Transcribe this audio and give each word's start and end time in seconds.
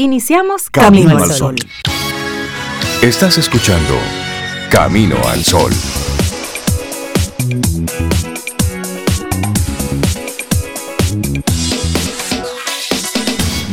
Iniciamos 0.00 0.70
Camino, 0.70 1.18
al 1.18 1.28
Sol. 1.32 1.56
Estás 3.02 3.36
escuchando 3.36 3.94
Camino 4.70 5.16
al 5.26 5.42
Sol. 5.42 5.72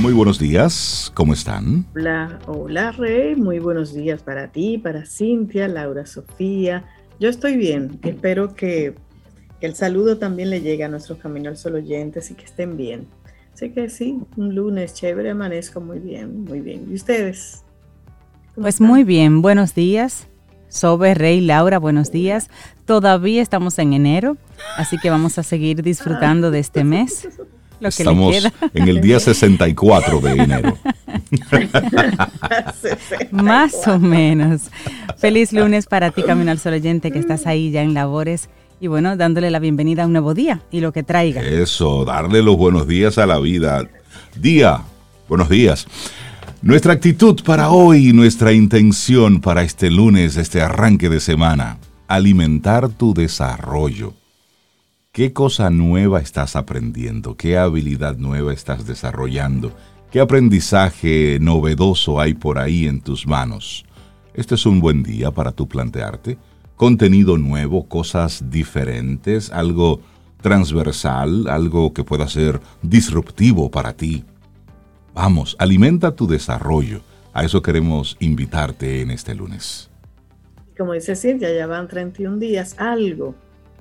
Muy 0.01 0.13
buenos 0.13 0.39
días, 0.39 1.11
¿cómo 1.13 1.33
están? 1.33 1.85
Hola, 1.93 2.39
hola 2.47 2.91
Rey, 2.93 3.35
muy 3.35 3.59
buenos 3.59 3.93
días 3.93 4.23
para 4.23 4.51
ti, 4.51 4.79
para 4.79 5.05
Cintia, 5.05 5.67
Laura, 5.67 6.07
Sofía. 6.07 6.85
Yo 7.19 7.29
estoy 7.29 7.55
bien, 7.55 7.99
espero 8.01 8.55
que, 8.55 8.95
que 9.59 9.67
el 9.67 9.75
saludo 9.75 10.17
también 10.17 10.49
le 10.49 10.61
llegue 10.61 10.85
a 10.85 10.89
nuestros 10.89 11.19
Camino 11.19 11.49
al 11.51 11.57
Sol 11.57 11.75
oyentes 11.75 12.31
y 12.31 12.33
que 12.33 12.45
estén 12.45 12.77
bien. 12.77 13.05
Así 13.55 13.69
que 13.69 13.89
sí, 13.89 14.19
un 14.35 14.53
lunes 14.53 14.95
chévere, 14.95 15.29
amanezco 15.29 15.79
muy 15.79 15.99
bien, 15.99 16.43
muy 16.43 16.59
bien. 16.59 16.87
¿Y 16.91 16.95
ustedes? 16.95 17.63
Pues 18.53 18.81
muy 18.81 19.05
bien, 19.05 19.41
buenos 19.41 19.73
días. 19.73 20.27
Sobe, 20.67 21.13
Rey, 21.13 21.39
Laura, 21.39 21.79
buenos 21.79 22.11
días. 22.11 22.49
Todavía 22.83 23.41
estamos 23.41 23.79
en 23.79 23.93
enero, 23.93 24.35
así 24.75 24.97
que 24.97 25.09
vamos 25.09 25.37
a 25.37 25.43
seguir 25.43 25.83
disfrutando 25.83 26.51
de 26.51 26.59
este 26.59 26.83
mes. 26.83 27.29
Lo 27.79 27.91
que 27.91 28.03
estamos 28.03 28.35
en 28.73 28.89
el 28.89 28.99
día 28.99 29.21
64 29.21 30.19
de 30.19 30.31
enero. 30.31 30.77
Más 33.31 33.87
o 33.87 33.99
menos. 33.99 34.63
Feliz 35.17 35.53
lunes 35.53 35.85
para 35.85 36.11
ti, 36.11 36.23
Camino 36.23 36.51
al 36.51 36.59
Sol 36.59 36.73
oyente, 36.73 37.09
que 37.09 37.19
estás 37.19 37.47
ahí 37.47 37.71
ya 37.71 37.83
en 37.83 37.93
labores 37.93 38.49
y 38.79 38.87
bueno, 38.87 39.15
dándole 39.15 39.51
la 39.51 39.59
bienvenida 39.59 40.03
a 40.03 40.05
un 40.05 40.13
nuevo 40.13 40.33
día 40.33 40.61
y 40.71 40.81
lo 40.81 40.91
que 40.91 41.03
traiga. 41.03 41.41
Eso, 41.41 42.05
darle 42.05 42.41
los 42.41 42.57
buenos 42.57 42.87
días 42.87 43.17
a 43.17 43.25
la 43.25 43.39
vida. 43.39 43.87
Día, 44.35 44.81
buenos 45.29 45.49
días. 45.49 45.87
Nuestra 46.61 46.93
actitud 46.93 47.41
para 47.43 47.69
hoy, 47.69 48.11
nuestra 48.11 48.51
intención 48.51 49.39
para 49.39 49.63
este 49.63 49.91
lunes, 49.91 50.35
este 50.37 50.61
arranque 50.61 51.09
de 51.09 51.19
semana, 51.19 51.77
alimentar 52.07 52.89
tu 52.89 53.13
desarrollo. 53.13 54.13
¿Qué 55.11 55.31
cosa 55.31 55.69
nueva 55.69 56.19
estás 56.19 56.55
aprendiendo? 56.55 57.37
¿Qué 57.37 57.57
habilidad 57.57 58.17
nueva 58.17 58.51
estás 58.51 58.85
desarrollando? 58.85 59.71
¿Qué 60.11 60.19
aprendizaje 60.19 61.37
novedoso 61.39 62.19
hay 62.19 62.33
por 62.33 62.57
ahí 62.57 62.87
en 62.87 62.99
tus 62.99 63.25
manos? 63.25 63.85
Este 64.33 64.55
es 64.55 64.65
un 64.65 64.81
buen 64.81 65.03
día 65.03 65.31
para 65.31 65.53
tú 65.53 65.67
plantearte 65.67 66.37
contenido 66.75 67.37
nuevo, 67.37 67.87
cosas 67.87 68.49
diferentes, 68.49 69.51
algo 69.51 70.01
transversal, 70.41 71.47
algo 71.47 71.93
que 71.93 72.03
pueda 72.03 72.27
ser 72.27 72.59
disruptivo 72.81 73.71
para 73.71 73.93
ti. 73.93 74.23
Vamos, 75.13 75.55
alimenta 75.59 76.15
tu 76.15 76.27
desarrollo. 76.27 77.01
A 77.33 77.43
eso 77.43 77.61
queremos 77.61 78.15
invitarte 78.19 79.01
en 79.01 79.11
este 79.11 79.33
lunes. 79.35 79.89
Como 80.77 80.93
dice 80.93 81.15
Cintia, 81.15 81.53
ya 81.53 81.67
van 81.67 81.87
31 81.87 82.37
días, 82.37 82.75
algo, 82.77 83.35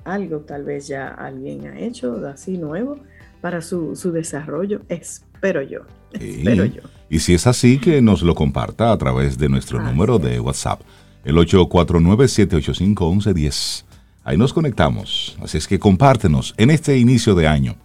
algo 0.05 0.39
tal 0.39 0.63
vez 0.63 0.87
ya 0.87 1.09
alguien 1.09 1.67
ha 1.67 1.79
hecho 1.79 2.25
así 2.27 2.57
nuevo 2.57 2.97
para 3.41 3.61
su, 3.61 3.93
desarrollo, 4.13 4.81
espero 4.89 5.61
yo. 5.61 5.81
Espero 6.13 6.65
yo. 6.65 6.81
Y 7.09 7.19
si 7.19 7.33
es 7.33 7.45
así, 7.47 7.77
que 7.79 8.01
nos 8.01 8.23
lo 8.23 8.33
comparta 8.33 8.91
a 8.91 8.97
través 8.97 9.37
de 9.37 9.49
nuestro 9.49 9.81
número 9.81 10.17
de 10.17 10.39
WhatsApp 10.39 10.81
el 11.25 11.35
849-785-1110. 11.37 13.83
Ahí 14.23 14.37
nos 14.37 14.53
conectamos. 14.53 15.35
Así 15.41 15.57
es 15.57 15.67
que 15.67 15.79
compártenos 15.79 16.53
en 16.57 16.69
este 16.71 16.97
inicio 16.97 17.35
de 17.35 17.47
año 17.47 17.75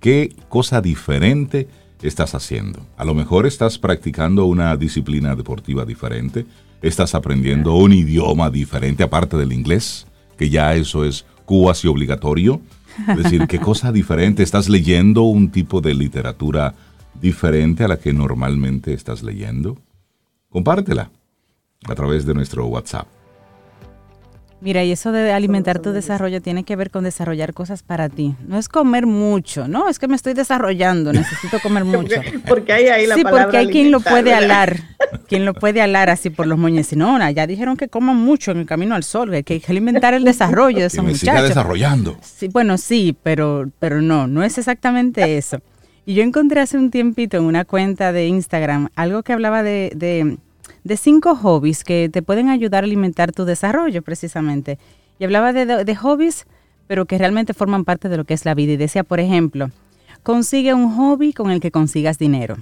qué 0.00 0.34
cosa 0.48 0.82
diferente 0.82 1.68
estás 2.02 2.34
haciendo. 2.34 2.80
A 2.96 3.04
lo 3.04 3.14
mejor 3.14 3.46
estás 3.46 3.78
practicando 3.78 4.46
una 4.46 4.76
disciplina 4.76 5.36
deportiva 5.36 5.84
diferente, 5.84 6.46
estás 6.82 7.14
aprendiendo 7.14 7.74
un 7.74 7.92
idioma 7.92 8.50
diferente 8.50 9.04
aparte 9.04 9.36
del 9.36 9.52
inglés, 9.52 10.08
que 10.36 10.50
ya 10.50 10.74
eso 10.74 11.04
es 11.04 11.24
cuasi 11.44 11.86
obligatorio. 11.88 12.60
Es 13.06 13.18
decir, 13.22 13.46
qué 13.46 13.60
cosa 13.60 13.92
diferente, 13.92 14.42
estás 14.42 14.68
leyendo 14.68 15.22
un 15.22 15.50
tipo 15.50 15.80
de 15.80 15.94
literatura 15.94 16.74
diferente 17.20 17.84
a 17.84 17.88
la 17.88 17.98
que 17.98 18.12
normalmente 18.12 18.92
estás 18.94 19.22
leyendo. 19.22 19.78
Compártela 20.48 21.12
a 21.86 21.94
través 21.94 22.26
de 22.26 22.34
nuestro 22.34 22.66
WhatsApp. 22.66 23.06
Mira, 24.62 24.84
y 24.84 24.92
eso 24.92 25.10
de 25.10 25.32
alimentar 25.32 25.78
tu 25.78 25.92
desarrollo 25.92 26.42
tiene 26.42 26.64
que 26.64 26.76
ver 26.76 26.90
con 26.90 27.02
desarrollar 27.02 27.54
cosas 27.54 27.82
para 27.82 28.10
ti. 28.10 28.34
No 28.46 28.58
es 28.58 28.68
comer 28.68 29.06
mucho, 29.06 29.66
no, 29.68 29.88
es 29.88 29.98
que 29.98 30.06
me 30.06 30.16
estoy 30.16 30.34
desarrollando, 30.34 31.12
necesito 31.14 31.60
comer 31.60 31.86
mucho. 31.86 32.16
porque 32.46 32.74
hay 32.74 32.88
ahí 32.88 33.06
la 33.06 33.14
Sí, 33.14 33.22
porque 33.28 33.56
hay 33.56 33.68
quien 33.68 33.90
lo 33.90 34.00
puede 34.00 34.34
alar, 34.34 34.76
quien 35.28 35.46
lo 35.46 35.54
puede 35.54 35.80
alar 35.80 36.10
así 36.10 36.28
por 36.28 36.46
los 36.46 36.58
moños. 36.58 36.92
No, 36.94 37.30
ya 37.30 37.46
dijeron 37.46 37.78
que 37.78 37.88
coman 37.88 38.16
mucho 38.16 38.50
en 38.50 38.58
el 38.58 38.66
camino 38.66 38.94
al 38.94 39.02
sol, 39.02 39.30
que 39.44 39.54
hay 39.54 39.60
que 39.60 39.72
alimentar 39.72 40.12
el 40.12 40.24
desarrollo 40.24 40.80
de 40.80 40.86
esos 40.86 41.06
que 41.06 41.14
Siga 41.14 41.42
desarrollando. 41.42 42.18
Sí, 42.20 42.48
bueno, 42.48 42.76
sí, 42.76 43.16
pero, 43.22 43.70
pero 43.78 44.02
no, 44.02 44.26
no 44.26 44.42
es 44.42 44.58
exactamente 44.58 45.38
eso. 45.38 45.60
Y 46.04 46.14
yo 46.14 46.22
encontré 46.22 46.60
hace 46.60 46.76
un 46.76 46.90
tiempito 46.90 47.38
en 47.38 47.44
una 47.44 47.64
cuenta 47.64 48.12
de 48.12 48.26
Instagram 48.26 48.88
algo 48.94 49.22
que 49.22 49.32
hablaba 49.32 49.62
de 49.62 49.92
de 49.94 50.38
cinco 50.96 51.36
hobbies 51.36 51.84
que 51.84 52.08
te 52.08 52.22
pueden 52.22 52.48
ayudar 52.48 52.84
a 52.84 52.86
alimentar 52.86 53.32
tu 53.32 53.44
desarrollo 53.44 54.02
precisamente. 54.02 54.78
Y 55.18 55.24
hablaba 55.24 55.52
de, 55.52 55.96
hobbies, 55.96 56.46
pero 56.86 57.04
que 57.06 57.18
realmente 57.18 57.54
forman 57.54 57.84
parte 57.84 58.08
de 58.08 58.16
lo 58.16 58.24
que 58.24 58.34
es 58.34 58.44
la 58.44 58.54
vida. 58.54 58.72
Y 58.72 58.76
decía, 58.76 59.04
por 59.04 59.20
ejemplo, 59.20 59.70
consigue 60.22 60.74
un 60.74 60.96
hobby 60.96 61.32
con 61.32 61.50
el 61.50 61.60
que 61.60 61.70
consigas 61.70 62.18
dinero. 62.18 62.56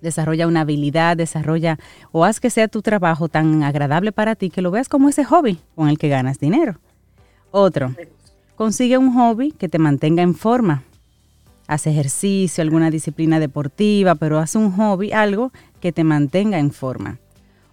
Desarrolla 0.00 0.46
una 0.48 0.62
habilidad, 0.62 1.16
desarrolla 1.16 1.78
o 2.10 2.24
haz 2.24 2.40
que 2.40 2.50
sea 2.50 2.68
tu 2.68 2.82
trabajo 2.82 3.28
tan 3.28 3.62
agradable 3.62 4.10
para 4.10 4.34
ti 4.34 4.50
que 4.50 4.62
lo 4.62 4.70
veas 4.70 4.88
como 4.88 5.08
ese 5.08 5.24
hobby 5.24 5.60
con 5.76 5.88
el 5.88 5.98
que 5.98 6.08
ganas 6.08 6.40
dinero. 6.40 6.78
Otro, 7.52 7.94
consigue 8.56 8.98
un 8.98 9.14
hobby 9.14 9.52
que 9.52 9.68
te 9.68 9.78
mantenga 9.78 10.22
en 10.22 10.34
forma. 10.34 10.82
Haz 11.68 11.86
ejercicio, 11.86 12.62
alguna 12.62 12.90
disciplina 12.90 13.38
deportiva, 13.38 14.16
pero 14.16 14.38
haz 14.38 14.56
un 14.56 14.72
hobby, 14.72 15.12
algo 15.12 15.52
que 15.82 15.92
te 15.92 16.04
mantenga 16.04 16.60
en 16.60 16.70
forma. 16.70 17.18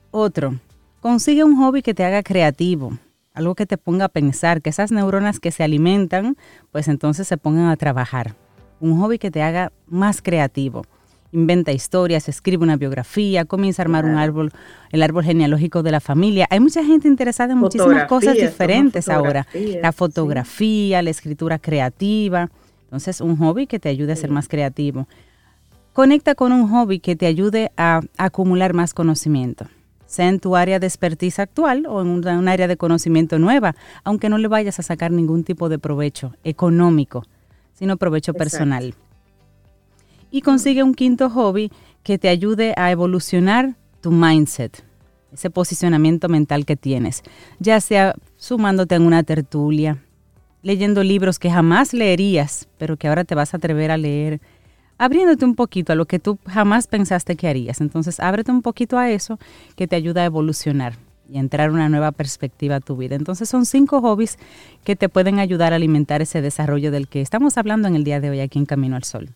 Otro, 0.09 0.55
consigue 0.99 1.43
un 1.43 1.55
hobby 1.57 1.83
que 1.83 1.93
te 1.93 2.03
haga 2.03 2.23
creativo, 2.23 2.97
algo 3.35 3.53
que 3.53 3.67
te 3.67 3.77
ponga 3.77 4.05
a 4.05 4.09
pensar, 4.09 4.63
que 4.63 4.71
esas 4.71 4.91
neuronas 4.91 5.39
que 5.39 5.51
se 5.51 5.63
alimentan, 5.63 6.35
pues 6.71 6.87
entonces 6.87 7.27
se 7.27 7.37
pongan 7.37 7.69
a 7.69 7.77
trabajar. 7.77 8.35
Un 8.79 8.99
hobby 8.99 9.19
que 9.19 9.29
te 9.29 9.43
haga 9.43 9.71
más 9.85 10.23
creativo. 10.23 10.85
Inventa 11.31 11.71
historias, 11.71 12.27
escribe 12.27 12.63
una 12.63 12.77
biografía, 12.77 13.45
comienza 13.45 13.83
a 13.83 13.85
armar 13.85 14.05
un 14.05 14.17
árbol, 14.17 14.51
el 14.91 15.03
árbol 15.03 15.23
genealógico 15.23 15.83
de 15.83 15.91
la 15.91 15.99
familia. 15.99 16.47
Hay 16.49 16.59
mucha 16.59 16.83
gente 16.83 17.07
interesada 17.07 17.53
en 17.53 17.59
muchísimas 17.59 18.05
cosas 18.05 18.33
diferentes 18.33 19.07
ahora. 19.07 19.45
La 19.83 19.91
fotografía, 19.91 21.03
la 21.03 21.11
escritura 21.11 21.59
creativa. 21.59 22.49
Entonces, 22.85 23.21
un 23.21 23.37
hobby 23.37 23.67
que 23.67 23.77
te 23.77 23.89
ayude 23.89 24.13
a 24.13 24.15
ser 24.15 24.31
más 24.31 24.47
creativo. 24.47 25.07
Conecta 25.99 26.33
con 26.33 26.53
un 26.53 26.69
hobby 26.69 26.99
que 26.99 27.17
te 27.17 27.25
ayude 27.25 27.73
a 27.75 27.99
acumular 28.17 28.73
más 28.73 28.93
conocimiento, 28.93 29.65
sea 30.05 30.29
en 30.29 30.39
tu 30.39 30.55
área 30.55 30.79
de 30.79 30.87
expertise 30.87 31.39
actual 31.39 31.85
o 31.87 32.01
en 32.01 32.07
un, 32.07 32.47
área 32.47 32.69
de 32.69 32.77
conocimiento 32.77 33.37
nueva, 33.37 33.75
aunque 34.05 34.29
no 34.29 34.37
le 34.37 34.47
vayas 34.47 34.79
a 34.79 34.83
sacar 34.83 35.11
ningún 35.11 35.43
tipo 35.43 35.67
de 35.67 35.77
provecho 35.77 36.33
económico, 36.45 37.25
sino 37.73 37.97
provecho 37.97 38.33
personal. 38.33 38.93
Y 40.31 40.39
consigue 40.41 40.83
un 40.83 40.93
quinto 40.93 41.29
hobby 41.29 41.69
que 42.01 42.17
te 42.17 42.29
ayude 42.29 42.73
a 42.77 42.91
evolucionar 42.91 43.75
tu 43.99 44.11
mindset, 44.11 44.85
ese 45.33 45.49
posicionamiento 45.49 46.29
mental 46.29 46.65
que 46.65 46.77
tienes, 46.77 47.23
ya 47.59 47.81
sea 47.81 48.15
sumándote 48.37 48.95
en 48.95 49.01
una 49.01 49.23
tertulia, 49.23 50.01
leyendo 50.61 51.03
libros 51.03 51.39
que 51.39 51.51
jamás 51.51 51.91
leerías, 51.91 52.69
pero 52.77 52.95
que 52.95 53.09
ahora 53.09 53.25
te 53.25 53.35
vas 53.35 53.53
a 53.53 53.57
atrever 53.57 53.91
a 53.91 53.97
leer, 53.97 54.39
abriéndote 54.99 55.45
un 55.45 55.55
poquito 55.55 55.93
a 55.93 55.95
lo 55.95 56.05
que 56.05 56.19
tú 56.19 56.37
jamás 56.45 56.85
pensaste 56.85 57.35
que 57.35 57.47
harías. 57.47 57.81
Entonces, 57.81 58.19
ábrete 58.19 58.51
un 58.51 58.61
poquito 58.61 58.99
a 58.99 59.09
eso 59.09 59.39
que 59.75 59.87
te 59.87 59.95
ayuda 59.95 60.21
a 60.21 60.25
evolucionar 60.25 60.93
y 61.31 61.39
entrar 61.39 61.71
una 61.71 61.89
nueva 61.89 62.11
perspectiva 62.11 62.75
a 62.75 62.79
tu 62.79 62.97
vida. 62.97 63.15
Entonces, 63.15 63.49
son 63.49 63.65
cinco 63.65 64.01
hobbies 64.01 64.37
que 64.83 64.95
te 64.95 65.09
pueden 65.09 65.39
ayudar 65.39 65.73
a 65.73 65.77
alimentar 65.77 66.21
ese 66.21 66.41
desarrollo 66.41 66.91
del 66.91 67.07
que 67.07 67.21
estamos 67.21 67.57
hablando 67.57 67.87
en 67.87 67.95
el 67.95 68.03
día 68.03 68.19
de 68.19 68.29
hoy 68.29 68.41
aquí 68.41 68.59
en 68.59 68.65
Camino 68.65 68.95
al 68.95 69.03
Sol. 69.03 69.29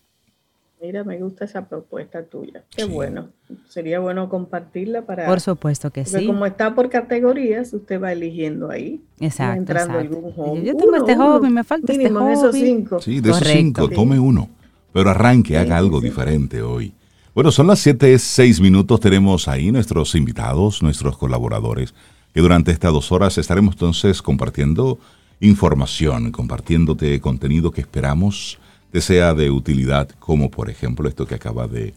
Mira, 0.81 1.05
me 1.05 1.17
gusta 1.17 1.45
esa 1.45 1.65
propuesta 1.65 2.23
tuya. 2.23 2.65
Qué 2.75 2.83
bueno. 2.83 3.29
Sería 3.69 4.01
bueno 4.01 4.27
compartirla 4.27 5.03
para... 5.03 5.27
Por 5.27 5.39
supuesto 5.39 5.91
que 5.91 6.03
sí. 6.03 6.27
Como 6.27 6.45
está 6.45 6.75
por 6.75 6.89
categorías, 6.89 7.71
usted 7.71 8.01
va 8.01 8.11
eligiendo 8.11 8.69
ahí. 8.69 9.01
Exacto. 9.21 9.59
Entrando 9.59 9.97
Algún 9.97 10.33
hobby. 10.33 10.63
Yo 10.63 10.75
tengo 10.75 10.97
este 10.97 11.15
hobby, 11.15 11.49
me 11.49 11.63
falta 11.63 11.93
este 11.93 12.09
hobby. 12.09 12.33
esos 12.33 12.53
cinco. 12.53 12.99
Sí, 12.99 13.21
de 13.21 13.29
esos 13.29 13.47
cinco, 13.47 13.87
tome 13.87 14.19
uno. 14.19 14.49
Pero 14.93 15.09
arranque, 15.09 15.57
haga 15.57 15.77
algo 15.77 15.99
diferente 15.99 16.61
hoy. 16.61 16.93
Bueno, 17.33 17.51
son 17.51 17.67
las 17.67 17.79
7, 17.79 18.17
6 18.17 18.61
minutos. 18.61 18.99
Tenemos 18.99 19.47
ahí 19.47 19.71
nuestros 19.71 20.13
invitados, 20.15 20.83
nuestros 20.83 21.17
colaboradores, 21.17 21.93
que 22.33 22.41
durante 22.41 22.71
estas 22.71 22.93
dos 22.93 23.11
horas 23.11 23.37
estaremos 23.37 23.73
entonces 23.73 24.21
compartiendo 24.21 24.99
información, 25.39 26.31
compartiéndote 26.31 27.19
contenido 27.19 27.71
que 27.71 27.81
esperamos 27.81 28.59
te 28.93 29.01
sea 29.01 29.33
de 29.33 29.49
utilidad, 29.49 30.07
como 30.19 30.51
por 30.51 30.69
ejemplo 30.69 31.09
esto 31.09 31.25
que 31.25 31.33
acaba 31.33 31.67
de, 31.67 31.95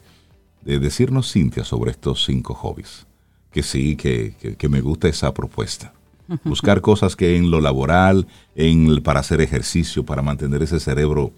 de 0.62 0.78
decirnos, 0.78 1.31
Cintia, 1.31 1.62
sobre 1.62 1.90
estos 1.90 2.25
cinco 2.25 2.54
hobbies. 2.54 3.06
Que 3.52 3.62
sí, 3.62 3.96
que, 3.96 4.34
que, 4.58 4.69
me 4.70 4.81
gusta 4.81 5.06
esa 5.06 5.34
propuesta. 5.34 5.92
Buscar 6.44 6.81
cosas 6.81 7.14
que 7.14 7.37
en 7.37 7.50
lo 7.50 7.60
laboral, 7.60 8.26
en, 8.54 9.02
para 9.02 9.20
hacer 9.20 9.42
ejercicio, 9.42 10.04
para 10.06 10.22
mantener 10.22 10.62
ese 10.62 10.81
cerebro 10.81 11.32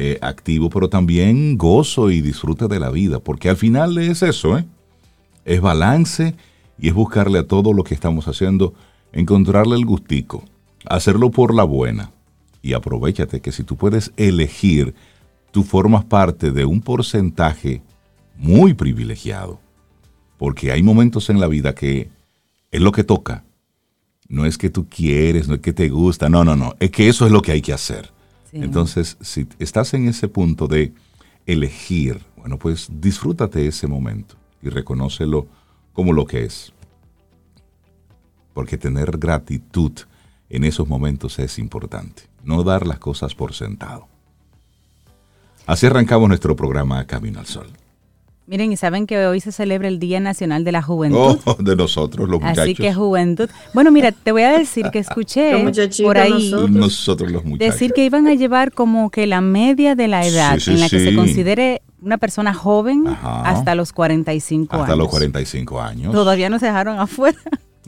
eh, 0.00 0.16
activo, 0.22 0.70
pero 0.70 0.88
también 0.88 1.58
gozo 1.58 2.12
y 2.12 2.20
disfrute 2.20 2.68
de 2.68 2.78
la 2.78 2.88
vida, 2.88 3.18
porque 3.18 3.48
al 3.48 3.56
final 3.56 3.98
es 3.98 4.22
eso, 4.22 4.56
¿eh? 4.56 4.64
Es 5.44 5.60
balance 5.60 6.36
y 6.78 6.86
es 6.86 6.94
buscarle 6.94 7.40
a 7.40 7.48
todo 7.48 7.72
lo 7.72 7.82
que 7.82 7.94
estamos 7.94 8.28
haciendo, 8.28 8.74
encontrarle 9.10 9.74
el 9.74 9.84
gustico, 9.84 10.44
hacerlo 10.86 11.32
por 11.32 11.52
la 11.52 11.64
buena. 11.64 12.12
Y 12.62 12.74
aprovechate 12.74 13.40
que 13.40 13.50
si 13.50 13.64
tú 13.64 13.74
puedes 13.74 14.12
elegir, 14.16 14.94
tú 15.50 15.64
formas 15.64 16.04
parte 16.04 16.52
de 16.52 16.64
un 16.64 16.80
porcentaje 16.80 17.82
muy 18.36 18.74
privilegiado. 18.74 19.58
Porque 20.36 20.70
hay 20.70 20.84
momentos 20.84 21.28
en 21.28 21.40
la 21.40 21.48
vida 21.48 21.74
que 21.74 22.08
es 22.70 22.80
lo 22.80 22.92
que 22.92 23.02
toca. 23.02 23.42
No 24.28 24.46
es 24.46 24.58
que 24.58 24.70
tú 24.70 24.86
quieres, 24.88 25.48
no 25.48 25.54
es 25.54 25.60
que 25.60 25.72
te 25.72 25.88
gusta, 25.88 26.28
no, 26.28 26.44
no, 26.44 26.54
no, 26.54 26.76
es 26.78 26.92
que 26.92 27.08
eso 27.08 27.26
es 27.26 27.32
lo 27.32 27.42
que 27.42 27.50
hay 27.50 27.62
que 27.62 27.72
hacer. 27.72 28.16
Entonces, 28.52 29.16
si 29.20 29.46
estás 29.58 29.94
en 29.94 30.08
ese 30.08 30.28
punto 30.28 30.66
de 30.66 30.92
elegir, 31.46 32.20
bueno, 32.36 32.58
pues 32.58 32.88
disfrútate 32.90 33.66
ese 33.66 33.86
momento 33.86 34.36
y 34.62 34.68
reconócelo 34.68 35.46
como 35.92 36.12
lo 36.12 36.26
que 36.26 36.44
es. 36.44 36.72
Porque 38.54 38.78
tener 38.78 39.18
gratitud 39.18 39.92
en 40.48 40.64
esos 40.64 40.88
momentos 40.88 41.38
es 41.38 41.58
importante, 41.58 42.22
no 42.42 42.62
dar 42.62 42.86
las 42.86 42.98
cosas 42.98 43.34
por 43.34 43.54
sentado. 43.54 44.08
Así 45.66 45.86
arrancamos 45.86 46.28
nuestro 46.28 46.56
programa 46.56 47.06
Camino 47.06 47.40
al 47.40 47.46
Sol. 47.46 47.68
Miren, 48.48 48.72
y 48.72 48.78
saben 48.78 49.06
que 49.06 49.26
hoy 49.26 49.40
se 49.40 49.52
celebra 49.52 49.88
el 49.88 49.98
Día 49.98 50.20
Nacional 50.20 50.64
de 50.64 50.72
la 50.72 50.80
Juventud. 50.80 51.38
Oh, 51.44 51.56
de 51.58 51.76
nosotros, 51.76 52.28
los 52.28 52.40
muchachos. 52.40 52.64
Así 52.64 52.74
que 52.74 52.92
juventud. 52.94 53.48
Bueno, 53.74 53.90
mira, 53.90 54.12
te 54.12 54.32
voy 54.32 54.42
a 54.42 54.52
decir 54.58 54.86
que 54.90 54.98
escuché 54.98 55.52
por 56.02 56.18
ahí 56.18 56.50
nosotros. 56.70 57.30
los 57.30 57.44
muchachos. 57.44 57.74
decir 57.74 57.92
que 57.92 58.04
iban 58.04 58.26
a 58.26 58.34
llevar 58.34 58.72
como 58.72 59.10
que 59.10 59.26
la 59.26 59.40
media 59.40 59.94
de 59.94 60.08
la 60.08 60.26
edad 60.26 60.58
en 60.66 60.80
la 60.80 60.88
que 60.88 60.98
se 60.98 61.14
considere 61.14 61.82
una 62.00 62.16
persona 62.16 62.54
joven 62.54 63.04
hasta 63.06 63.74
los 63.74 63.92
45 63.92 64.74
años. 64.74 64.84
Hasta 64.84 64.96
los 64.96 65.08
45 65.08 65.80
años. 65.80 66.12
Todavía 66.12 66.48
nos 66.48 66.62
dejaron 66.62 66.98
afuera. 66.98 67.38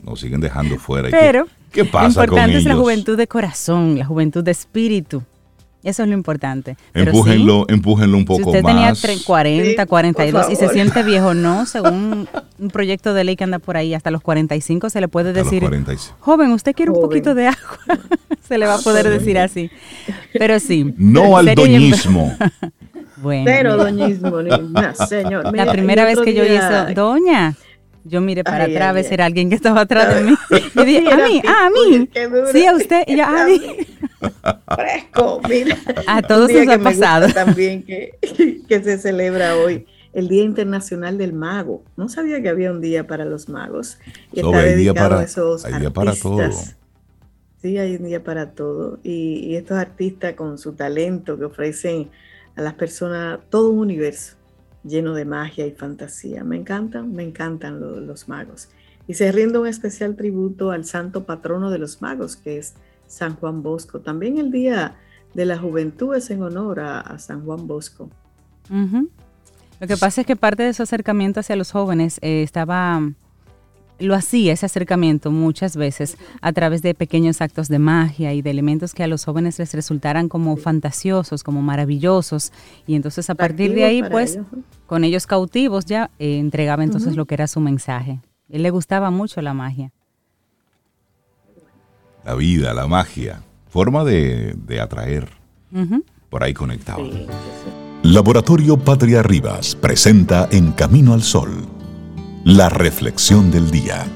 Nos 0.03 0.19
siguen 0.19 0.41
dejando 0.41 0.77
fuera. 0.77 1.09
Pero 1.09 1.47
¿qué, 1.71 1.85
pasa 1.85 2.19
lo 2.19 2.23
importante 2.25 2.57
es 2.57 2.65
la 2.65 2.75
juventud 2.75 3.17
de 3.17 3.27
corazón, 3.27 3.97
la 3.97 4.05
juventud 4.05 4.43
de 4.43 4.51
espíritu. 4.51 5.23
Eso 5.83 6.03
es 6.03 6.09
lo 6.09 6.13
importante. 6.13 6.77
empújenlo, 6.93 7.65
empújenlo 7.67 8.17
un 8.17 8.25
poco 8.25 8.43
si 8.43 8.45
usted 8.49 8.63
más. 8.63 9.01
tenía 9.01 9.23
40, 9.25 9.85
42 9.85 10.51
y 10.51 10.55
se 10.55 10.69
siente 10.69 11.03
viejo, 11.03 11.33
no, 11.35 11.65
según 11.65 12.27
un 12.59 12.67
proyecto 12.69 13.13
de 13.13 13.23
ley 13.23 13.35
que 13.35 13.43
anda 13.43 13.59
por 13.59 13.77
ahí, 13.77 13.93
hasta 13.93 14.11
los 14.11 14.21
45 14.21 14.89
se 14.89 15.01
le 15.01 15.07
puede 15.07 15.33
decir, 15.33 15.63
joven, 16.19 16.51
usted 16.51 16.75
quiere 16.75 16.91
un 16.91 17.01
poquito 17.01 17.33
de 17.33 17.47
agua. 17.47 17.79
se 18.47 18.57
le 18.57 18.65
va 18.65 18.75
a 18.75 18.79
poder 18.79 19.09
decir 19.09 19.37
así. 19.37 19.71
Pero 20.33 20.59
sí. 20.59 20.93
No 20.97 21.37
al 21.37 21.55
doñismo. 21.55 22.35
bueno. 23.17 23.45
Pero 23.45 23.77
doñismo, 23.77 24.41
ni, 24.41 24.51
señor. 25.07 25.55
la 25.55 25.71
primera 25.71 26.03
vez 26.03 26.19
que 26.19 26.33
yo 26.33 26.43
hice, 26.43 26.93
doña, 26.93 27.55
yo 28.03 28.21
miré 28.21 28.43
para 28.43 28.65
atrás 28.65 28.89
a 28.89 28.91
ver 28.93 29.05
si 29.05 29.13
era 29.13 29.25
alguien 29.25 29.49
que 29.49 29.55
estaba 29.55 29.81
atrás 29.81 30.15
de 30.15 30.23
mí. 30.23 30.35
Y 30.81 30.85
dije, 30.85 31.11
a 31.11 31.17
mí, 31.17 31.41
a 31.45 31.69
mí. 31.69 32.09
Sí, 32.51 32.65
a 32.65 32.75
usted. 32.75 33.03
Y 33.07 33.17
yo, 33.17 33.25
a 33.25 33.45
mí. 33.45 33.61
Fresco, 34.75 35.41
mira. 35.47 35.77
A 36.07 36.21
todos 36.21 36.51
nos 36.51 36.67
ha 36.67 36.79
pasado. 36.79 37.27
También 37.33 37.83
que, 37.83 38.17
que 38.67 38.83
se 38.83 38.97
celebra 38.97 39.55
hoy 39.55 39.85
el 40.13 40.27
Día 40.27 40.43
Internacional 40.43 41.17
del 41.17 41.33
Mago. 41.33 41.83
No 41.95 42.09
sabía 42.09 42.41
que 42.41 42.49
había 42.49 42.71
un 42.71 42.81
día 42.81 43.07
para 43.07 43.25
los 43.25 43.49
magos. 43.49 43.97
Y 44.33 44.39
está 44.39 44.61
dedicado 44.61 45.17
a 45.17 45.23
esos 45.23 45.65
hay 45.65 45.79
día 45.79 45.91
para 45.91 46.13
todo. 46.13 46.49
Sí, 47.61 47.77
hay 47.77 47.95
un 47.95 48.05
día 48.05 48.23
para 48.23 48.51
todo. 48.51 48.99
Y, 49.03 49.45
y 49.45 49.55
estos 49.55 49.77
artistas 49.77 50.33
con 50.33 50.57
su 50.57 50.73
talento 50.73 51.37
que 51.37 51.45
ofrecen 51.45 52.09
a 52.55 52.61
las 52.61 52.73
personas 52.73 53.39
todo 53.49 53.69
un 53.69 53.79
universo 53.79 54.35
lleno 54.83 55.13
de 55.13 55.25
magia 55.25 55.65
y 55.65 55.71
fantasía. 55.71 56.43
Me 56.43 56.57
encantan, 56.57 57.13
me 57.13 57.23
encantan 57.23 57.79
los 58.07 58.27
magos. 58.27 58.69
Y 59.07 59.13
se 59.15 59.31
rinde 59.31 59.59
un 59.59 59.67
especial 59.67 60.15
tributo 60.15 60.71
al 60.71 60.85
santo 60.85 61.25
patrono 61.25 61.69
de 61.69 61.79
los 61.79 62.01
magos, 62.01 62.35
que 62.35 62.57
es 62.57 62.75
San 63.07 63.35
Juan 63.35 63.63
Bosco. 63.63 63.99
También 63.99 64.37
el 64.37 64.51
Día 64.51 64.95
de 65.33 65.45
la 65.45 65.57
Juventud 65.57 66.15
es 66.15 66.29
en 66.29 66.43
honor 66.43 66.79
a, 66.79 67.17
San 67.19 67.43
Juan 67.45 67.67
Bosco. 67.67 68.09
Lo 68.69 69.87
que 69.87 69.97
pasa 69.97 70.21
es 70.21 70.27
que 70.27 70.35
parte 70.35 70.63
de 70.63 70.73
su 70.73 70.83
acercamiento 70.83 71.39
hacia 71.39 71.55
los 71.55 71.71
jóvenes 71.71 72.19
eh, 72.21 72.43
estaba 72.43 73.01
lo 74.01 74.15
hacía 74.15 74.53
ese 74.53 74.65
acercamiento 74.65 75.31
muchas 75.31 75.75
veces 75.77 76.17
a 76.41 76.51
través 76.53 76.81
de 76.81 76.93
pequeños 76.93 77.41
actos 77.41 77.67
de 77.67 77.79
magia 77.79 78.33
y 78.33 78.41
de 78.41 78.49
elementos 78.49 78.93
que 78.93 79.03
a 79.03 79.07
los 79.07 79.25
jóvenes 79.25 79.59
les 79.59 79.73
resultaran 79.73 80.27
como 80.27 80.57
fantasiosos, 80.57 81.43
como 81.43 81.61
maravillosos. 81.61 82.51
Y 82.87 82.95
entonces 82.95 83.29
a 83.29 83.35
partir 83.35 83.73
de 83.73 83.85
ahí, 83.85 84.03
pues, 84.03 84.39
con 84.87 85.03
ellos 85.03 85.27
cautivos 85.27 85.85
ya 85.85 86.09
eh, 86.19 86.39
entregaba 86.39 86.83
entonces 86.83 87.15
lo 87.15 87.25
que 87.25 87.35
era 87.35 87.47
su 87.47 87.59
mensaje. 87.59 88.19
Él 88.49 88.63
le 88.63 88.69
gustaba 88.69 89.11
mucho 89.11 89.41
la 89.41 89.53
magia. 89.53 89.91
La 92.25 92.35
vida, 92.35 92.73
la 92.73 92.87
magia, 92.87 93.41
forma 93.69 94.03
de, 94.03 94.79
atraer. 94.81 95.29
Por 96.29 96.43
ahí 96.43 96.53
conectado. 96.53 97.09
Laboratorio 98.03 98.77
Patria 98.77 99.23
Rivas 99.23 99.75
presenta 99.75 100.49
En 100.51 100.71
Camino 100.71 101.13
al 101.13 101.21
Sol 101.21 101.80
la 102.43 102.69
reflexión 102.69 103.51
del 103.51 103.69
día. 103.69 104.07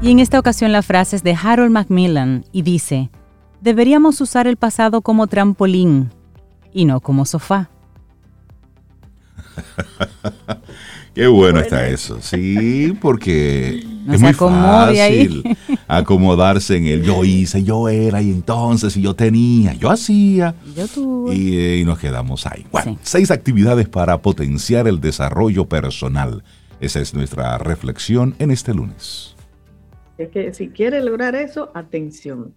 Y 0.00 0.10
en 0.10 0.20
esta 0.20 0.38
ocasión 0.38 0.72
la 0.72 0.82
frase 0.82 1.16
es 1.16 1.22
de 1.22 1.34
Harold 1.34 1.70
Macmillan 1.70 2.44
y 2.52 2.62
dice, 2.62 3.10
deberíamos 3.60 4.20
usar 4.20 4.46
el 4.46 4.56
pasado 4.56 5.02
como 5.02 5.26
trampolín 5.26 6.10
y 6.72 6.86
no 6.86 7.00
como 7.00 7.26
sofá. 7.26 7.68
Qué 11.14 11.26
bueno, 11.26 11.60
está 11.60 11.88
eso. 11.88 12.18
Sí, 12.20 12.96
porque 13.00 13.84
es 14.10 14.20
muy 14.20 14.32
fácil 14.32 15.56
acomodarse 15.88 16.76
en 16.76 16.86
el 16.86 17.02
yo 17.02 17.24
hice, 17.24 17.62
yo 17.62 17.88
era 17.88 18.20
y 18.22 18.30
entonces 18.30 18.96
y 18.96 19.02
yo 19.02 19.14
tenía, 19.14 19.74
yo 19.74 19.90
hacía. 19.90 20.54
Yo 20.76 20.88
tuve. 20.88 21.34
Y, 21.34 21.84
nos 21.84 21.98
quedamos 21.98 22.46
ahí. 22.46 22.66
Bueno, 22.72 22.98
seis 23.02 23.30
actividades 23.30 23.88
para 23.88 24.20
potenciar 24.22 24.88
el 24.88 25.00
desarrollo 25.00 25.66
personal. 25.66 26.42
Esa 26.80 27.00
es 27.00 27.14
nuestra 27.14 27.56
reflexión 27.58 28.34
en 28.38 28.50
este 28.50 28.74
lunes. 28.74 29.34
Es 30.18 30.30
que 30.30 30.52
si 30.54 30.68
quiere 30.68 31.02
lograr 31.02 31.34
eso, 31.34 31.70
atención. 31.74 32.54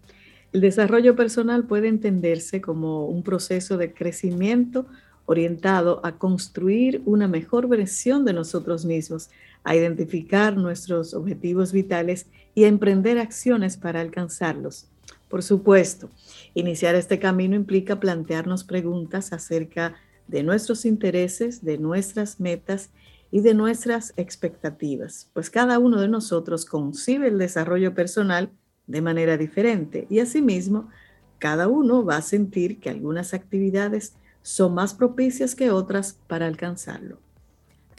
El 0.51 0.61
desarrollo 0.61 1.15
personal 1.15 1.65
puede 1.65 1.87
entenderse 1.87 2.59
como 2.59 3.05
un 3.05 3.21
proceso 3.21 3.77
de 3.77 3.93
crecimiento 3.93 4.87
orientado 5.25 6.01
a 6.03 6.13
construir 6.13 7.03
una 7.05 7.27
mejor 7.27 7.67
versión 7.67 8.25
de 8.25 8.33
nosotros 8.33 8.83
mismos, 8.83 9.29
a 9.69 9.75
identificar 9.75 10.57
nuestros 10.57 11.13
objetivos 11.13 11.71
vitales 11.71 12.25
y 12.55 12.63
a 12.63 12.67
emprender 12.67 13.19
acciones 13.19 13.77
para 13.77 14.01
alcanzarlos. 14.01 14.87
Por 15.29 15.43
supuesto, 15.43 16.09
iniciar 16.55 16.95
este 16.95 17.19
camino 17.19 17.55
implica 17.55 17.99
plantearnos 17.99 18.63
preguntas 18.63 19.31
acerca 19.31 19.93
de 20.27 20.41
nuestros 20.41 20.85
intereses, 20.85 21.63
de 21.63 21.77
nuestras 21.77 22.39
metas 22.39 22.89
y 23.29 23.41
de 23.41 23.53
nuestras 23.53 24.11
expectativas, 24.17 25.29
pues 25.33 25.51
cada 25.51 25.77
uno 25.77 26.01
de 26.01 26.07
nosotros 26.07 26.65
concibe 26.65 27.27
el 27.27 27.37
desarrollo 27.37 27.93
personal 27.93 28.49
de 28.87 29.01
manera 29.03 29.37
diferente 29.37 30.07
y 30.09 30.17
asimismo 30.17 30.89
cada 31.37 31.67
uno 31.67 32.03
va 32.03 32.17
a 32.17 32.23
sentir 32.23 32.79
que 32.79 32.89
algunas 32.89 33.35
actividades 33.35 34.15
son 34.41 34.73
más 34.73 34.95
propicias 34.95 35.53
que 35.53 35.69
otras 35.69 36.17
para 36.25 36.47
alcanzarlo. 36.47 37.19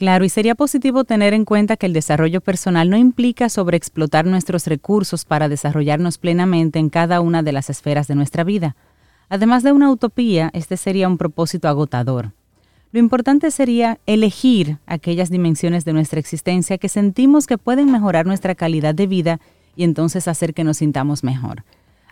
Claro, 0.01 0.25
y 0.25 0.31
sería 0.31 0.55
positivo 0.55 1.05
tener 1.05 1.35
en 1.35 1.45
cuenta 1.45 1.77
que 1.77 1.85
el 1.85 1.93
desarrollo 1.93 2.41
personal 2.41 2.89
no 2.89 2.97
implica 2.97 3.51
sobreexplotar 3.51 4.25
nuestros 4.25 4.67
recursos 4.67 5.27
para 5.27 5.51
desarrollarnos 5.51 6.17
plenamente 6.17 6.79
en 6.79 6.89
cada 6.89 7.21
una 7.21 7.43
de 7.43 7.53
las 7.53 7.69
esferas 7.69 8.09
de 8.09 8.15
nuestra 8.15 8.43
vida. 8.43 8.77
Además 9.29 9.63
de 9.63 9.73
una 9.73 9.91
utopía, 9.91 10.49
este 10.55 10.79
sería 10.79 11.07
un 11.07 11.19
propósito 11.19 11.69
agotador. 11.69 12.33
Lo 12.93 12.99
importante 12.99 13.51
sería 13.51 13.99
elegir 14.07 14.79
aquellas 14.87 15.29
dimensiones 15.29 15.85
de 15.85 15.93
nuestra 15.93 16.19
existencia 16.19 16.79
que 16.79 16.89
sentimos 16.89 17.47
que 17.47 17.59
pueden 17.59 17.93
mejorar 17.93 18.25
nuestra 18.25 18.55
calidad 18.55 18.95
de 18.95 19.07
vida 19.07 19.39
y 19.77 19.85
entonces 19.85 20.29
hacer 20.29 20.55
que 20.55 20.65
nos 20.65 20.79
sintamos 20.79 21.23
mejor. 21.25 21.63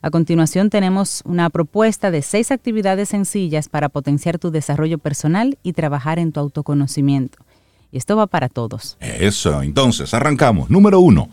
A 0.03 0.11
continuación 0.11 0.69
tenemos 0.69 1.23
una 1.25 1.49
propuesta 1.49 2.11
de 2.11 2.21
seis 2.21 2.51
actividades 2.51 3.09
sencillas 3.09 3.71
para 3.71 3.89
potenciar 3.89 4.39
tu 4.39 4.51
desarrollo 4.51 4.99
personal 4.99 5.57
y 5.63 5.73
trabajar 5.73 6.19
en 6.19 6.33
tu 6.33 6.41
autoconocimiento. 6.41 7.48
Y 7.91 7.99
esto 7.99 8.17
va 8.17 8.27
para 8.27 8.49
todos. 8.49 8.97
Eso, 9.01 9.63
entonces, 9.63 10.13
arrancamos. 10.15 10.71
Número 10.71 11.01
uno, 11.01 11.29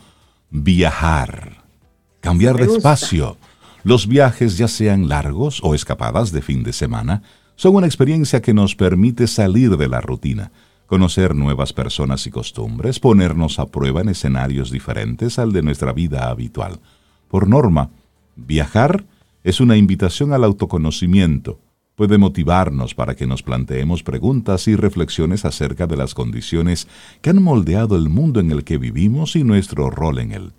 viajar. 0.50 1.64
Cambiar 2.22 2.56
de 2.58 2.66
espacio. 2.66 3.38
Los 3.84 4.08
viajes, 4.08 4.58
ya 4.58 4.68
sean 4.68 5.10
largos 5.10 5.60
o 5.64 5.76
escapadas 5.76 6.32
de 6.32 6.42
fin 6.42 6.64
de 6.64 6.74
semana, 6.74 7.22
son 7.56 7.76
una 7.76 7.86
experiencia 7.86 8.42
que 8.42 8.54
nos 8.54 8.76
permite 8.76 9.28
salir 9.28 9.78
de 9.78 9.88
la 9.88 10.02
rutina, 10.02 10.52
conocer 10.88 11.36
nuevas 11.36 11.72
personas 11.72 12.26
y 12.28 12.32
costumbres, 12.32 13.00
ponernos 13.00 13.60
a 13.60 13.68
prueba 13.68 14.02
en 14.02 14.10
escenarios 14.10 14.72
diferentes 14.72 15.40
al 15.40 15.52
de 15.52 15.62
nuestra 15.62 15.94
vida 15.94 16.30
habitual. 16.30 16.80
Por 17.28 17.48
norma, 17.48 17.92
viajar 18.36 19.06
es 19.44 19.60
una 19.60 19.78
invitación 19.78 20.34
al 20.34 20.44
autoconocimiento, 20.44 21.60
puede 21.96 22.18
motivarnos 22.18 22.94
para 22.94 23.16
que 23.16 23.26
nos 23.26 23.42
planteemos 23.42 24.04
preguntas 24.04 24.68
y 24.68 24.76
reflexiones 24.76 25.46
acerca 25.46 25.88
de 25.88 25.98
las 25.98 26.14
condiciones 26.14 26.88
que 27.22 27.30
han 27.30 27.42
moldeado 27.42 27.96
el 27.96 28.10
mundo 28.10 28.40
en 28.40 28.52
el 28.52 28.64
que 28.64 28.78
vivimos 28.78 29.36
y 29.36 29.44
nuestro 29.44 29.90
rol 29.90 30.20
en 30.20 30.32
él. 30.32 30.52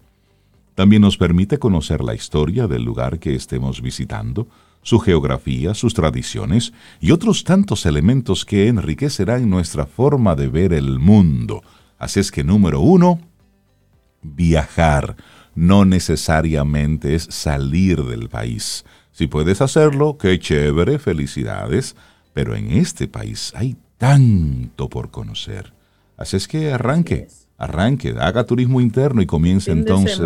También 0.74 1.02
nos 1.02 1.16
permite 1.16 1.58
conocer 1.58 2.02
la 2.02 2.14
historia 2.14 2.66
del 2.66 2.82
lugar 2.82 3.18
que 3.18 3.34
estemos 3.34 3.80
visitando, 3.80 4.46
su 4.82 4.98
geografía, 4.98 5.74
sus 5.74 5.94
tradiciones 5.94 6.72
y 7.00 7.10
otros 7.10 7.44
tantos 7.44 7.86
elementos 7.86 8.44
que 8.44 8.68
enriquecerán 8.68 9.50
nuestra 9.50 9.86
forma 9.86 10.36
de 10.36 10.48
ver 10.48 10.72
el 10.72 10.98
mundo. 10.98 11.62
Así 11.98 12.20
es 12.20 12.30
que 12.30 12.44
número 12.44 12.80
uno, 12.80 13.20
viajar 14.22 15.16
no 15.54 15.84
necesariamente 15.84 17.14
es 17.14 17.24
salir 17.24 18.04
del 18.04 18.28
país. 18.28 18.84
Si 19.16 19.28
puedes 19.28 19.62
hacerlo, 19.62 20.18
qué 20.18 20.38
chévere, 20.38 20.98
felicidades, 20.98 21.96
pero 22.34 22.54
en 22.54 22.70
este 22.72 23.08
país 23.08 23.50
hay 23.56 23.74
tanto 23.96 24.90
por 24.90 25.10
conocer. 25.10 25.72
Así 26.18 26.36
es 26.36 26.46
que 26.46 26.70
arranque, 26.70 27.26
arranque, 27.56 28.14
haga 28.20 28.44
turismo 28.44 28.78
interno 28.78 29.22
y 29.22 29.26
comience 29.26 29.70
entonces 29.72 30.20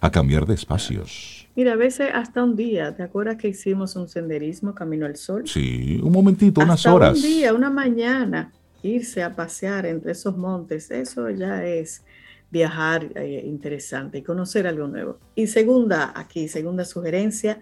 a 0.00 0.10
cambiar 0.12 0.46
de 0.46 0.54
espacios. 0.54 1.48
Mira, 1.56 1.72
a 1.72 1.76
veces 1.76 2.08
hasta 2.14 2.44
un 2.44 2.54
día, 2.54 2.94
¿te 2.94 3.02
acuerdas 3.02 3.34
que 3.34 3.48
hicimos 3.48 3.96
un 3.96 4.06
senderismo 4.06 4.76
camino 4.76 5.06
al 5.06 5.16
sol? 5.16 5.42
Sí, 5.48 5.98
un 6.00 6.12
momentito, 6.12 6.60
unas 6.60 6.86
horas. 6.86 7.16
Un 7.16 7.22
día, 7.22 7.52
una 7.52 7.68
mañana, 7.68 8.52
irse 8.84 9.24
a 9.24 9.34
pasear 9.34 9.86
entre 9.86 10.12
esos 10.12 10.36
montes, 10.36 10.92
eso 10.92 11.30
ya 11.30 11.64
es 11.64 12.04
viajar 12.52 13.08
eh, 13.16 13.42
interesante 13.44 14.18
y 14.18 14.22
conocer 14.22 14.68
algo 14.68 14.86
nuevo. 14.86 15.18
Y 15.34 15.48
segunda, 15.48 16.12
aquí, 16.14 16.46
segunda 16.46 16.84
sugerencia, 16.84 17.60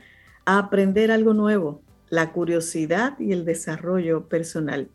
aprender 0.56 1.10
algo 1.10 1.34
nuevo, 1.34 1.82
la 2.08 2.32
curiosidad 2.32 3.18
y 3.18 3.32
el 3.32 3.44
desarrollo 3.44 4.28
personal. 4.28 4.88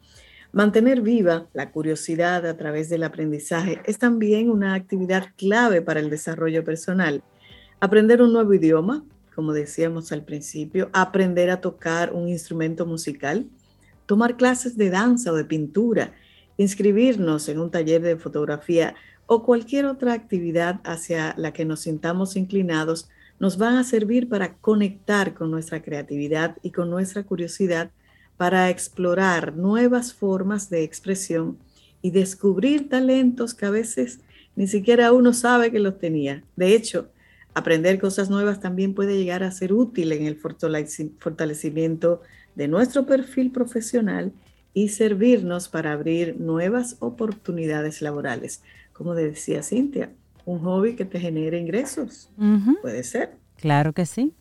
Mantener 0.51 1.01
viva 1.01 1.47
la 1.53 1.71
curiosidad 1.71 2.47
a 2.47 2.57
través 2.57 2.89
del 2.89 3.03
aprendizaje 3.03 3.79
es 3.85 3.99
también 3.99 4.49
una 4.49 4.73
actividad 4.73 5.27
clave 5.37 5.83
para 5.83 5.99
el 5.99 6.09
desarrollo 6.09 6.63
personal. 6.63 7.23
Aprender 7.79 8.23
un 8.23 8.33
nuevo 8.33 8.51
idioma, 8.55 9.03
como 9.35 9.53
decíamos 9.53 10.11
al 10.11 10.25
principio, 10.25 10.89
aprender 10.91 11.51
a 11.51 11.61
tocar 11.61 12.13
un 12.13 12.29
instrumento 12.29 12.87
musical, 12.87 13.47
tomar 14.07 14.37
clases 14.37 14.75
de 14.75 14.89
danza 14.89 15.31
o 15.31 15.35
de 15.35 15.45
pintura, 15.45 16.13
inscribirnos 16.57 17.47
en 17.47 17.59
un 17.59 17.69
taller 17.69 18.01
de 18.01 18.17
fotografía 18.17 18.95
o 19.27 19.43
cualquier 19.43 19.85
otra 19.85 20.13
actividad 20.13 20.81
hacia 20.83 21.35
la 21.37 21.53
que 21.53 21.63
nos 21.63 21.81
sintamos 21.81 22.35
inclinados 22.37 23.07
nos 23.39 23.57
van 23.57 23.75
a 23.75 23.83
servir 23.83 24.29
para 24.29 24.55
conectar 24.55 25.33
con 25.33 25.51
nuestra 25.51 25.81
creatividad 25.81 26.57
y 26.61 26.71
con 26.71 26.89
nuestra 26.89 27.23
curiosidad 27.23 27.91
para 28.37 28.69
explorar 28.69 29.55
nuevas 29.55 30.13
formas 30.13 30.69
de 30.69 30.83
expresión 30.83 31.57
y 32.01 32.11
descubrir 32.11 32.89
talentos 32.89 33.53
que 33.53 33.65
a 33.65 33.69
veces 33.69 34.19
ni 34.55 34.67
siquiera 34.67 35.11
uno 35.11 35.33
sabe 35.33 35.71
que 35.71 35.79
los 35.79 35.97
tenía. 35.97 36.43
De 36.55 36.75
hecho, 36.75 37.09
aprender 37.53 37.99
cosas 37.99 38.29
nuevas 38.29 38.59
también 38.59 38.93
puede 38.93 39.17
llegar 39.17 39.43
a 39.43 39.51
ser 39.51 39.73
útil 39.73 40.11
en 40.11 40.25
el 40.25 40.37
fortalecimiento 40.37 42.21
de 42.55 42.67
nuestro 42.67 43.05
perfil 43.05 43.51
profesional 43.51 44.31
y 44.73 44.89
servirnos 44.89 45.69
para 45.69 45.93
abrir 45.93 46.39
nuevas 46.39 46.97
oportunidades 46.99 48.01
laborales. 48.01 48.61
Como 48.91 49.15
decía 49.15 49.63
Cintia, 49.63 50.11
un 50.45 50.59
hobby 50.59 50.95
que 50.95 51.05
te 51.05 51.19
genere 51.19 51.59
ingresos. 51.59 52.29
Puede 52.81 53.03
ser. 53.03 53.37
Claro 53.57 53.93
que 53.93 54.05
sí. 54.05 54.33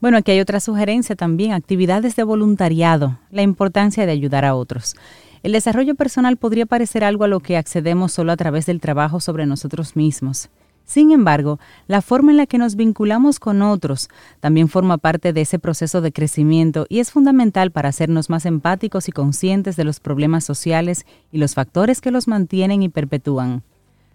Bueno, 0.00 0.16
aquí 0.16 0.32
hay 0.32 0.40
otra 0.40 0.60
sugerencia 0.60 1.14
también, 1.14 1.52
actividades 1.52 2.16
de 2.16 2.24
voluntariado, 2.24 3.18
la 3.30 3.42
importancia 3.42 4.06
de 4.06 4.12
ayudar 4.12 4.44
a 4.44 4.54
otros. 4.54 4.96
El 5.42 5.52
desarrollo 5.52 5.94
personal 5.94 6.36
podría 6.36 6.66
parecer 6.66 7.04
algo 7.04 7.24
a 7.24 7.28
lo 7.28 7.40
que 7.40 7.56
accedemos 7.56 8.12
solo 8.12 8.32
a 8.32 8.36
través 8.36 8.66
del 8.66 8.80
trabajo 8.80 9.20
sobre 9.20 9.46
nosotros 9.46 9.96
mismos. 9.96 10.50
Sin 10.84 11.12
embargo, 11.12 11.58
la 11.86 12.02
forma 12.02 12.32
en 12.32 12.36
la 12.36 12.46
que 12.46 12.58
nos 12.58 12.76
vinculamos 12.76 13.38
con 13.38 13.62
otros 13.62 14.08
también 14.40 14.68
forma 14.68 14.98
parte 14.98 15.32
de 15.32 15.42
ese 15.42 15.58
proceso 15.58 16.00
de 16.00 16.12
crecimiento 16.12 16.86
y 16.88 16.98
es 16.98 17.12
fundamental 17.12 17.70
para 17.70 17.88
hacernos 17.88 18.30
más 18.30 18.46
empáticos 18.46 19.08
y 19.08 19.12
conscientes 19.12 19.76
de 19.76 19.84
los 19.84 20.00
problemas 20.00 20.44
sociales 20.44 21.06
y 21.30 21.38
los 21.38 21.54
factores 21.54 22.00
que 22.00 22.10
los 22.10 22.26
mantienen 22.28 22.82
y 22.82 22.88
perpetúan. 22.88 23.62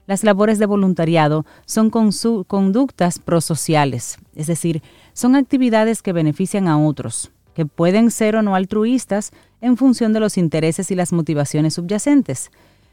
Las 0.08 0.24
labores 0.24 0.58
de 0.58 0.66
voluntariado 0.66 1.46
son 1.66 1.90
conductas 1.90 3.20
prosociales, 3.20 4.18
es 4.36 4.48
decir, 4.48 4.82
son 5.12 5.36
actividades 5.36 6.02
que 6.02 6.14
benefician 6.14 6.70
a 6.70 6.80
otros, 6.80 7.30
que 7.54 7.66
pueden 7.66 8.10
ser 8.10 8.38
o 8.38 8.42
no 8.42 8.56
altruistas 8.56 9.32
en 9.60 9.76
función 9.76 10.14
de 10.14 10.22
los 10.22 10.38
intereses 10.38 10.92
y 10.92 10.96
las 10.96 11.12
motivaciones 11.12 11.74
subyacentes. 11.74 12.52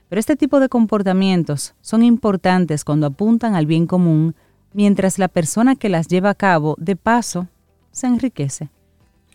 Pero 0.09 0.19
este 0.19 0.35
tipo 0.35 0.59
de 0.59 0.69
comportamientos 0.69 1.75
son 1.83 2.03
importantes 2.03 2.85
cuando 2.85 3.07
apuntan 3.07 3.55
al 3.55 3.67
bien 3.67 3.87
común, 3.87 4.35
mientras 4.73 5.21
la 5.21 5.29
persona 5.29 5.77
que 5.77 5.89
las 5.89 6.09
lleva 6.09 6.31
a 6.31 6.35
cabo, 6.35 6.75
de 6.79 6.97
paso, 6.97 7.47
se 7.93 8.09
enriquece. 8.09 8.71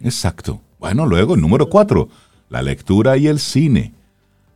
Exacto. 0.02 0.60
Bueno, 0.80 1.06
luego, 1.06 1.38
número 1.38 1.70
cuatro, 1.70 2.10
la 2.50 2.62
lectura 2.62 3.16
y 3.16 3.28
el 3.28 3.40
cine 3.40 3.94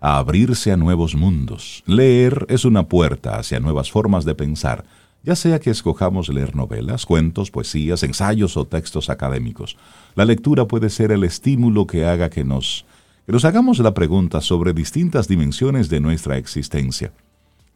a 0.04 0.18
abrirse 0.18 0.74
a 0.74 0.76
nuevos 0.76 1.16
mundos. 1.16 1.82
Leer 1.88 2.46
es 2.50 2.66
una 2.66 2.90
puerta 2.90 3.40
hacia 3.40 3.62
nuevas 3.62 3.90
formas 3.90 4.26
de 4.26 4.36
pensar, 4.36 4.84
ya 5.24 5.34
sea 5.34 5.62
que 5.62 5.70
escojamos 5.70 6.28
leer 6.28 6.58
novelas, 6.58 7.06
cuentos, 7.06 7.52
poesías, 7.52 8.04
ensayos 8.04 8.58
o 8.58 8.68
textos 8.68 9.10
académicos. 9.10 9.78
La 10.16 10.26
lectura 10.26 10.68
puede 10.68 10.90
ser 10.90 11.14
el 11.14 11.24
estímulo 11.24 11.88
que 11.88 12.06
haga 12.06 12.30
que 12.30 12.44
nos, 12.44 12.86
que 13.26 13.32
nos 13.32 13.46
hagamos 13.46 13.80
la 13.80 13.94
pregunta 13.94 14.42
sobre 14.42 14.74
distintas 14.74 15.30
dimensiones 15.30 15.88
de 15.88 16.02
nuestra 16.02 16.38
existencia. 16.38 17.14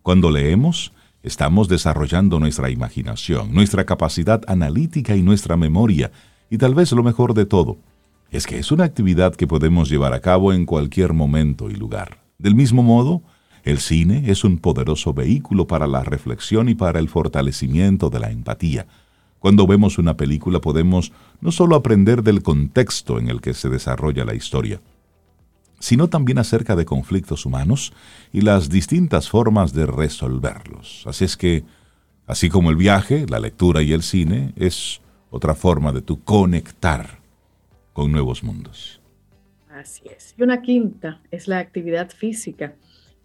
Cuando 0.04 0.30
leemos, 0.30 0.92
estamos 1.24 1.70
desarrollando 1.70 2.42
nuestra 2.42 2.70
imaginación, 2.70 3.54
nuestra 3.54 3.86
capacidad 3.86 4.42
analítica 4.48 5.16
y 5.16 5.22
nuestra 5.22 5.56
memoria, 5.56 6.12
y 6.50 6.58
tal 6.58 6.76
vez 6.76 6.92
lo 6.92 7.04
mejor 7.04 7.34
de 7.34 7.46
todo, 7.46 7.78
es 8.32 8.46
que 8.46 8.58
es 8.60 8.72
una 8.72 8.84
actividad 8.84 9.36
que 9.36 9.48
podemos 9.48 9.90
llevar 9.90 10.14
a 10.14 10.20
cabo 10.20 10.54
en 10.54 10.66
cualquier 10.66 11.14
momento 11.14 11.70
y 11.70 11.76
lugar. 11.76 12.20
Del 12.38 12.56
mismo 12.56 12.84
modo, 12.84 13.22
el 13.64 13.80
cine 13.80 14.30
es 14.32 14.44
un 14.44 14.60
poderoso 14.60 15.14
vehículo 15.14 15.68
para 15.68 15.88
la 15.88 16.04
reflexión 16.04 16.70
y 16.70 16.76
para 16.76 17.00
el 17.00 17.10
fortalecimiento 17.10 18.10
de 18.10 18.20
la 18.20 18.32
empatía. 18.32 18.88
Cuando 19.40 19.68
vemos 19.68 19.98
una 19.98 20.18
película 20.18 20.60
podemos 20.60 21.12
no 21.42 21.52
solo 21.52 21.76
aprender 21.76 22.24
del 22.24 22.42
contexto 22.42 23.20
en 23.20 23.30
el 23.30 23.42
que 23.42 23.54
se 23.54 23.70
desarrolla 23.70 24.26
la 24.26 24.36
historia, 24.36 24.82
sino 25.80 26.08
también 26.08 26.40
acerca 26.40 26.76
de 26.76 26.86
conflictos 26.86 27.46
humanos 27.46 27.94
y 28.34 28.42
las 28.42 28.70
distintas 28.70 29.30
formas 29.30 29.74
de 29.74 29.86
resolverlos. 29.86 31.04
Así 31.06 31.26
es 31.26 31.38
que, 31.38 31.64
así 32.26 32.50
como 32.50 32.72
el 32.72 32.76
viaje, 32.76 33.26
la 33.30 33.40
lectura 33.40 33.82
y 33.84 33.94
el 33.94 34.02
cine, 34.02 34.54
es 34.56 35.02
otra 35.30 35.56
forma 35.56 35.92
de 35.92 36.02
tu 36.02 36.24
conectar 36.24 37.17
con 37.98 38.12
nuevos 38.12 38.44
mundos. 38.44 39.02
Así 39.72 40.04
es. 40.16 40.36
Y 40.38 40.44
una 40.44 40.62
quinta 40.62 41.20
es 41.32 41.48
la 41.48 41.58
actividad 41.58 42.12
física. 42.12 42.76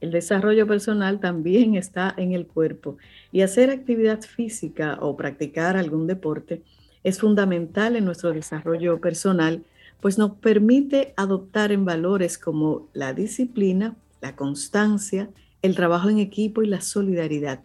El 0.01 0.13
desarrollo 0.13 0.67
personal 0.67 1.21
también 1.21 1.75
está 1.75 2.15
en 2.17 2.33
el 2.33 2.47
cuerpo 2.47 2.97
y 3.33 3.43
hacer 3.43 3.69
actividad 3.69 4.23
física 4.23 4.97
o 5.03 5.15
practicar 5.15 5.77
algún 5.77 6.07
deporte 6.07 6.63
es 7.05 7.21
fundamental 7.21 7.97
en 7.97 8.07
nuestro 8.07 8.33
desarrollo 8.33 8.99
personal, 8.99 9.63
pues 10.01 10.17
nos 10.17 10.37
permite 10.37 11.13
adoptar 11.19 11.71
en 11.71 11.85
valores 11.85 12.39
como 12.39 12.89
la 12.95 13.13
disciplina, 13.13 13.95
la 14.23 14.37
constancia, 14.37 15.29
el 15.61 15.77
trabajo 15.77 16.09
en 16.09 16.17
equipo 16.17 16.63
y 16.63 16.67
la 16.67 16.81
solidaridad. 16.81 17.61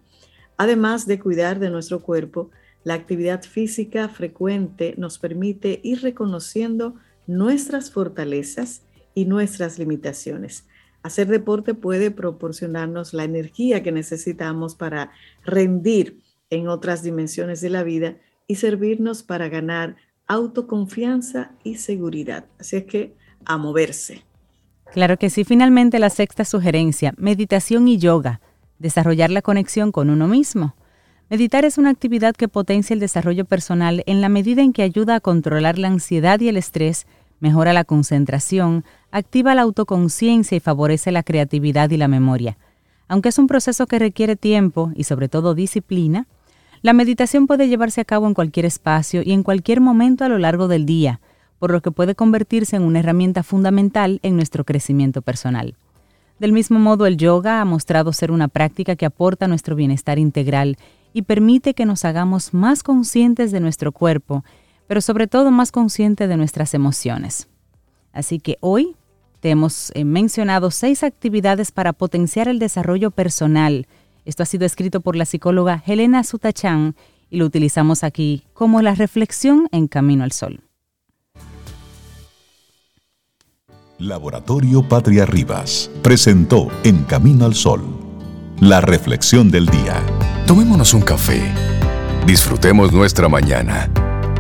Además 0.58 1.08
de 1.08 1.22
cuidar 1.22 1.60
de 1.60 1.70
nuestro 1.70 2.02
cuerpo, 2.02 2.52
la 2.88 2.94
actividad 2.94 3.44
física 3.44 4.08
frecuente 4.08 4.96
nos 4.98 5.20
permite 5.20 5.82
ir 5.84 6.04
reconociendo 6.04 6.96
nuestras 7.28 7.92
fortalezas 7.92 8.84
y 9.14 9.26
nuestras 9.26 9.78
limitaciones. 9.78 10.66
Hacer 11.04 11.28
deporte 11.28 11.74
puede 11.74 12.12
proporcionarnos 12.12 13.14
la 13.14 13.26
energía 13.26 13.84
que 13.84 13.92
necesitamos 13.92 14.76
para 14.76 15.12
rendir 15.44 16.22
en 16.50 16.70
otras 16.70 17.04
dimensiones 17.04 17.60
de 17.60 17.72
la 17.72 17.84
vida 17.84 18.20
y 18.48 18.56
servirnos 18.56 19.22
para 19.22 19.50
ganar 19.50 19.98
autoconfianza 20.26 21.52
y 21.66 21.76
seguridad. 21.76 22.46
Así 22.58 22.78
es 22.78 22.86
que 22.86 23.16
a 23.44 23.58
moverse. 23.58 24.24
Claro 24.94 25.18
que 25.18 25.30
sí. 25.30 25.44
Finalmente 25.44 26.00
la 26.00 26.10
sexta 26.10 26.46
sugerencia, 26.46 27.14
meditación 27.18 27.90
y 27.90 27.98
yoga, 27.98 28.40
desarrollar 28.80 29.30
la 29.30 29.42
conexión 29.42 29.92
con 29.92 30.10
uno 30.10 30.30
mismo. 30.30 30.74
Meditar 31.30 31.66
es 31.66 31.78
una 31.78 31.90
actividad 31.90 32.36
que 32.36 32.48
potencia 32.48 32.94
el 32.94 33.02
desarrollo 33.02 33.44
personal 33.44 34.02
en 34.06 34.22
la 34.22 34.30
medida 34.30 34.62
en 34.62 34.72
que 34.72 34.82
ayuda 34.82 35.16
a 35.16 35.20
controlar 35.20 35.78
la 35.78 35.90
ansiedad 35.90 36.40
y 36.40 36.48
el 36.48 36.56
estrés, 36.56 37.06
mejora 37.42 37.74
la 37.74 37.84
concentración, 37.84 38.86
activa 39.12 39.54
la 39.54 39.64
autoconciencia 39.64 40.56
y 40.56 40.62
favorece 40.62 41.12
la 41.12 41.24
creatividad 41.24 41.90
y 41.90 41.98
la 41.98 42.08
memoria. 42.08 42.58
Aunque 43.10 43.28
es 43.28 43.38
un 43.40 43.48
proceso 43.48 43.88
que 43.88 44.00
requiere 44.00 44.38
tiempo 44.38 44.94
y 44.96 45.04
sobre 45.04 45.28
todo 45.28 45.54
disciplina, 45.54 46.28
la 46.82 46.94
meditación 46.94 47.46
puede 47.46 47.68
llevarse 47.68 48.00
a 48.00 48.06
cabo 48.06 48.26
en 48.28 48.34
cualquier 48.34 48.66
espacio 48.66 49.22
y 49.22 49.34
en 49.34 49.44
cualquier 49.44 49.82
momento 49.82 50.24
a 50.24 50.30
lo 50.30 50.38
largo 50.38 50.70
del 50.70 50.86
día, 50.86 51.20
por 51.60 51.72
lo 51.72 51.82
que 51.82 51.92
puede 51.92 52.16
convertirse 52.16 52.78
en 52.78 52.84
una 52.84 53.00
herramienta 53.00 53.44
fundamental 53.44 54.22
en 54.24 54.38
nuestro 54.38 54.64
crecimiento 54.64 55.22
personal. 55.22 55.76
Del 56.40 56.54
mismo 56.54 56.78
modo, 56.80 57.06
el 57.08 57.18
yoga 57.18 57.62
ha 57.62 57.66
mostrado 57.66 58.14
ser 58.14 58.32
una 58.32 58.48
práctica 58.48 58.96
que 58.96 59.08
aporta 59.08 59.48
nuestro 59.48 59.76
bienestar 59.76 60.20
integral 60.20 60.78
y 61.14 61.24
permite 61.24 61.74
que 61.74 61.86
nos 61.86 62.06
hagamos 62.06 62.54
más 62.54 62.84
conscientes 62.84 63.52
de 63.52 63.60
nuestro 63.60 63.92
cuerpo, 63.92 64.44
pero 64.88 65.02
sobre 65.02 65.28
todo 65.28 65.52
más 65.52 65.72
conscientes 65.72 66.30
de 66.30 66.38
nuestras 66.38 66.74
emociones. 66.74 67.48
Así 68.14 68.40
que 68.40 68.58
hoy 68.62 68.96
te 69.40 69.50
hemos 69.50 69.92
eh, 69.94 70.04
mencionado 70.06 70.72
seis 70.72 71.04
actividades 71.04 71.72
para 71.72 71.94
potenciar 71.94 72.48
el 72.48 72.60
desarrollo 72.60 73.12
personal. 73.12 73.88
Esto 74.26 74.44
ha 74.44 74.46
sido 74.46 74.66
escrito 74.66 75.02
por 75.02 75.16
la 75.16 75.26
psicóloga 75.26 75.84
Helena 75.86 76.24
Sutachan 76.24 76.96
y 77.30 77.38
lo 77.38 77.46
utilizamos 77.46 78.04
aquí 78.04 78.44
como 78.54 78.82
la 78.82 78.96
reflexión 78.96 79.68
en 79.72 79.88
Camino 79.88 80.24
al 80.24 80.32
Sol. 80.32 80.62
Laboratorio 84.00 84.84
Patria 84.88 85.26
Rivas 85.26 85.90
presentó 86.04 86.68
En 86.84 87.04
Camino 87.04 87.46
al 87.46 87.56
Sol, 87.56 87.82
la 88.60 88.80
reflexión 88.80 89.50
del 89.50 89.66
día. 89.66 90.04
Tomémonos 90.48 90.94
un 90.94 91.02
café. 91.02 91.42
Disfrutemos 92.26 92.94
nuestra 92.94 93.28
mañana 93.28 93.92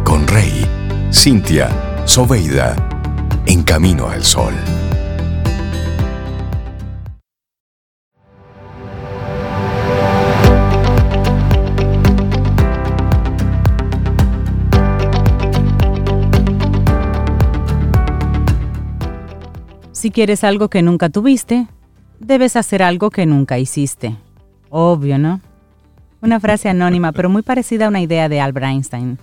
con 0.05 0.25
Rey, 0.25 0.65
Cintia, 1.11 1.69
Soveida, 2.05 2.77
en 3.45 3.61
camino 3.61 4.07
al 4.07 4.23
sol. 4.23 4.53
Si 19.91 20.09
quieres 20.11 20.45
algo 20.45 20.69
que 20.69 20.81
nunca 20.81 21.09
tuviste, 21.09 21.67
debes 22.21 22.55
hacer 22.55 22.81
algo 22.81 23.09
que 23.09 23.25
nunca 23.25 23.59
hiciste. 23.59 24.15
Obvio, 24.69 25.17
¿no? 25.17 25.41
Una 26.21 26.39
frase 26.39 26.67
anónima, 26.69 27.11
pero 27.11 27.29
muy 27.29 27.43
parecida 27.43 27.85
a 27.85 27.89
una 27.89 28.01
idea 28.01 28.27
de 28.27 28.39
Albert 28.39 28.65
Einstein. 28.65 29.19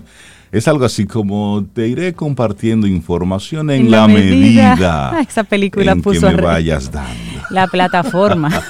es 0.52 0.68
algo 0.68 0.84
así 0.84 1.06
como 1.06 1.64
te 1.72 1.88
iré 1.88 2.12
compartiendo 2.12 2.86
información 2.86 3.70
en, 3.70 3.90
la, 3.90 4.06
medida, 4.06 5.18
esa 5.28 5.44
película 5.44 5.92
en 5.92 6.02
puso 6.02 6.28
que 6.28 6.36
me 6.36 6.42
vayas 6.42 6.92
dando. 6.92 7.42
La 7.50 7.66
plataforma. 7.66 8.50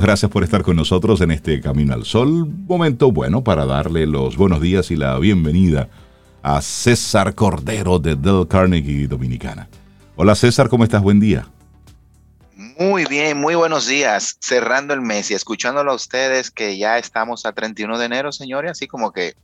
Gracias 0.00 0.30
por 0.30 0.42
estar 0.42 0.62
con 0.62 0.76
nosotros 0.76 1.20
en 1.20 1.30
este 1.30 1.60
Camino 1.60 1.94
al 1.94 2.04
Sol. 2.04 2.46
Momento 2.66 3.12
bueno 3.12 3.44
para 3.44 3.66
darle 3.66 4.06
los 4.06 4.36
buenos 4.36 4.60
días 4.60 4.90
y 4.90 4.96
la 4.96 5.18
bienvenida 5.18 5.88
a 6.42 6.60
César 6.60 7.34
Cordero 7.34 7.98
de 7.98 8.16
Del 8.16 8.46
Carnegie 8.48 9.06
Dominicana. 9.06 9.68
Hola 10.16 10.34
César, 10.34 10.68
¿cómo 10.68 10.84
estás? 10.84 11.02
Buen 11.02 11.20
día. 11.20 11.46
Muy 12.78 13.04
bien, 13.04 13.38
muy 13.38 13.54
buenos 13.54 13.86
días. 13.86 14.36
Cerrando 14.40 14.94
el 14.94 15.00
mes 15.00 15.30
y 15.30 15.34
escuchándolo 15.34 15.92
a 15.92 15.94
ustedes 15.94 16.50
que 16.50 16.76
ya 16.76 16.98
estamos 16.98 17.46
a 17.46 17.52
31 17.52 17.98
de 17.98 18.06
enero, 18.06 18.32
señores, 18.32 18.72
así 18.72 18.88
como 18.88 19.12
que 19.12 19.34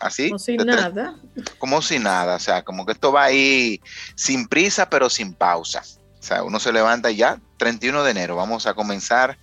así. 0.00 0.28
Como 0.30 0.38
sin 0.38 0.56
nada. 0.66 1.14
Como 1.58 1.82
sin 1.82 2.02
nada, 2.02 2.36
o 2.36 2.40
sea, 2.40 2.62
como 2.62 2.84
que 2.84 2.92
esto 2.92 3.12
va 3.12 3.24
ahí 3.24 3.80
sin 4.16 4.48
prisa, 4.48 4.90
pero 4.90 5.08
sin 5.08 5.34
pausa. 5.34 5.82
O 6.18 6.22
sea, 6.22 6.42
uno 6.42 6.58
se 6.58 6.72
levanta 6.72 7.10
ya 7.10 7.40
31 7.58 8.02
de 8.02 8.10
enero. 8.10 8.36
Vamos 8.36 8.66
a 8.66 8.74
comenzar 8.74 9.38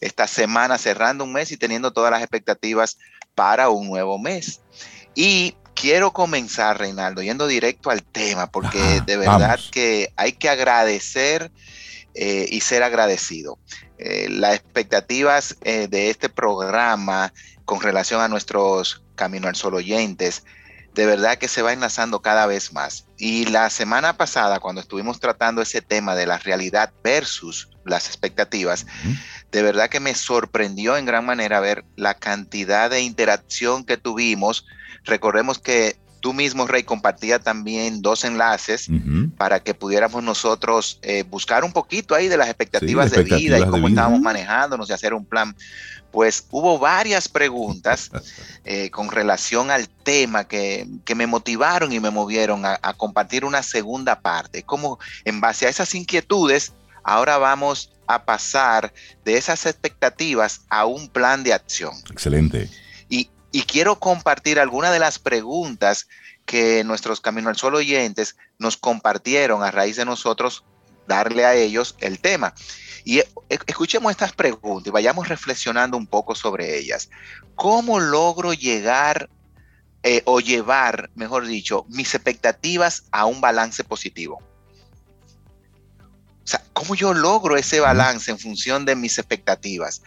esta 0.00 0.26
semana 0.26 0.76
cerrando 0.76 1.24
un 1.24 1.32
mes 1.32 1.52
y 1.52 1.56
teniendo 1.56 1.92
todas 1.92 2.10
las 2.10 2.20
expectativas 2.20 2.98
para 3.34 3.68
un 3.70 3.88
nuevo 3.88 4.18
mes. 4.18 4.60
Y 5.14 5.54
quiero 5.74 6.12
comenzar, 6.12 6.78
Reinaldo, 6.78 7.22
yendo 7.22 7.46
directo 7.46 7.90
al 7.90 8.02
tema, 8.02 8.50
porque 8.50 9.02
de 9.06 9.16
verdad 9.16 9.60
que 9.70 10.12
hay 10.16 10.32
que 10.32 10.48
agradecer 10.48 11.50
eh, 12.20 12.48
y 12.50 12.62
ser 12.62 12.82
agradecido. 12.82 13.60
Eh, 13.96 14.26
las 14.28 14.56
expectativas 14.56 15.56
eh, 15.62 15.86
de 15.88 16.10
este 16.10 16.28
programa 16.28 17.32
con 17.64 17.80
relación 17.80 18.20
a 18.20 18.26
nuestros 18.26 19.04
Camino 19.14 19.46
al 19.46 19.54
Sol 19.54 19.74
oyentes, 19.74 20.42
de 20.96 21.06
verdad 21.06 21.38
que 21.38 21.46
se 21.46 21.62
va 21.62 21.72
enlazando 21.72 22.20
cada 22.20 22.46
vez 22.46 22.72
más. 22.72 23.06
Y 23.18 23.44
la 23.44 23.70
semana 23.70 24.16
pasada, 24.16 24.58
cuando 24.58 24.80
estuvimos 24.80 25.20
tratando 25.20 25.62
ese 25.62 25.80
tema 25.80 26.16
de 26.16 26.26
la 26.26 26.38
realidad 26.38 26.92
versus 27.04 27.70
las 27.84 28.08
expectativas, 28.08 28.84
de 29.52 29.62
verdad 29.62 29.88
que 29.88 30.00
me 30.00 30.16
sorprendió 30.16 30.96
en 30.96 31.04
gran 31.04 31.24
manera 31.24 31.60
ver 31.60 31.84
la 31.94 32.14
cantidad 32.14 32.90
de 32.90 33.02
interacción 33.02 33.84
que 33.84 33.96
tuvimos. 33.96 34.66
Recordemos 35.04 35.60
que 35.60 35.96
tú 36.18 36.32
mismo, 36.32 36.66
Rey, 36.66 36.82
compartía 36.82 37.38
también 37.38 38.02
dos 38.02 38.24
enlaces 38.24 38.88
para 39.38 39.60
que 39.60 39.72
pudiéramos 39.72 40.22
nosotros 40.22 40.98
eh, 41.00 41.22
buscar 41.22 41.64
un 41.64 41.72
poquito 41.72 42.14
ahí 42.14 42.28
de 42.28 42.36
las 42.36 42.48
expectativas, 42.48 43.10
de 43.10 43.22
vida 43.22 43.58
y 43.58 43.64
cómo 43.64 43.88
estábamos 43.88 44.20
manejándonos 44.20 44.90
y 44.90 44.92
hacer 44.92 45.14
un 45.14 45.24
plan. 45.24 45.56
Pues 46.10 46.44
hubo 46.50 46.78
varias 46.78 47.28
preguntas 47.28 48.10
eh, 48.64 48.90
con 48.90 49.10
relación 49.10 49.70
al 49.70 49.88
tema 49.88 50.44
que, 50.44 50.86
me 51.16 51.26
motivaron 51.26 51.92
y 51.92 52.00
me 52.00 52.10
movieron 52.10 52.66
a, 52.66 52.78
a 52.82 52.94
compartir 52.94 53.44
una 53.44 53.62
segunda 53.62 54.20
parte. 54.20 54.64
Como 54.64 54.98
en 55.24 55.40
base 55.40 55.66
a 55.66 55.68
esas 55.68 55.94
inquietudes, 55.94 56.72
ahora 57.04 57.38
vamos 57.38 57.92
a 58.08 58.24
pasar 58.24 58.92
de 59.24 59.36
esas 59.36 59.64
expectativas 59.66 60.62
a 60.68 60.84
un 60.84 61.08
plan 61.08 61.44
de 61.44 61.52
acción. 61.52 61.94
Excelente 62.10 62.68
y 63.50 63.62
quiero 63.62 63.98
compartir 63.98 64.58
algunas 64.58 64.92
de 64.92 64.98
las 64.98 65.18
preguntas 65.18 66.06
que 66.48 66.82
nuestros 66.82 67.20
Camino 67.20 67.50
al 67.50 67.56
Sol 67.56 67.74
oyentes 67.74 68.34
nos 68.58 68.78
compartieron 68.78 69.62
a 69.62 69.70
raíz 69.70 69.96
de 69.96 70.06
nosotros 70.06 70.64
darle 71.06 71.44
a 71.44 71.54
ellos 71.54 71.94
el 72.00 72.20
tema. 72.20 72.54
Y 73.04 73.18
e, 73.18 73.28
e, 73.50 73.58
escuchemos 73.66 74.10
estas 74.10 74.32
preguntas 74.32 74.88
y 74.88 74.90
vayamos 74.90 75.28
reflexionando 75.28 75.98
un 75.98 76.06
poco 76.06 76.34
sobre 76.34 76.78
ellas. 76.78 77.10
¿Cómo 77.54 78.00
logro 78.00 78.54
llegar 78.54 79.28
eh, 80.02 80.22
o 80.24 80.40
llevar, 80.40 81.10
mejor 81.14 81.46
dicho, 81.46 81.84
mis 81.90 82.14
expectativas 82.14 83.04
a 83.12 83.26
un 83.26 83.42
balance 83.42 83.84
positivo? 83.84 84.38
O 86.44 86.46
sea, 86.46 86.64
¿cómo 86.72 86.94
yo 86.94 87.12
logro 87.12 87.58
ese 87.58 87.78
balance 87.78 88.30
en 88.30 88.38
función 88.38 88.86
de 88.86 88.96
mis 88.96 89.18
expectativas? 89.18 90.00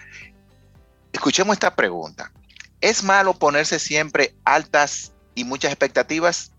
Escuchemos 1.13 1.53
esta 1.53 1.75
pregunta. 1.75 2.31
¿Es 2.79 3.03
malo 3.03 3.35
ponerse 3.35 3.77
siempre 3.77 4.33
altas 4.43 5.13
y 5.35 5.43
muchas 5.43 5.71
expectativas? 5.71 6.51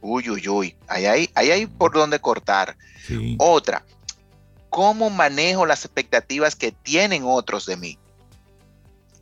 Uy, 0.00 0.28
uy, 0.28 0.48
uy. 0.48 0.76
Ahí 0.86 1.06
hay, 1.06 1.30
ahí 1.34 1.50
hay 1.50 1.66
por 1.66 1.92
dónde 1.92 2.20
cortar. 2.20 2.76
Otra, 3.38 3.84
¿cómo 4.70 5.10
manejo 5.10 5.66
las 5.66 5.84
expectativas 5.84 6.56
que 6.56 6.72
tienen 6.72 7.22
otros 7.24 7.66
de 7.66 7.76
mí? 7.76 7.98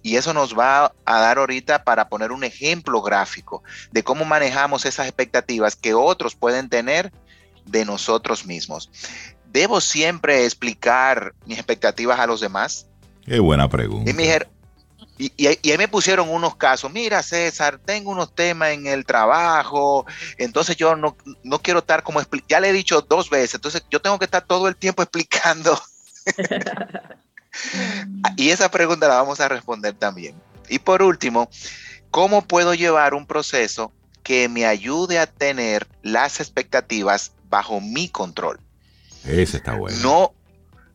Y 0.02 0.16
eso 0.16 0.34
nos 0.34 0.58
va 0.58 0.92
a 1.04 1.20
dar 1.20 1.38
ahorita 1.38 1.84
para 1.84 2.08
poner 2.08 2.32
un 2.32 2.42
ejemplo 2.42 3.00
gráfico 3.02 3.62
de 3.92 4.02
cómo 4.02 4.24
manejamos 4.24 4.84
esas 4.84 5.06
expectativas 5.06 5.76
que 5.76 5.94
otros 5.94 6.34
pueden 6.34 6.68
tener 6.68 7.12
de 7.64 7.84
nosotros 7.84 8.44
mismos. 8.44 8.90
¿Debo 9.52 9.80
siempre 9.80 10.44
explicar 10.44 11.34
mis 11.46 11.58
expectativas 11.58 12.18
a 12.18 12.26
los 12.26 12.40
demás? 12.40 12.88
Qué 13.24 13.38
buena 13.38 13.68
pregunta. 13.68 14.10
Y 14.10 14.14
mi, 14.14 14.24
y, 15.36 15.46
ahí 15.46 15.78
me 15.78 15.88
pusieron 15.88 16.28
unos 16.28 16.56
casos, 16.56 16.92
mira 16.92 17.22
César, 17.22 17.78
tengo 17.78 18.10
unos 18.10 18.34
temas 18.34 18.70
en 18.70 18.86
el 18.86 19.04
trabajo, 19.04 20.06
entonces 20.38 20.76
yo 20.76 20.96
no, 20.96 21.16
quiero 21.62 21.80
estar 21.80 22.02
como, 22.02 22.20
ya 22.48 22.58
le 22.58 22.70
he 22.70 22.72
dicho 22.72 23.02
dos 23.02 23.30
veces, 23.30 23.54
entonces 23.54 23.84
yo 23.90 24.00
tengo 24.00 24.18
que 24.18 24.24
estar 24.24 24.44
todo 24.44 24.68
el 24.68 24.76
tiempo 24.76 25.02
explicando. 25.02 25.80
y 28.36 28.50
esa 28.50 28.70
pregunta 28.70 29.08
la 29.08 29.16
vamos 29.16 29.40
a 29.40 29.48
responder 29.48 29.94
también. 29.94 30.34
Y 30.68 30.78
por 30.78 31.02
último, 31.02 31.48
¿cómo 32.10 32.42
puedo 32.42 32.74
llevar 32.74 33.14
un 33.14 33.26
proceso 33.26 33.92
que 34.22 34.48
me 34.48 34.66
ayude 34.66 35.18
a 35.18 35.26
tener 35.26 35.86
las 36.02 36.40
expectativas 36.40 37.32
bajo 37.48 37.80
mi 37.80 38.08
control? 38.08 38.60
Ese 39.24 39.58
está 39.58 39.74
bueno. 39.74 39.96
No, 40.02 40.34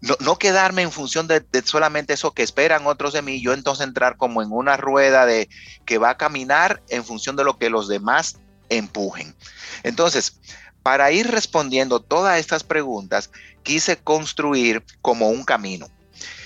no, 0.02 0.38
quedarme 0.38 0.84
en 0.84 0.92
función 0.92 1.28
de, 1.28 1.44
solamente 1.66 2.14
eso 2.14 2.32
que 2.32 2.44
esperan 2.44 2.86
otros 2.86 3.14
de 3.14 3.22
mí, 3.22 3.42
yo 3.42 3.54
entonces 3.54 3.88
entrar 3.88 4.18
como 4.18 4.42
en 4.42 4.52
una 4.52 4.78
rueda 4.78 5.26
de 5.26 5.50
que 5.86 5.98
va 5.98 6.12
a 6.12 6.18
caminar 6.18 6.82
en 6.90 7.04
función 7.04 7.36
de 7.36 7.44
lo 7.44 7.58
que 7.58 7.70
los 7.70 7.88
demás 7.88 8.38
empujen. 8.70 9.36
Entonces, 9.84 10.40
para 10.84 11.12
ir 11.12 11.32
respondiendo 11.32 12.00
todas 12.00 12.40
estas 12.40 12.64
preguntas, 12.64 13.32
quise 13.64 13.98
construir 13.98 14.84
como 15.02 15.30
un 15.30 15.44
camino. 15.44 15.88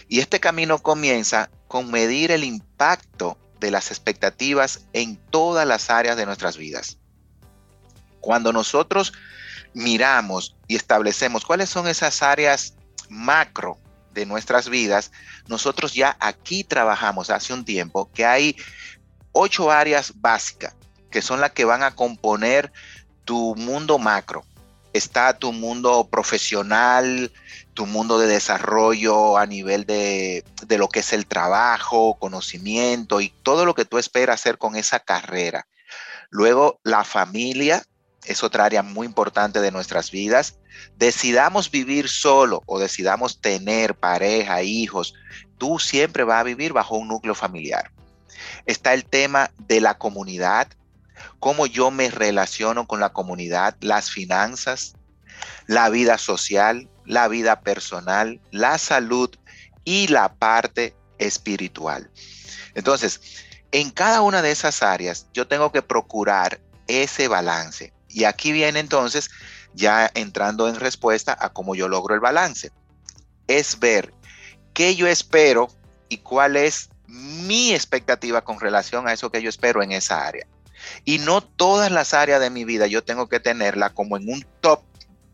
Y 0.08 0.20
este 0.20 0.40
camino 0.40 0.80
comienza 0.80 1.50
con 1.68 1.92
medir 1.92 2.32
el 2.32 2.44
impacto 2.44 3.38
de 3.60 3.72
las 3.72 3.92
expectativas 3.92 4.82
en 4.94 5.18
todas 5.30 5.68
las 5.68 5.90
áreas 5.90 6.18
de 6.18 6.26
nuestras 6.26 6.58
vidas. 6.58 6.98
Cuando 8.20 8.52
nosotros 8.52 9.14
miramos 9.74 10.58
y 10.68 10.76
establecemos 10.76 11.46
cuáles 11.46 11.70
son 11.70 11.88
esas 11.88 12.22
áreas 12.22 12.76
macro 13.12 13.78
de 14.14 14.26
nuestras 14.26 14.70
vidas, 14.70 15.12
nosotros 15.48 15.94
ya 15.94 16.18
aquí 16.20 16.64
trabajamos 16.64 17.30
hace 17.30 17.54
un 17.54 17.66
tiempo 17.66 18.10
que 18.12 18.26
hay 18.26 18.56
ocho 19.34 19.72
áreas 19.72 20.14
básicas 20.16 20.74
que 21.12 21.22
son 21.22 21.42
las 21.42 21.52
que 21.52 21.66
van 21.66 21.84
a 21.84 21.94
componer 21.94 22.72
tu 23.26 23.56
mundo 23.56 24.00
macro. 24.00 24.44
Está 24.94 25.38
tu 25.38 25.54
mundo 25.54 26.08
profesional, 26.10 27.32
tu 27.74 27.86
mundo 27.86 28.18
de 28.18 28.28
desarrollo 28.28 29.38
a 29.38 29.46
nivel 29.46 29.86
de, 29.86 30.44
de, 30.66 30.78
lo 30.78 30.90
que 30.90 31.00
es 31.00 31.14
el 31.14 31.26
trabajo, 31.26 32.18
conocimiento 32.20 33.22
y 33.22 33.30
todo 33.44 33.66
lo 33.66 33.76
que 33.76 33.86
tú 33.86 33.98
esperas 33.98 34.42
hacer 34.42 34.58
con 34.58 34.76
esa 34.76 35.00
carrera. 35.00 35.68
Luego 36.30 36.80
la 36.84 37.04
familia 37.04 37.84
es 38.26 38.44
otra 38.44 38.66
área 38.66 38.84
muy 38.84 39.08
importante 39.08 39.62
de 39.62 39.72
nuestras 39.72 40.12
vidas. 40.12 40.56
Decidamos 40.98 41.72
vivir 41.72 42.08
solo 42.08 42.62
o 42.66 42.80
decidamos 42.80 43.42
tener 43.42 43.96
pareja, 43.96 44.62
hijos, 44.64 45.14
tú 45.58 45.80
siempre 45.80 46.24
vas 46.24 46.42
a 46.42 46.44
vivir 46.44 46.74
bajo 46.74 46.96
un 46.96 47.08
núcleo 47.08 47.36
familiar. 47.36 47.92
Está 48.66 48.94
el 48.94 49.06
tema 49.06 49.52
de 49.58 49.82
la 49.82 49.98
comunidad, 49.98 50.68
cómo 51.40 51.66
yo 51.66 51.92
me 51.92 52.10
relaciono 52.10 52.88
con 52.88 53.00
la 53.00 53.10
comunidad, 53.10 53.76
las 53.82 54.12
finanzas, 54.12 54.96
la 55.68 55.90
vida 55.90 56.18
social, 56.18 56.90
la 57.06 57.28
vida 57.28 57.62
personal, 57.62 58.40
la 58.52 58.78
salud 58.78 59.30
y 59.84 60.08
la 60.08 60.34
parte 60.34 60.96
espiritual. 61.18 62.10
Entonces, 62.76 63.22
en 63.72 63.90
cada 63.92 64.22
una 64.22 64.42
de 64.42 64.52
esas 64.52 64.84
áreas 64.84 65.28
yo 65.34 65.48
tengo 65.48 65.72
que 65.72 65.82
procurar 65.82 66.60
ese 66.88 67.28
balance. 67.28 67.94
Y 68.14 68.26
aquí 68.26 68.52
viene 68.52 68.80
entonces 68.80 69.30
ya 69.74 70.10
entrando 70.14 70.68
en 70.68 70.76
respuesta 70.76 71.38
a 71.40 71.50
cómo 71.50 71.76
yo 71.76 71.88
logro 71.88 72.14
el 72.14 72.22
balance. 72.22 72.72
Es 73.48 73.80
ver 73.80 74.14
qué 74.74 74.96
yo 74.96 75.08
espero 75.08 75.70
y 76.10 76.18
cuál 76.18 76.56
es 76.56 76.90
mi 77.08 77.74
expectativa 77.74 78.42
con 78.42 78.60
relación 78.60 79.08
a 79.08 79.14
eso 79.14 79.32
que 79.32 79.42
yo 79.42 79.50
espero 79.50 79.84
en 79.84 79.92
esa 79.92 80.26
área. 80.26 80.46
Y 81.06 81.20
no 81.20 81.42
todas 81.42 81.92
las 81.92 82.14
áreas 82.14 82.40
de 82.40 82.50
mi 82.50 82.66
vida 82.66 82.88
yo 82.88 83.04
tengo 83.04 83.28
que 83.28 83.40
tenerla 83.40 83.92
como 83.92 84.18
en 84.18 84.30
un 84.30 84.46
top 84.62 84.82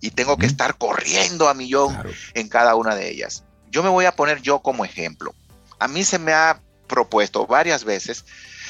y 0.02 0.12
tengo 0.12 0.38
que 0.38 0.46
estar 0.46 0.78
corriendo 0.78 1.50
a 1.50 1.54
millón 1.54 1.98
en 2.34 2.50
cada 2.50 2.76
una 2.76 2.96
de 2.96 3.10
ellas. 3.10 3.44
Yo 3.70 3.84
me 3.84 3.90
voy 3.90 4.06
a 4.06 4.16
poner 4.16 4.42
yo 4.42 4.60
como 4.60 4.86
ejemplo. 4.86 5.34
A 5.80 5.88
mí 5.88 6.04
se 6.04 6.20
me 6.20 6.34
ha 6.34 6.62
propuesto 6.88 7.46
varias 7.46 7.84
veces 7.84 8.26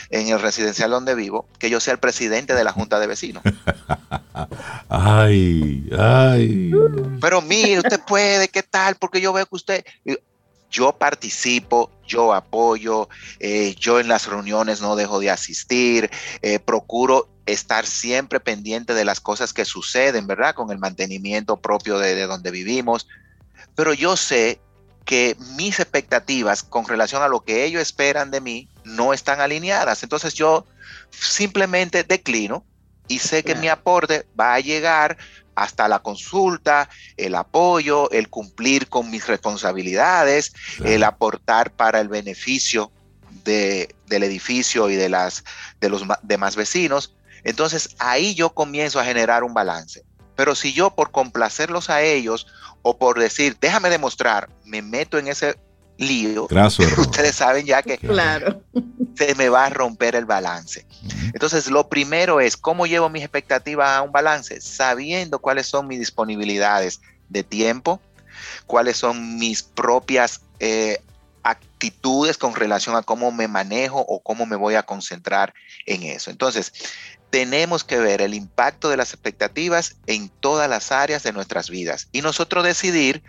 en 0.09 0.29
el 0.29 0.39
residencial 0.39 0.91
donde 0.91 1.15
vivo 1.15 1.47
que 1.59 1.69
yo 1.69 1.79
sea 1.79 1.93
el 1.93 1.99
presidente 1.99 2.53
de 2.53 2.63
la 2.63 2.71
junta 2.71 2.99
de 2.99 3.07
vecinos. 3.07 3.43
ay, 4.89 5.89
ay. 5.97 6.71
Pero 7.21 7.41
mire, 7.41 7.79
usted 7.79 7.99
puede, 8.05 8.47
¿qué 8.47 8.63
tal? 8.63 8.95
Porque 8.95 9.21
yo 9.21 9.33
veo 9.33 9.45
que 9.45 9.55
usted, 9.55 9.85
yo 10.69 10.93
participo, 10.93 11.91
yo 12.05 12.33
apoyo, 12.33 13.09
eh, 13.39 13.75
yo 13.79 13.99
en 13.99 14.07
las 14.07 14.27
reuniones 14.27 14.81
no 14.81 14.95
dejo 14.95 15.19
de 15.19 15.29
asistir, 15.29 16.09
eh, 16.41 16.59
procuro 16.59 17.29
estar 17.45 17.85
siempre 17.85 18.39
pendiente 18.39 18.93
de 18.93 19.05
las 19.05 19.21
cosas 19.21 19.53
que 19.53 19.65
suceden, 19.65 20.27
¿verdad? 20.27 20.53
Con 20.53 20.71
el 20.71 20.79
mantenimiento 20.79 21.57
propio 21.57 21.97
de, 21.97 22.15
de 22.15 22.27
donde 22.27 22.51
vivimos. 22.51 23.07
Pero 23.75 23.93
yo 23.93 24.17
sé 24.17 24.59
que 25.05 25.37
mis 25.55 25.79
expectativas 25.79 26.63
con 26.63 26.85
relación 26.85 27.23
a 27.23 27.29
lo 27.29 27.39
que 27.39 27.63
ellos 27.63 27.81
esperan 27.81 28.29
de 28.29 28.41
mí 28.41 28.69
no 28.87 29.13
están 29.13 29.41
alineadas. 29.41 30.03
Entonces 30.03 30.33
yo 30.33 30.65
simplemente 31.11 32.03
declino 32.03 32.65
y 33.07 33.19
sé 33.19 33.43
que 33.43 33.55
mi 33.55 33.67
aporte 33.67 34.25
va 34.39 34.55
a 34.55 34.59
llegar 34.59 35.17
hasta 35.55 35.87
la 35.87 35.99
consulta, 35.99 36.89
el 37.15 37.35
apoyo, 37.35 38.11
el 38.11 38.29
cumplir 38.29 38.89
con 38.89 39.09
mis 39.09 39.25
responsabilidades, 39.27 40.53
el 40.83 41.03
aportar 41.03 41.71
para 41.71 41.99
el 41.99 42.09
beneficio 42.09 42.91
de, 43.43 43.95
del 44.05 44.23
edificio 44.23 44.89
y 44.89 44.95
de, 44.95 45.09
las, 45.09 45.43
de 45.81 45.89
los 45.89 46.03
demás 46.21 46.55
vecinos. 46.55 47.15
Entonces 47.43 47.95
ahí 47.97 48.35
yo 48.35 48.53
comienzo 48.53 48.99
a 48.99 49.05
generar 49.05 49.43
un 49.43 49.53
balance. 49.53 50.03
Pero 50.35 50.53
si 50.53 50.73
yo 50.73 50.91
por 50.91 51.11
complacerlos 51.11 51.89
a 51.89 52.03
ellos 52.03 52.45
o 52.83 52.97
por 52.99 53.19
decir, 53.19 53.57
déjame 53.59 53.89
demostrar, 53.89 54.49
me 54.63 54.83
meto 54.83 55.17
en 55.17 55.27
ese 55.27 55.57
lío, 55.97 56.47
ustedes 56.97 57.35
saben 57.35 57.65
ya 57.65 57.81
que 57.81 57.97
claro. 57.97 58.61
se 59.15 59.35
me 59.35 59.49
va 59.49 59.65
a 59.65 59.69
romper 59.69 60.15
el 60.15 60.25
balance. 60.25 60.85
Entonces, 61.33 61.69
lo 61.69 61.89
primero 61.89 62.39
es 62.39 62.55
cómo 62.57 62.85
llevo 62.85 63.09
mis 63.09 63.23
expectativas 63.23 63.89
a 63.89 64.01
un 64.01 64.11
balance, 64.11 64.61
sabiendo 64.61 65.39
cuáles 65.39 65.67
son 65.67 65.87
mis 65.87 65.99
disponibilidades 65.99 67.01
de 67.29 67.43
tiempo, 67.43 67.99
cuáles 68.65 68.97
son 68.97 69.37
mis 69.37 69.63
propias 69.63 70.41
eh, 70.59 71.01
actitudes 71.43 72.37
con 72.37 72.55
relación 72.55 72.95
a 72.95 73.03
cómo 73.03 73.31
me 73.31 73.47
manejo 73.47 73.99
o 73.99 74.19
cómo 74.19 74.45
me 74.45 74.55
voy 74.55 74.75
a 74.75 74.83
concentrar 74.83 75.53
en 75.85 76.03
eso. 76.03 76.29
Entonces, 76.29 76.73
tenemos 77.29 77.83
que 77.83 77.97
ver 77.97 78.21
el 78.21 78.33
impacto 78.33 78.89
de 78.89 78.97
las 78.97 79.13
expectativas 79.13 79.95
en 80.07 80.29
todas 80.29 80.69
las 80.69 80.91
áreas 80.91 81.23
de 81.23 81.33
nuestras 81.33 81.69
vidas 81.69 82.07
y 82.11 82.21
nosotros 82.21 82.63
decidir 82.63 83.23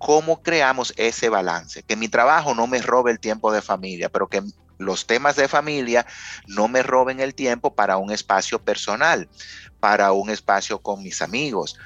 cómo 0.00 0.42
creamos 0.42 0.94
ese 0.96 1.28
balance, 1.28 1.82
que 1.82 1.94
mi 1.94 2.08
trabajo 2.08 2.54
no 2.54 2.66
me 2.66 2.80
robe 2.80 3.10
el 3.10 3.20
tiempo 3.20 3.52
de 3.52 3.60
familia, 3.60 4.08
pero 4.08 4.28
que 4.28 4.42
los 4.78 5.06
temas 5.06 5.36
de 5.36 5.46
familia 5.46 6.06
no 6.46 6.68
me 6.68 6.82
roben 6.82 7.20
el 7.20 7.34
tiempo 7.34 7.74
para 7.74 7.98
un 7.98 8.10
espacio 8.10 8.62
personal, 8.62 9.28
para 9.78 10.12
un 10.12 10.30
espacio 10.30 10.78
con 10.78 11.02
mis 11.02 11.20
amigos, 11.20 11.78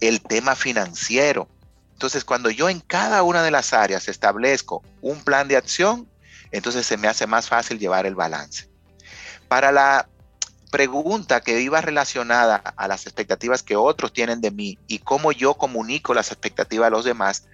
el 0.00 0.22
tema 0.22 0.56
financiero. 0.56 1.46
Entonces, 1.92 2.24
cuando 2.24 2.48
yo 2.48 2.70
en 2.70 2.80
cada 2.80 3.22
una 3.22 3.42
de 3.42 3.50
las 3.50 3.74
áreas 3.74 4.08
establezco 4.08 4.82
un 5.02 5.22
plan 5.22 5.46
de 5.46 5.58
acción, 5.58 6.08
entonces 6.50 6.86
se 6.86 6.96
me 6.96 7.06
hace 7.06 7.26
más 7.26 7.50
fácil 7.50 7.78
llevar 7.78 8.06
el 8.06 8.14
balance. 8.14 8.70
Para 9.46 9.72
la 9.72 10.08
pregunta 10.70 11.40
que 11.40 11.60
iba 11.60 11.80
relacionada 11.80 12.56
a 12.56 12.88
las 12.88 13.06
expectativas 13.06 13.62
que 13.62 13.76
otros 13.76 14.12
tienen 14.12 14.40
de 14.40 14.50
mí 14.50 14.78
y 14.86 15.00
cómo 15.00 15.32
yo 15.32 15.54
comunico 15.54 16.14
las 16.14 16.30
expectativas 16.30 16.88
a 16.88 16.90
los 16.90 17.04
demás, 17.04 17.44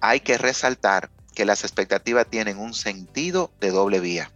hay 0.00 0.20
que 0.20 0.38
resaltar 0.38 1.10
que 1.34 1.44
las 1.44 1.64
expectativas 1.64 2.26
tienen 2.28 2.58
un 2.58 2.74
sentido 2.74 3.50
de 3.60 3.70
doble 3.70 4.00
vía. 4.00 4.32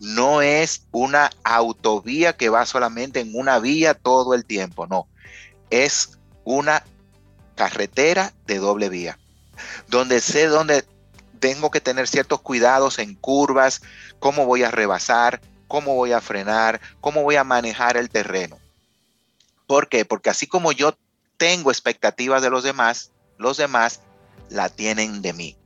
No 0.00 0.42
es 0.42 0.82
una 0.92 1.30
autovía 1.44 2.36
que 2.36 2.48
va 2.48 2.66
solamente 2.66 3.20
en 3.20 3.34
una 3.34 3.58
vía 3.58 3.94
todo 3.94 4.34
el 4.34 4.44
tiempo, 4.44 4.86
no. 4.86 5.08
Es 5.70 6.18
una 6.44 6.84
carretera 7.54 8.32
de 8.46 8.58
doble 8.58 8.88
vía, 8.88 9.18
donde 9.88 10.20
sé 10.20 10.46
dónde 10.46 10.84
tengo 11.38 11.70
que 11.70 11.80
tener 11.80 12.08
ciertos 12.08 12.40
cuidados 12.40 12.98
en 12.98 13.14
curvas, 13.14 13.82
cómo 14.18 14.46
voy 14.46 14.62
a 14.62 14.70
rebasar, 14.70 15.40
cómo 15.68 15.94
voy 15.94 16.12
a 16.12 16.20
frenar, 16.20 16.80
cómo 17.00 17.22
voy 17.22 17.36
a 17.36 17.44
manejar 17.44 17.96
el 17.96 18.10
terreno. 18.10 18.58
¿Por 19.66 19.88
qué? 19.88 20.04
Porque 20.04 20.30
así 20.30 20.46
como 20.46 20.72
yo 20.72 20.96
tengo 21.36 21.70
expectativas 21.70 22.42
de 22.42 22.50
los 22.50 22.64
demás, 22.64 23.12
los 23.36 23.58
demás 23.58 24.00
la 24.48 24.68
tienen 24.68 25.22
de 25.22 25.32
mí. 25.34 25.56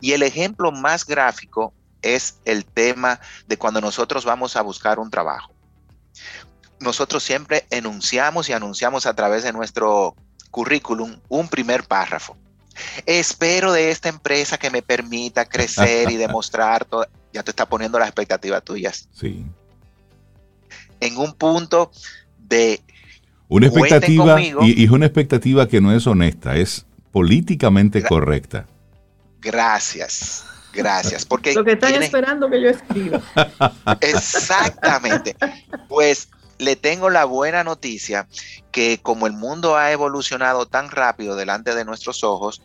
Y 0.00 0.12
el 0.12 0.22
ejemplo 0.22 0.70
más 0.70 1.06
gráfico 1.06 1.72
es 2.02 2.38
el 2.44 2.64
tema 2.64 3.20
de 3.46 3.56
cuando 3.56 3.80
nosotros 3.80 4.24
vamos 4.24 4.54
a 4.56 4.62
buscar 4.62 4.98
un 4.98 5.10
trabajo. 5.10 5.52
Nosotros 6.78 7.22
siempre 7.22 7.66
enunciamos 7.70 8.48
y 8.48 8.52
anunciamos 8.52 9.06
a 9.06 9.14
través 9.14 9.42
de 9.42 9.52
nuestro 9.52 10.14
currículum 10.50 11.18
un 11.28 11.48
primer 11.48 11.84
párrafo. 11.84 12.36
Espero 13.06 13.72
de 13.72 13.90
esta 13.90 14.10
empresa 14.10 14.58
que 14.58 14.70
me 14.70 14.82
permita 14.82 15.46
crecer 15.46 16.10
y 16.10 16.16
demostrar 16.18 16.84
todo 16.84 17.06
ya 17.36 17.42
te 17.42 17.50
está 17.50 17.66
poniendo 17.66 17.98
las 17.98 18.08
expectativas 18.08 18.62
tuyas. 18.64 19.08
Sí. 19.12 19.44
En 21.00 21.18
un 21.18 21.34
punto 21.34 21.92
de... 22.38 22.80
Una 23.48 23.66
expectativa, 23.66 24.40
y, 24.40 24.84
es 24.84 24.90
una 24.90 25.06
expectativa 25.06 25.68
que 25.68 25.80
no 25.80 25.94
es 25.94 26.06
honesta, 26.06 26.56
es 26.56 26.86
políticamente 27.12 28.02
correcta. 28.02 28.66
Gracias, 29.40 30.44
gracias. 30.72 31.24
Porque 31.24 31.54
Lo 31.54 31.62
que 31.62 31.72
están 31.72 32.02
esperando 32.02 32.50
que 32.50 32.60
yo 32.60 32.70
escriba. 32.70 33.20
Exactamente. 34.00 35.36
Pues 35.88 36.28
le 36.58 36.76
tengo 36.76 37.10
la 37.10 37.24
buena 37.24 37.64
noticia 37.64 38.26
que 38.72 38.98
como 39.02 39.26
el 39.26 39.32
mundo 39.32 39.76
ha 39.76 39.92
evolucionado 39.92 40.66
tan 40.66 40.90
rápido 40.90 41.36
delante 41.36 41.74
de 41.74 41.84
nuestros 41.84 42.24
ojos, 42.24 42.62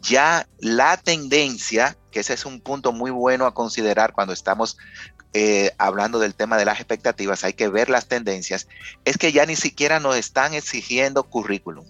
ya 0.00 0.46
la 0.58 0.96
tendencia, 0.96 1.96
que 2.10 2.20
ese 2.20 2.34
es 2.34 2.44
un 2.44 2.60
punto 2.60 2.92
muy 2.92 3.10
bueno 3.10 3.46
a 3.46 3.54
considerar 3.54 4.12
cuando 4.12 4.32
estamos 4.32 4.78
eh, 5.32 5.72
hablando 5.78 6.18
del 6.18 6.34
tema 6.34 6.56
de 6.56 6.64
las 6.64 6.78
expectativas, 6.78 7.44
hay 7.44 7.52
que 7.52 7.68
ver 7.68 7.90
las 7.90 8.06
tendencias, 8.06 8.66
es 9.04 9.16
que 9.16 9.32
ya 9.32 9.46
ni 9.46 9.56
siquiera 9.56 10.00
nos 10.00 10.16
están 10.16 10.54
exigiendo 10.54 11.22
currículum. 11.24 11.86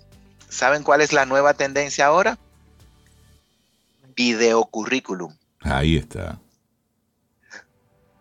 ¿Saben 0.49 0.83
cuál 0.83 1.01
es 1.01 1.13
la 1.13 1.27
nueva 1.27 1.55
tendencia 1.55 2.07
ahora? 2.07 2.39
video 4.21 4.65
currículum. 4.65 5.35
Ahí 5.61 5.97
está. 5.97 6.39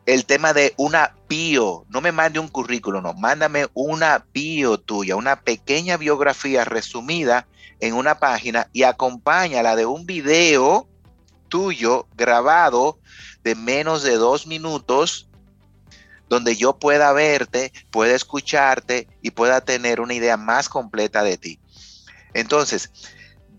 El 0.10 0.26
tema 0.26 0.54
de 0.54 0.74
una 0.76 1.14
bio, 1.28 1.86
no 1.88 2.02
me 2.02 2.12
mande 2.12 2.40
un 2.40 2.48
currículum, 2.48 3.04
no, 3.04 3.14
mándame 3.14 3.68
una 3.76 4.26
bio 4.34 4.80
tuya, 4.80 5.16
una 5.16 5.42
pequeña 5.42 5.98
biografía 5.98 6.66
resumida 6.66 7.46
en 7.80 7.94
una 7.94 8.18
página 8.18 8.72
y 8.74 8.82
acompáñala 8.82 9.76
de 9.76 9.86
un 9.86 10.08
video 10.08 10.88
tuyo 11.48 12.08
grabado 12.18 12.98
de 13.44 13.54
menos 13.54 14.02
de 14.02 14.16
dos 14.16 14.48
minutos 14.48 15.30
donde 16.28 16.56
yo 16.56 16.80
pueda 16.80 17.14
verte, 17.14 17.72
pueda 17.92 18.16
escucharte 18.16 19.08
y 19.22 19.30
pueda 19.30 19.62
tener 19.62 20.02
una 20.02 20.16
idea 20.16 20.38
más 20.38 20.70
completa 20.70 21.22
de 21.22 21.38
ti. 21.38 21.60
Entonces, 22.34 22.92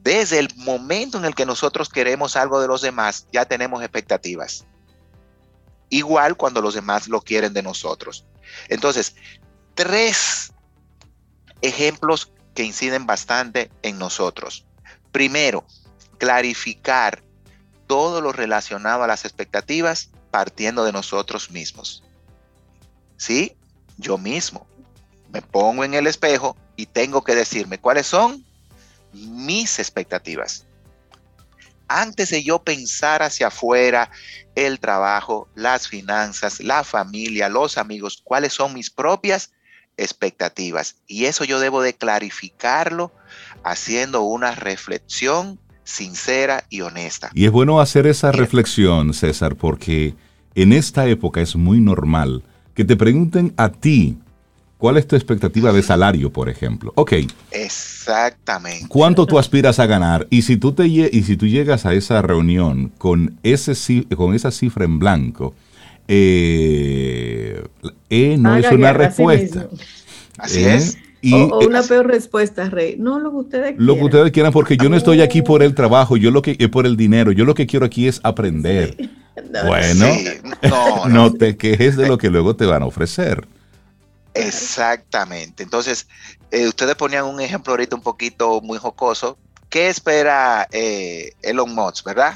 desde 0.02 0.40
el 0.40 0.48
momento 0.56 1.16
en 1.16 1.26
el 1.26 1.36
que 1.36 1.46
nosotros 1.46 1.88
queremos 1.88 2.34
algo 2.34 2.60
de 2.60 2.66
los 2.66 2.82
demás, 2.82 3.28
ya 3.32 3.44
tenemos 3.44 3.82
expectativas. 3.82 4.66
Igual 5.90 6.36
cuando 6.36 6.62
los 6.62 6.74
demás 6.74 7.08
lo 7.08 7.20
quieren 7.20 7.52
de 7.52 7.62
nosotros. 7.62 8.24
Entonces, 8.68 9.16
tres 9.74 10.52
ejemplos 11.60 12.32
que 12.54 12.64
inciden 12.64 13.06
bastante 13.06 13.70
en 13.82 13.98
nosotros. 13.98 14.64
Primero, 15.12 15.64
clarificar 16.18 17.22
todo 17.86 18.20
lo 18.20 18.32
relacionado 18.32 19.02
a 19.02 19.06
las 19.06 19.24
expectativas 19.24 20.10
partiendo 20.30 20.84
de 20.84 20.92
nosotros 20.92 21.50
mismos. 21.50 22.04
¿Sí? 23.16 23.56
Yo 23.98 24.16
mismo 24.16 24.66
me 25.32 25.42
pongo 25.42 25.84
en 25.84 25.94
el 25.94 26.06
espejo 26.06 26.56
y 26.76 26.86
tengo 26.86 27.22
que 27.22 27.34
decirme 27.34 27.78
cuáles 27.78 28.06
son 28.06 28.44
mis 29.12 29.78
expectativas. 29.78 30.66
Antes 31.92 32.30
de 32.30 32.44
yo 32.44 32.62
pensar 32.62 33.20
hacia 33.22 33.48
afuera, 33.48 34.10
el 34.54 34.78
trabajo, 34.78 35.48
las 35.56 35.88
finanzas, 35.88 36.60
la 36.60 36.84
familia, 36.84 37.48
los 37.48 37.78
amigos, 37.78 38.20
cuáles 38.22 38.52
son 38.52 38.74
mis 38.74 38.90
propias 38.90 39.50
expectativas. 39.96 40.96
Y 41.08 41.24
eso 41.24 41.44
yo 41.44 41.58
debo 41.58 41.82
de 41.82 41.94
clarificarlo 41.94 43.12
haciendo 43.64 44.22
una 44.22 44.54
reflexión 44.54 45.58
sincera 45.82 46.64
y 46.70 46.82
honesta. 46.82 47.32
Y 47.34 47.46
es 47.46 47.50
bueno 47.50 47.80
hacer 47.80 48.06
esa 48.06 48.30
reflexión, 48.30 49.12
César, 49.12 49.56
porque 49.56 50.14
en 50.54 50.72
esta 50.72 51.06
época 51.06 51.40
es 51.40 51.56
muy 51.56 51.80
normal 51.80 52.44
que 52.74 52.84
te 52.84 52.96
pregunten 52.96 53.52
a 53.56 53.70
ti 53.70 54.16
¿Cuál 54.80 54.96
es 54.96 55.06
tu 55.06 55.14
expectativa 55.14 55.74
de 55.74 55.82
salario, 55.82 56.32
por 56.32 56.48
ejemplo? 56.48 56.92
Ok. 56.94 57.12
Exactamente. 57.50 58.88
¿Cuánto 58.88 59.26
tú 59.26 59.38
aspiras 59.38 59.78
a 59.78 59.84
ganar? 59.84 60.26
Y 60.30 60.40
si 60.40 60.56
tú, 60.56 60.72
te, 60.72 60.86
y 60.86 61.22
si 61.22 61.36
tú 61.36 61.46
llegas 61.46 61.84
a 61.84 61.92
esa 61.92 62.22
reunión 62.22 62.90
con, 62.96 63.36
ese, 63.42 63.74
con 64.16 64.34
esa 64.34 64.50
cifra 64.50 64.86
en 64.86 64.98
blanco, 64.98 65.54
eh, 66.08 67.62
eh 68.08 68.36
no 68.38 68.56
es 68.56 68.72
una 68.72 68.94
respuesta. 68.94 69.68
Así 70.38 70.64
¿Eh? 70.64 70.76
es. 70.76 70.96
o, 71.30 71.66
una 71.66 71.82
peor 71.82 72.06
respuesta, 72.06 72.70
Rey. 72.70 72.96
No 72.98 73.18
lo 73.18 73.32
que 73.32 73.36
ustedes 73.36 73.66
quieran. 73.72 73.86
Lo 73.86 73.96
que 73.96 74.04
ustedes 74.04 74.32
quieran, 74.32 74.52
porque 74.52 74.78
yo 74.78 74.88
no 74.88 74.96
estoy 74.96 75.20
aquí 75.20 75.42
por 75.42 75.62
el 75.62 75.74
trabajo, 75.74 76.16
yo 76.16 76.30
lo 76.30 76.40
que 76.40 76.56
es 76.58 76.68
por 76.70 76.86
el 76.86 76.96
dinero. 76.96 77.32
Yo 77.32 77.44
lo 77.44 77.54
que 77.54 77.66
quiero 77.66 77.84
aquí 77.84 78.08
es 78.08 78.18
aprender. 78.22 78.96
bueno, 79.66 80.06
no 81.10 81.34
te 81.34 81.58
quejes 81.58 81.98
de 81.98 82.08
lo 82.08 82.16
que 82.16 82.30
luego 82.30 82.56
te 82.56 82.64
van 82.64 82.82
a 82.82 82.86
ofrecer. 82.86 83.46
Exactamente. 84.34 85.62
Entonces, 85.62 86.06
eh, 86.50 86.66
ustedes 86.66 86.94
ponían 86.94 87.24
un 87.24 87.40
ejemplo 87.40 87.72
ahorita 87.72 87.96
un 87.96 88.02
poquito 88.02 88.60
muy 88.60 88.78
jocoso. 88.78 89.38
¿Qué 89.68 89.88
espera 89.88 90.66
eh, 90.72 91.32
Elon 91.42 91.74
Musk, 91.74 92.04
verdad? 92.04 92.34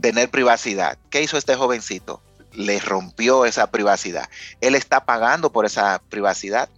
Tener 0.00 0.30
privacidad. 0.30 0.98
¿Qué 1.10 1.22
hizo 1.22 1.36
este 1.36 1.56
jovencito? 1.56 2.22
Le 2.52 2.78
rompió 2.78 3.44
esa 3.44 3.70
privacidad. 3.70 4.28
Él 4.60 4.76
está 4.76 5.04
pagando 5.04 5.50
por 5.50 5.66
esa 5.66 6.00
privacidad. 6.08 6.68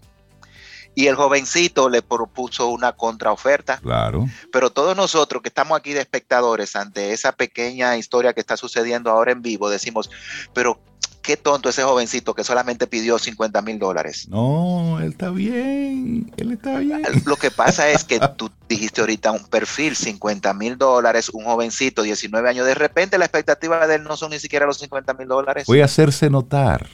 Y 0.95 1.07
el 1.07 1.15
jovencito 1.15 1.88
le 1.88 2.03
propuso 2.03 2.69
una 2.69 2.93
contraoferta. 2.93 3.79
Claro. 3.79 4.27
Pero 4.51 4.71
todos 4.71 4.95
nosotros 4.97 5.43
que 5.43 5.49
estamos 5.49 5.79
aquí 5.79 5.93
de 5.93 6.01
espectadores 6.01 6.77
ante 6.77 7.12
esa 7.12 7.33
pequeña 7.33 7.97
historia 7.97 8.35
que 8.35 8.41
está 8.41 8.59
sucediendo 8.59 9.11
ahora 9.11 9.33
en 9.33 9.41
vivo, 9.41 9.71
decimos, 9.71 10.11
pero 10.55 10.81
qué 11.23 11.37
tonto 11.37 11.69
ese 11.69 11.83
jovencito 11.83 12.35
que 12.35 12.45
solamente 12.45 12.87
pidió 12.87 13.19
50 13.19 13.63
mil 13.63 13.79
dólares. 13.79 14.29
No, 14.29 14.99
él 15.01 15.13
está 15.13 15.31
bien, 15.31 16.33
él 16.37 16.53
está 16.53 16.79
bien. 16.81 17.03
Lo 17.25 17.37
que 17.37 17.51
pasa 17.51 17.89
es 17.89 18.05
que 18.05 18.21
tú 18.37 18.51
dijiste 18.69 19.01
ahorita 19.01 19.31
un 19.31 19.45
perfil, 19.47 19.97
50 19.97 20.53
mil 20.55 20.77
dólares, 20.77 21.31
un 21.31 21.45
jovencito, 21.45 22.03
19 22.03 22.49
años, 22.49 22.67
de 22.67 22.75
repente 22.75 23.17
la 23.19 23.25
expectativa 23.25 23.87
de 23.87 23.95
él 23.95 24.05
no 24.05 24.17
son 24.17 24.31
ni 24.31 24.41
siquiera 24.41 24.67
los 24.67 24.79
50 24.79 25.15
mil 25.15 25.29
dólares. 25.29 25.67
Voy 25.67 25.81
a 25.81 25.87
hacerse 25.87 26.29
notar. 26.29 26.89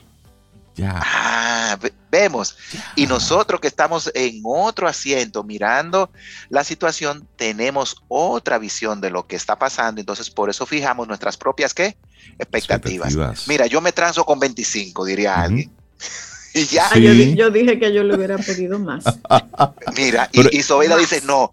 Ah, 0.86 1.78
vemos. 2.10 2.56
Y 2.94 3.06
nosotros 3.06 3.60
que 3.60 3.68
estamos 3.68 4.10
en 4.14 4.40
otro 4.44 4.86
asiento 4.86 5.42
mirando 5.42 6.10
la 6.48 6.64
situación, 6.64 7.26
tenemos 7.36 8.02
otra 8.08 8.58
visión 8.58 9.00
de 9.00 9.10
lo 9.10 9.26
que 9.26 9.36
está 9.36 9.58
pasando. 9.58 10.00
Entonces, 10.00 10.30
por 10.30 10.50
eso 10.50 10.66
fijamos 10.66 11.08
nuestras 11.08 11.36
propias 11.36 11.74
¿qué? 11.74 11.96
Expectativas. 12.38 13.46
Mira, 13.48 13.66
yo 13.66 13.80
me 13.80 13.92
transo 13.92 14.24
con 14.24 14.38
25, 14.38 15.04
diría 15.04 15.40
alguien. 15.40 15.70
y 16.54 16.64
ya. 16.64 16.88
Ah, 16.90 16.98
yo, 16.98 17.50
dije 17.50 17.78
que 17.78 17.92
yo 17.92 18.02
le 18.04 18.16
hubiera 18.16 18.38
pedido 18.38 18.78
más. 18.78 19.04
Mira, 19.96 20.28
y, 20.32 20.62
Sobeida 20.62 20.96
dice, 20.96 21.22
no. 21.24 21.52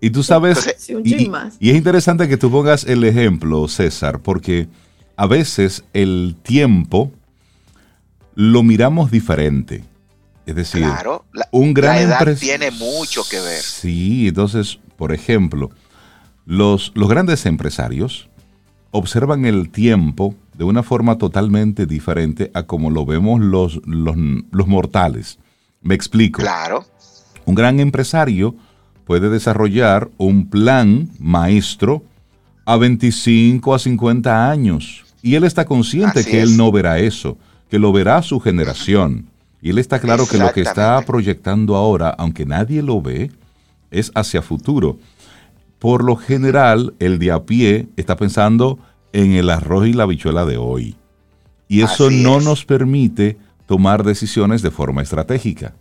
Y 0.00 0.10
tú 0.10 0.22
sabes, 0.22 0.76
y, 0.88 1.30
y 1.60 1.70
es 1.70 1.76
interesante 1.76 2.28
que 2.28 2.36
tú 2.36 2.50
pongas 2.50 2.84
el 2.84 3.04
ejemplo, 3.04 3.66
César, 3.68 4.20
porque 4.20 4.68
a 5.16 5.26
veces 5.26 5.82
el 5.94 6.36
tiempo 6.42 7.10
lo 8.34 8.62
miramos 8.62 9.10
diferente. 9.10 9.84
Es 10.46 10.56
decir, 10.56 10.82
claro, 10.82 11.24
la, 11.32 11.48
un 11.52 11.72
gran 11.72 11.96
edad 11.98 12.36
tiene 12.36 12.70
mucho 12.70 13.26
que 13.26 13.40
ver. 13.40 13.62
Sí, 13.62 14.28
entonces, 14.28 14.78
por 14.96 15.12
ejemplo, 15.12 15.70
los, 16.44 16.92
los 16.94 17.08
grandes 17.08 17.46
empresarios 17.46 18.28
observan 18.94 19.44
el 19.44 19.70
tiempo 19.70 20.34
de 20.56 20.64
una 20.64 20.84
forma 20.84 21.18
totalmente 21.18 21.84
diferente 21.84 22.50
a 22.54 22.62
como 22.62 22.90
lo 22.90 23.04
vemos 23.04 23.40
los, 23.40 23.80
los, 23.86 24.16
los 24.50 24.66
mortales. 24.68 25.38
Me 25.82 25.94
explico. 25.94 26.40
Claro. 26.40 26.84
Un 27.44 27.56
gran 27.56 27.80
empresario 27.80 28.54
puede 29.04 29.28
desarrollar 29.30 30.10
un 30.16 30.48
plan 30.48 31.10
maestro 31.18 32.04
a 32.64 32.76
25 32.76 33.74
a 33.74 33.78
50 33.78 34.50
años 34.50 35.04
y 35.22 35.34
él 35.34 35.44
está 35.44 35.64
consciente 35.64 36.24
que 36.24 36.40
él 36.40 36.56
no 36.56 36.70
verá 36.70 36.98
eso 37.00 37.36
que 37.74 37.80
lo 37.80 37.92
verá 37.92 38.22
su 38.22 38.38
generación. 38.38 39.26
Y 39.60 39.70
él 39.70 39.78
está 39.78 39.98
claro 39.98 40.28
que 40.28 40.38
lo 40.38 40.52
que 40.52 40.60
está 40.60 41.00
proyectando 41.02 41.74
ahora, 41.74 42.10
aunque 42.10 42.46
nadie 42.46 42.82
lo 42.82 43.02
ve, 43.02 43.32
es 43.90 44.12
hacia 44.14 44.42
futuro. 44.42 44.98
Por 45.84 46.02
lo 46.02 46.16
general, 46.16 46.94
el 46.98 47.18
de 47.18 47.30
a 47.30 47.44
pie 47.44 47.88
está 47.98 48.16
pensando 48.16 48.78
en 49.12 49.34
el 49.34 49.50
arroz 49.50 49.86
y 49.86 49.92
la 49.92 50.06
bichuela 50.06 50.46
de 50.46 50.56
hoy. 50.56 50.96
Y 51.68 51.82
eso 51.82 52.10
no 52.10 52.40
nos 52.40 52.64
permite 52.64 53.36
tomar 53.66 54.02
decisiones 54.02 54.62
de 54.62 54.70
forma 54.70 55.02
estratégica. 55.02 55.74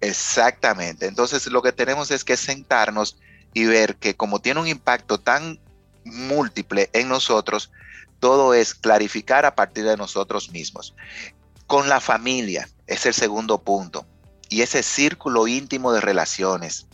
Exactamente. 0.00 1.06
Entonces 1.06 1.46
lo 1.48 1.60
que 1.60 1.72
tenemos 1.72 2.10
es 2.10 2.24
que 2.24 2.38
sentarnos 2.38 3.18
y 3.52 3.66
ver 3.66 3.96
que 3.96 4.16
como 4.16 4.38
tiene 4.38 4.60
un 4.60 4.66
impacto 4.66 5.20
tan 5.20 5.60
múltiple 6.06 6.88
en 6.94 7.10
nosotros, 7.10 7.70
todo 8.18 8.54
es 8.54 8.74
clarificar 8.74 9.44
a 9.44 9.56
partir 9.56 9.84
de 9.84 9.98
nosotros 9.98 10.52
mismos. 10.52 10.94
Con 11.66 11.90
la 11.90 12.00
familia 12.00 12.66
es 12.86 13.04
el 13.04 13.12
segundo 13.12 13.58
punto 13.58 14.06
y 14.48 14.62
ese 14.62 14.82
círculo 14.82 15.48
íntimo 15.48 15.92
de 15.92 16.00
relaciones. 16.00 16.86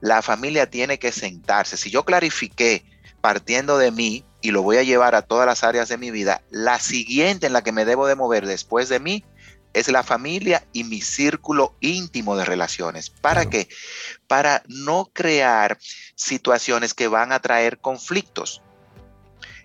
La 0.00 0.22
familia 0.22 0.70
tiene 0.70 0.98
que 0.98 1.12
sentarse. 1.12 1.76
Si 1.76 1.90
yo 1.90 2.04
clarifiqué 2.04 2.84
partiendo 3.20 3.78
de 3.78 3.90
mí 3.90 4.24
y 4.40 4.50
lo 4.50 4.62
voy 4.62 4.76
a 4.76 4.82
llevar 4.82 5.14
a 5.14 5.22
todas 5.22 5.46
las 5.46 5.64
áreas 5.64 5.88
de 5.88 5.98
mi 5.98 6.10
vida, 6.10 6.42
la 6.50 6.78
siguiente 6.78 7.46
en 7.46 7.52
la 7.52 7.62
que 7.62 7.72
me 7.72 7.84
debo 7.84 8.06
de 8.06 8.14
mover 8.14 8.46
después 8.46 8.88
de 8.88 9.00
mí 9.00 9.24
es 9.74 9.88
la 9.88 10.02
familia 10.02 10.66
y 10.72 10.84
mi 10.84 11.00
círculo 11.00 11.76
íntimo 11.80 12.36
de 12.36 12.44
relaciones. 12.44 13.10
¿Para 13.10 13.50
qué? 13.50 13.68
Para 14.26 14.62
no 14.68 15.10
crear 15.12 15.78
situaciones 16.14 16.94
que 16.94 17.08
van 17.08 17.32
a 17.32 17.40
traer 17.40 17.78
conflictos. 17.78 18.62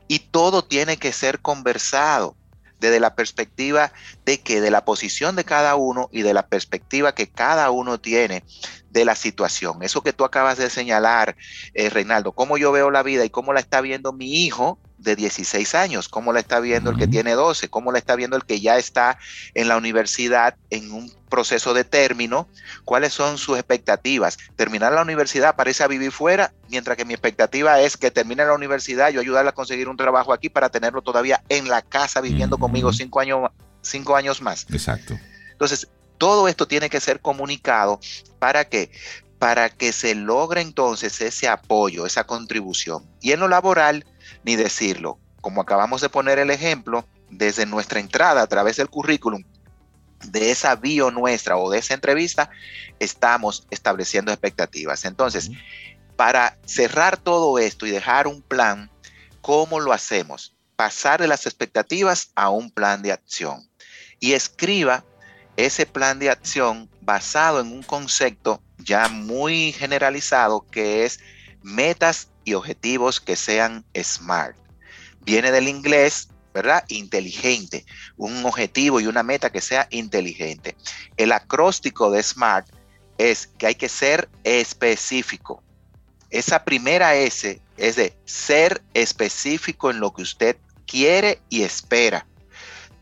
Y 0.08 0.20
todo 0.20 0.64
tiene 0.66 0.98
que 0.98 1.14
ser 1.14 1.40
conversado 1.40 2.36
desde 2.84 3.00
la 3.00 3.16
perspectiva 3.16 3.94
de 4.26 4.42
que 4.42 4.60
de 4.60 4.70
la 4.70 4.84
posición 4.84 5.38
de 5.38 5.46
cada 5.46 5.76
uno 5.76 6.10
y 6.12 6.22
de 6.22 6.34
la 6.34 6.48
perspectiva 6.48 7.16
que 7.16 7.30
cada 7.30 7.72
uno 7.72 7.98
tiene 7.98 8.44
de 8.90 9.06
la 9.06 9.16
situación. 9.16 9.82
Eso 9.84 10.04
que 10.04 10.12
tú 10.12 10.26
acabas 10.26 10.58
de 10.58 10.70
señalar, 10.70 11.38
eh, 11.74 11.90
Reinaldo, 11.90 12.34
cómo 12.34 12.58
yo 12.58 12.74
veo 12.74 12.92
la 12.92 13.02
vida 13.02 13.24
y 13.24 13.30
cómo 13.30 13.54
la 13.54 13.62
está 13.62 13.80
viendo 13.80 14.12
mi 14.12 14.44
hijo, 14.46 14.80
de 15.04 15.16
16 15.16 15.76
años, 15.76 16.10
cómo 16.10 16.34
la 16.34 16.40
está 16.40 16.60
viendo 16.60 16.90
el 16.90 16.98
que 16.98 17.08
tiene 17.08 17.34
12, 17.34 17.70
cómo 17.70 17.92
la 17.92 18.00
está 18.00 18.16
viendo 18.16 18.36
el 18.36 18.46
que 18.46 18.60
ya 18.60 18.78
está 18.78 19.20
en 19.54 19.68
la 19.68 19.78
universidad 19.78 20.56
en 20.70 20.92
un 20.92 21.14
proceso 21.30 21.74
de 21.74 21.84
término, 21.84 22.48
cuáles 22.86 23.14
son 23.14 23.38
sus 23.38 23.58
expectativas. 23.58 24.38
Terminar 24.56 24.94
la 24.94 25.02
universidad 25.02 25.56
parece 25.56 25.84
a 25.84 25.88
vivir 25.88 26.12
fuera, 26.12 26.54
mientras 26.70 26.98
que 26.98 27.06
mi 27.06 27.14
expectativa 27.14 27.80
es 27.82 27.98
que 27.98 28.12
termine 28.12 28.46
la 28.46 28.54
universidad, 28.54 29.10
yo 29.10 29.22
ayudarle 29.22 29.50
a 29.50 29.54
conseguir 29.54 29.90
un 29.90 29.98
trabajo 29.98 30.34
aquí 30.34 30.50
para 30.50 30.70
tenerlo 30.70 31.02
todavía 31.02 31.44
en 31.50 31.68
la 31.68 31.82
casa 31.82 32.22
viviendo 32.22 32.58
conmigo 32.58 32.94
cinco 32.94 33.20
años, 33.20 33.52
cinco 33.82 34.16
años 34.16 34.42
más. 34.42 34.66
Exacto. 34.72 35.18
Entonces, 35.52 35.88
todo 36.18 36.48
esto 36.48 36.68
tiene 36.68 36.90
que 36.90 37.00
ser 37.00 37.20
comunicado 37.20 38.00
para 38.40 38.66
que 38.66 38.92
para 39.44 39.70
que 39.70 39.92
se 39.92 40.16
logre 40.16 40.62
entonces 40.62 41.20
ese 41.20 41.50
apoyo, 41.50 42.06
esa 42.06 42.24
contribución. 42.24 43.04
Y 43.20 43.34
en 43.34 43.42
lo 43.42 43.50
laboral, 43.50 44.06
ni 44.44 44.56
decirlo. 44.56 45.20
Como 45.42 45.62
acabamos 45.62 46.02
de 46.02 46.10
poner 46.10 46.40
el 46.40 46.50
ejemplo, 46.50 47.06
desde 47.30 47.66
nuestra 47.66 48.00
entrada 48.00 48.42
a 48.42 48.48
través 48.48 48.78
del 48.78 48.90
currículum, 48.90 49.44
de 50.26 50.52
esa 50.52 50.76
bio 50.76 51.12
nuestra 51.12 51.58
o 51.58 51.70
de 51.70 51.80
esa 51.80 51.94
entrevista, 51.94 52.50
estamos 53.00 53.68
estableciendo 53.72 54.32
expectativas. 54.32 55.04
Entonces, 55.06 55.52
para 56.16 56.58
cerrar 56.66 57.18
todo 57.18 57.60
esto 57.60 57.86
y 57.86 57.92
dejar 57.92 58.28
un 58.28 58.42
plan, 58.42 58.90
¿cómo 59.42 59.80
lo 59.80 59.92
hacemos? 59.92 60.56
Pasar 60.76 61.20
de 61.22 61.28
las 61.28 61.46
expectativas 61.46 62.32
a 62.36 62.50
un 62.50 62.72
plan 62.72 63.02
de 63.02 63.12
acción. 63.12 63.68
Y 64.20 64.34
escriba 64.34 65.04
ese 65.58 65.86
plan 65.86 66.20
de 66.20 66.30
acción 66.30 66.90
basado 67.02 67.60
en 67.60 67.72
un 67.72 67.84
concepto 67.84 68.62
ya 68.78 69.08
muy 69.08 69.72
generalizado 69.72 70.66
que 70.72 71.06
es 71.06 71.20
metas 71.62 72.30
y 72.44 72.54
objetivos 72.54 73.20
que 73.20 73.36
sean 73.36 73.86
SMART. 73.96 74.56
Viene 75.22 75.52
del 75.52 75.68
inglés, 75.68 76.30
¿verdad? 76.54 76.84
Inteligente. 76.88 77.86
Un 78.18 78.46
objetivo 78.46 79.00
y 79.00 79.08
una 79.08 79.24
meta 79.24 79.52
que 79.52 79.62
sea 79.62 79.88
inteligente. 79.92 80.76
El 81.18 81.32
acróstico 81.32 82.12
de 82.12 82.22
SMART 82.22 82.68
es 83.18 83.48
que 83.48 83.68
hay 83.68 83.76
que 83.76 83.90
ser 83.90 84.30
específico. 84.44 85.64
Esa 86.30 86.64
primera 86.64 87.16
S 87.16 87.62
es 87.78 87.96
de 87.96 88.18
ser 88.26 88.82
específico 88.94 89.92
en 89.92 90.00
lo 90.00 90.14
que 90.14 90.24
usted 90.24 90.58
quiere 90.86 91.42
y 91.50 91.64
espera. 91.64 92.26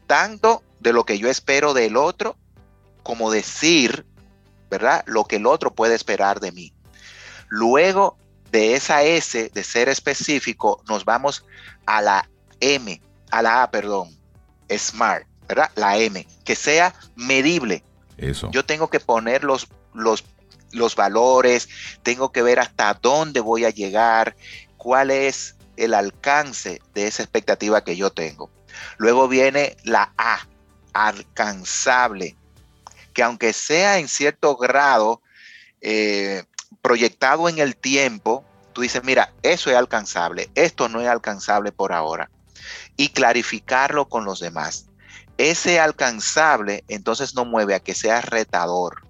Tanto 0.08 0.64
de 0.80 0.94
lo 0.94 1.06
que 1.06 1.18
yo 1.18 1.30
espero 1.30 1.74
del 1.74 1.98
otro 1.98 2.38
como 3.04 3.32
decir 3.32 4.06
¿verdad? 4.72 5.04
Lo 5.06 5.26
que 5.26 5.36
el 5.36 5.46
otro 5.46 5.76
puede 5.76 5.94
esperar 5.94 6.40
de 6.40 6.54
mí. 6.54 6.74
Luego 7.50 8.18
de 8.52 8.76
esa 8.76 9.04
S, 9.04 9.50
de 9.54 9.64
ser 9.64 9.90
específico, 9.90 10.84
nos 10.88 11.06
vamos 11.06 11.46
a 11.86 12.02
la 12.02 12.30
M, 12.60 13.02
a 13.32 13.42
la 13.42 13.64
A, 13.64 13.72
perdón, 13.72 14.10
SMART, 14.70 15.26
¿verdad? 15.48 15.72
La 15.76 15.98
M, 15.98 16.28
que 16.44 16.56
sea 16.56 16.94
medible. 17.16 17.84
Eso. 18.18 18.52
Yo 18.52 18.66
tengo 18.66 18.90
que 18.90 19.00
poner 19.00 19.44
los, 19.44 19.68
los, 19.94 20.24
los 20.72 20.96
valores, 20.96 21.70
tengo 22.04 22.32
que 22.32 22.42
ver 22.42 22.60
hasta 22.60 22.94
dónde 22.94 23.40
voy 23.40 23.66
a 23.66 23.70
llegar, 23.70 24.36
cuál 24.78 25.12
es 25.12 25.56
el 25.78 25.94
alcance 25.94 26.82
de 26.94 27.08
esa 27.08 27.24
expectativa 27.24 27.84
que 27.84 27.96
yo 27.96 28.12
tengo. 28.12 28.52
Luego 28.98 29.28
viene 29.28 29.78
la 29.84 30.14
A, 30.18 30.48
alcanzable 30.94 32.36
que 33.14 33.24
aunque 33.24 33.54
sea 33.54 33.98
en 33.98 34.08
cierto 34.08 34.56
grado 34.56 35.22
eh, 35.82 36.44
proyectado 36.82 37.50
en 37.50 37.60
el 37.60 37.76
tiempo, 37.76 38.44
tú 38.74 38.82
dices, 38.82 39.04
mira, 39.04 39.34
eso 39.44 39.70
es 39.70 39.76
alcanzable, 39.76 40.50
esto 40.56 40.90
no 40.90 41.02
es 41.02 41.08
alcanzable 41.08 41.72
por 41.72 41.94
ahora. 41.94 42.30
Y 42.98 43.10
clarificarlo 43.10 44.08
con 44.08 44.26
los 44.26 44.40
demás. 44.40 44.88
Ese 45.38 45.80
alcanzable 45.80 46.84
entonces 46.88 47.36
nos 47.36 47.48
mueve 47.48 47.74
a 47.74 47.80
que 47.80 47.96
sea 47.96 48.22
retador. 48.22 49.08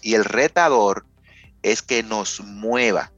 Y 0.00 0.14
el 0.14 0.24
retador 0.24 1.04
es 1.62 1.82
que 1.82 2.02
nos 2.02 2.40
mueva, 2.40 3.12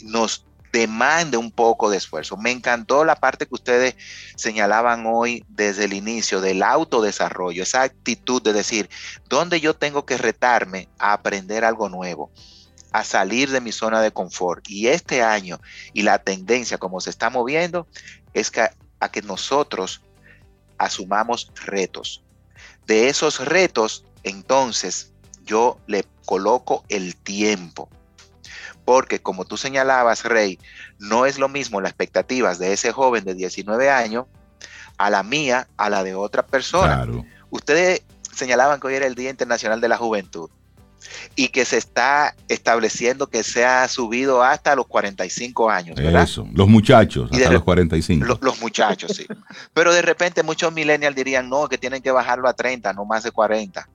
nos 0.00 0.46
demande 0.72 1.36
un 1.36 1.50
poco 1.50 1.90
de 1.90 1.98
esfuerzo. 1.98 2.36
Me 2.36 2.50
encantó 2.50 3.04
la 3.04 3.14
parte 3.14 3.46
que 3.46 3.54
ustedes 3.54 3.94
señalaban 4.36 5.04
hoy 5.06 5.44
desde 5.48 5.84
el 5.84 5.92
inicio 5.92 6.40
del 6.40 6.62
autodesarrollo, 6.62 7.62
esa 7.62 7.82
actitud 7.82 8.42
de 8.42 8.54
decir, 8.54 8.88
¿dónde 9.28 9.60
yo 9.60 9.74
tengo 9.74 10.06
que 10.06 10.16
retarme 10.16 10.88
a 10.98 11.12
aprender 11.12 11.64
algo 11.64 11.88
nuevo? 11.88 12.32
A 12.92 13.04
salir 13.04 13.50
de 13.50 13.60
mi 13.60 13.72
zona 13.72 14.00
de 14.00 14.12
confort. 14.12 14.68
Y 14.68 14.88
este 14.88 15.22
año 15.22 15.60
y 15.92 16.02
la 16.02 16.18
tendencia 16.18 16.78
como 16.78 17.00
se 17.00 17.10
está 17.10 17.30
moviendo 17.30 17.86
es 18.34 18.50
que, 18.50 18.68
a 19.00 19.10
que 19.10 19.22
nosotros 19.22 20.02
asumamos 20.78 21.50
retos. 21.66 22.22
De 22.86 23.08
esos 23.08 23.44
retos, 23.44 24.04
entonces, 24.22 25.12
yo 25.44 25.78
le 25.86 26.04
coloco 26.24 26.84
el 26.88 27.16
tiempo 27.16 27.88
porque 28.84 29.20
como 29.20 29.44
tú 29.44 29.56
señalabas, 29.56 30.24
Rey, 30.24 30.58
no 30.98 31.26
es 31.26 31.38
lo 31.38 31.48
mismo 31.48 31.80
las 31.80 31.90
expectativas 31.90 32.58
de 32.58 32.72
ese 32.72 32.92
joven 32.92 33.24
de 33.24 33.34
19 33.34 33.90
años 33.90 34.26
a 34.98 35.10
la 35.10 35.22
mía, 35.22 35.68
a 35.76 35.88
la 35.88 36.02
de 36.02 36.14
otra 36.14 36.44
persona. 36.44 37.06
Ustedes 37.50 38.02
señalaban 38.34 38.80
que 38.80 38.88
hoy 38.88 38.94
era 38.94 39.06
el 39.06 39.14
Día 39.14 39.30
Internacional 39.30 39.80
de 39.80 39.88
la 39.88 39.96
Juventud 39.96 40.50
y 41.36 41.48
que 41.48 41.64
se 41.64 41.78
está 41.78 42.34
estableciendo 42.48 43.28
que 43.28 43.42
se 43.42 43.64
ha 43.64 43.86
subido 43.88 44.42
hasta 44.42 44.74
los 44.74 44.86
45 44.86 45.70
años, 45.70 45.96
¿verdad? 45.96 46.22
Eso, 46.22 46.46
los 46.52 46.68
muchachos, 46.68 47.30
hasta 47.32 47.52
los 47.52 47.62
45. 47.62 48.24
Los, 48.26 48.42
los 48.42 48.60
muchachos, 48.60 49.12
sí. 49.16 49.26
Pero 49.74 49.92
de 49.92 50.02
repente 50.02 50.42
muchos 50.42 50.72
millennials 50.72 51.16
dirían, 51.16 51.48
no, 51.48 51.68
que 51.68 51.78
tienen 51.78 52.02
que 52.02 52.10
bajarlo 52.10 52.48
a 52.48 52.54
30, 52.54 52.92
no 52.92 53.04
más 53.04 53.22
de 53.22 53.30
40. 53.30 53.88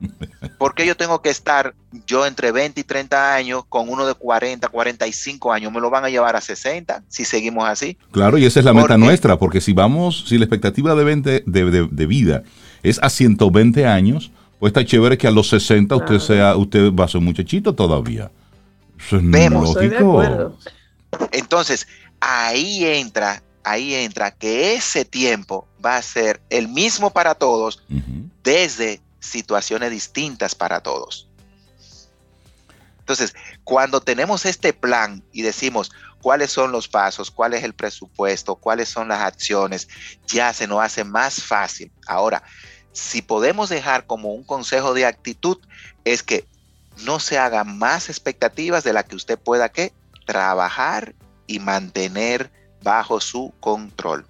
¿Por 0.58 0.74
qué 0.74 0.86
yo 0.86 0.96
tengo 0.96 1.22
que 1.22 1.30
estar 1.30 1.74
yo 2.06 2.26
entre 2.26 2.52
20 2.52 2.80
y 2.80 2.84
30 2.84 3.34
años 3.34 3.64
con 3.68 3.88
uno 3.88 4.06
de 4.06 4.14
40, 4.14 4.68
45 4.68 5.52
años? 5.52 5.72
¿Me 5.72 5.80
lo 5.80 5.90
van 5.90 6.04
a 6.04 6.08
llevar 6.08 6.36
a 6.36 6.40
60 6.40 7.02
si 7.08 7.24
seguimos 7.24 7.68
así? 7.68 7.96
Claro, 8.12 8.38
y 8.38 8.44
esa 8.44 8.60
es 8.60 8.64
la 8.64 8.72
meta 8.72 8.96
nuestra, 8.96 9.38
porque 9.38 9.60
si 9.60 9.72
vamos, 9.72 10.24
si 10.28 10.38
la 10.38 10.44
expectativa 10.44 10.94
de, 10.94 11.42
de, 11.44 12.06
vida 12.06 12.42
es 12.82 12.98
a 13.02 13.10
120 13.10 13.86
años, 13.86 14.30
pues 14.58 14.70
está 14.70 14.84
chévere 14.84 15.16
que 15.16 15.26
a 15.26 15.30
los 15.30 15.48
60 15.48 15.94
usted 15.96 16.18
sea, 16.18 16.56
usted 16.56 16.92
va 16.92 17.04
a 17.04 17.08
ser 17.08 17.18
un 17.18 17.26
muchachito 17.26 17.74
todavía. 17.74 18.30
Eso 18.98 19.16
es 19.16 19.22
Vemos, 19.30 19.74
lógico. 19.74 20.56
Entonces, 21.32 21.86
ahí 22.20 22.84
entra, 22.84 23.42
ahí 23.62 23.94
entra 23.94 24.30
que 24.32 24.74
ese 24.74 25.04
tiempo 25.04 25.68
va 25.84 25.96
a 25.96 26.02
ser 26.02 26.40
el 26.50 26.68
mismo 26.68 27.10
para 27.10 27.34
todos 27.34 27.82
desde 28.42 29.00
situaciones 29.20 29.90
distintas 29.90 30.54
para 30.54 30.80
todos. 30.80 31.28
Entonces, 33.00 33.34
cuando 33.64 34.00
tenemos 34.00 34.44
este 34.44 34.72
plan 34.72 35.22
y 35.32 35.42
decimos 35.42 35.90
cuáles 36.20 36.50
son 36.50 36.72
los 36.72 36.88
pasos, 36.88 37.30
cuál 37.30 37.54
es 37.54 37.64
el 37.64 37.72
presupuesto, 37.72 38.56
cuáles 38.56 38.88
son 38.88 39.08
las 39.08 39.20
acciones, 39.20 39.88
ya 40.26 40.52
se 40.52 40.66
nos 40.66 40.82
hace 40.82 41.04
más 41.04 41.42
fácil. 41.42 41.90
Ahora, 42.06 42.42
si 42.92 43.22
podemos 43.22 43.68
dejar 43.68 44.06
como 44.06 44.32
un 44.32 44.44
consejo 44.44 44.94
de 44.94 45.06
actitud, 45.06 45.58
es 46.04 46.22
que 46.22 46.46
no 47.04 47.20
se 47.20 47.38
hagan 47.38 47.78
más 47.78 48.08
expectativas 48.08 48.84
de 48.84 48.92
la 48.92 49.04
que 49.04 49.16
usted 49.16 49.38
pueda 49.38 49.68
que 49.68 49.92
trabajar 50.26 51.14
y 51.46 51.58
mantener 51.60 52.50
bajo 52.82 53.20
su 53.20 53.54
control. 53.60 54.26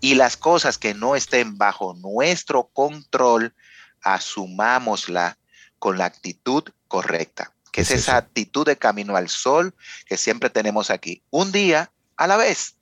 Y 0.00 0.14
las 0.14 0.36
cosas 0.36 0.78
que 0.78 0.94
no 0.94 1.16
estén 1.16 1.58
bajo 1.58 1.94
nuestro 1.94 2.68
control, 2.72 3.54
asumámosla 4.02 5.38
con 5.78 5.98
la 5.98 6.04
actitud 6.04 6.64
correcta, 6.86 7.52
que 7.72 7.82
es, 7.82 7.90
esa 7.90 8.16
actitud 8.16 8.66
de 8.66 8.76
camino 8.76 9.16
al 9.16 9.28
sol 9.28 9.74
que 10.06 10.16
siempre 10.16 10.50
tenemos 10.50 10.90
aquí, 10.90 11.22
un 11.30 11.52
día 11.52 11.90
a 12.16 12.26
la 12.26 12.36
vez. 12.36 12.76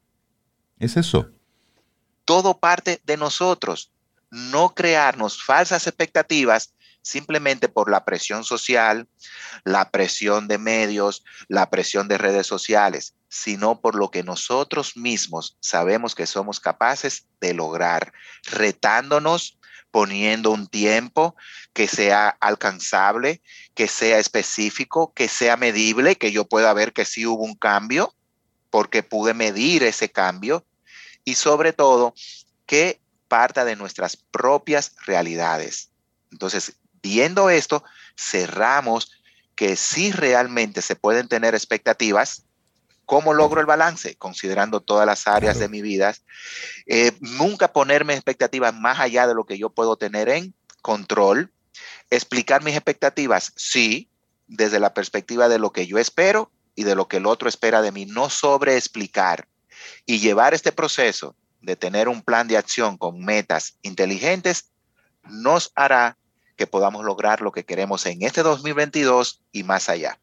Es 0.78 0.96
eso. 0.96 1.30
Todo 2.24 2.58
parte 2.58 3.00
de 3.04 3.16
nosotros, 3.16 3.92
no 4.30 4.74
crearnos 4.74 5.42
falsas 5.42 5.86
expectativas 5.86 6.74
simplemente 7.02 7.68
por 7.68 7.88
la 7.88 8.04
presión 8.04 8.42
social, 8.42 9.06
la 9.64 9.90
presión 9.90 10.48
de 10.48 10.58
medios, 10.58 11.24
la 11.46 11.70
presión 11.70 12.08
de 12.08 12.18
redes 12.18 12.48
sociales, 12.48 13.14
sino 13.28 13.80
por 13.80 13.94
lo 13.94 14.10
que 14.10 14.24
nosotros 14.24 14.96
mismos 14.96 15.56
sabemos 15.60 16.16
que 16.16 16.26
somos 16.26 16.58
capaces 16.58 17.26
de 17.40 17.54
lograr, 17.54 18.12
retándonos 18.42 19.56
poniendo 19.92 20.50
un 20.50 20.66
tiempo 20.66 21.36
que 21.72 21.86
sea 21.86 22.28
alcanzable, 22.40 23.40
que 23.74 23.86
sea 23.86 24.18
específico, 24.18 25.12
que 25.14 25.28
sea 25.28 25.56
medible, 25.56 26.16
que 26.16 26.32
yo 26.32 26.44
pueda 26.44 26.72
ver 26.74 26.92
que 26.92 27.04
sí 27.04 27.24
hubo 27.24 27.44
un 27.44 27.54
cambio, 27.54 28.14
porque 28.68 29.02
pude 29.02 29.32
medir 29.32 29.84
ese 29.84 30.10
cambio, 30.10 30.66
y 31.24 31.36
sobre 31.36 31.72
todo 31.72 32.14
que 32.66 33.00
parta 33.28 33.64
de 33.64 33.76
nuestras 33.76 34.16
propias 34.16 34.94
realidades. 35.04 35.90
Entonces, 36.32 36.76
viendo 37.02 37.50
esto, 37.50 37.84
cerramos 38.16 39.12
que 39.54 39.76
sí 39.76 40.12
realmente 40.12 40.82
se 40.82 40.96
pueden 40.96 41.28
tener 41.28 41.54
expectativas, 41.54 42.46
¿Cómo 43.06 43.34
logro 43.34 43.60
el 43.60 43.66
balance? 43.66 44.16
Considerando 44.16 44.80
todas 44.80 45.06
las 45.06 45.28
áreas 45.28 45.58
de 45.58 45.68
mi 45.68 45.80
vida. 45.80 46.12
Eh, 46.86 47.12
nunca 47.20 47.72
ponerme 47.72 48.14
expectativas 48.14 48.74
más 48.74 48.98
allá 48.98 49.28
de 49.28 49.34
lo 49.34 49.46
que 49.46 49.58
yo 49.58 49.70
puedo 49.70 49.96
tener 49.96 50.28
en 50.28 50.54
control. 50.82 51.52
Explicar 52.10 52.64
mis 52.64 52.74
expectativas, 52.74 53.52
sí, 53.54 54.10
desde 54.48 54.80
la 54.80 54.92
perspectiva 54.92 55.48
de 55.48 55.60
lo 55.60 55.70
que 55.72 55.86
yo 55.86 55.98
espero 55.98 56.50
y 56.74 56.82
de 56.82 56.96
lo 56.96 57.06
que 57.06 57.18
el 57.18 57.26
otro 57.26 57.48
espera 57.48 57.80
de 57.80 57.92
mí. 57.92 58.06
No 58.06 58.28
sobre 58.28 58.76
explicar. 58.76 59.46
Y 60.04 60.18
llevar 60.18 60.52
este 60.52 60.72
proceso 60.72 61.36
de 61.66 61.76
tener 61.76 62.08
un 62.08 62.22
plan 62.22 62.48
de 62.48 62.56
acción 62.56 62.96
con 62.96 63.22
metas 63.22 63.76
inteligentes 63.82 64.70
nos 65.28 65.72
hará 65.74 66.16
que 66.56 66.66
podamos 66.66 67.04
lograr 67.04 67.42
lo 67.42 67.52
que 67.52 67.64
queremos 67.64 68.06
en 68.06 68.22
este 68.22 68.42
2022 68.42 69.40
y 69.52 69.64
más 69.64 69.88
allá. 69.88 70.18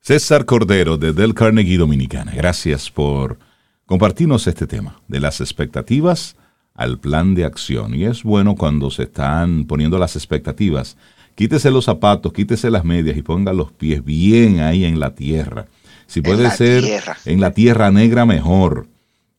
César 0.00 0.46
Cordero 0.46 0.96
de 0.96 1.12
Del 1.12 1.34
Carnegie 1.34 1.78
Dominicana, 1.78 2.32
gracias 2.34 2.90
por 2.90 3.38
compartirnos 3.86 4.46
este 4.46 4.66
tema 4.66 5.00
de 5.06 5.20
las 5.20 5.40
expectativas 5.40 6.34
al 6.74 6.98
plan 6.98 7.34
de 7.34 7.44
acción. 7.44 7.94
Y 7.94 8.04
es 8.04 8.22
bueno 8.22 8.56
cuando 8.56 8.90
se 8.90 9.04
están 9.04 9.66
poniendo 9.66 9.98
las 9.98 10.16
expectativas. 10.16 10.96
Quítese 11.34 11.70
los 11.70 11.84
zapatos, 11.84 12.32
quítese 12.32 12.70
las 12.70 12.84
medias 12.84 13.16
y 13.16 13.22
ponga 13.22 13.52
los 13.52 13.70
pies 13.70 14.04
bien 14.04 14.60
ahí 14.60 14.84
en 14.84 14.98
la 14.98 15.14
tierra. 15.14 15.66
Si 16.06 16.22
puede 16.22 16.50
ser 16.50 16.84
en 17.24 17.40
la 17.40 17.52
tierra 17.52 17.90
negra, 17.90 18.24
mejor. 18.24 18.88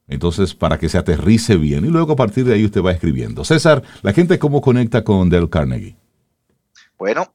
Entonces, 0.07 0.53
para 0.53 0.77
que 0.77 0.89
se 0.89 0.97
aterrice 0.97 1.55
bien. 1.55 1.85
Y 1.85 1.89
luego 1.89 2.13
a 2.13 2.15
partir 2.15 2.45
de 2.45 2.53
ahí 2.53 2.65
usted 2.65 2.81
va 2.81 2.91
escribiendo. 2.91 3.43
César, 3.43 3.83
¿la 4.01 4.13
gente 4.13 4.39
cómo 4.39 4.61
conecta 4.61 5.03
con 5.03 5.29
Del 5.29 5.49
Carnegie? 5.49 5.95
Bueno, 6.97 7.33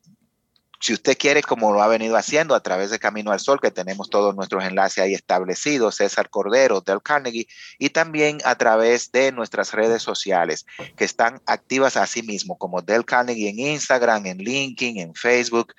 si 0.82 0.94
usted 0.94 1.18
quiere, 1.18 1.42
como 1.42 1.72
lo 1.74 1.82
ha 1.82 1.88
venido 1.88 2.16
haciendo 2.16 2.54
a 2.54 2.60
través 2.60 2.90
de 2.90 2.98
Camino 2.98 3.32
al 3.32 3.40
Sol, 3.40 3.60
que 3.60 3.70
tenemos 3.70 4.08
todos 4.08 4.34
nuestros 4.34 4.64
enlaces 4.64 5.04
ahí 5.04 5.12
establecidos, 5.12 5.96
César 5.96 6.30
Cordero, 6.30 6.80
Del 6.80 7.02
Carnegie, 7.02 7.46
y 7.78 7.90
también 7.90 8.38
a 8.44 8.54
través 8.54 9.12
de 9.12 9.30
nuestras 9.30 9.74
redes 9.74 10.02
sociales, 10.02 10.64
que 10.96 11.04
están 11.04 11.42
activas 11.44 11.98
así 11.98 12.22
mismo, 12.22 12.56
como 12.56 12.80
Del 12.80 13.04
Carnegie 13.04 13.50
en 13.50 13.58
Instagram, 13.58 14.24
en 14.24 14.38
LinkedIn, 14.38 14.98
en 14.98 15.14
Facebook. 15.14 15.74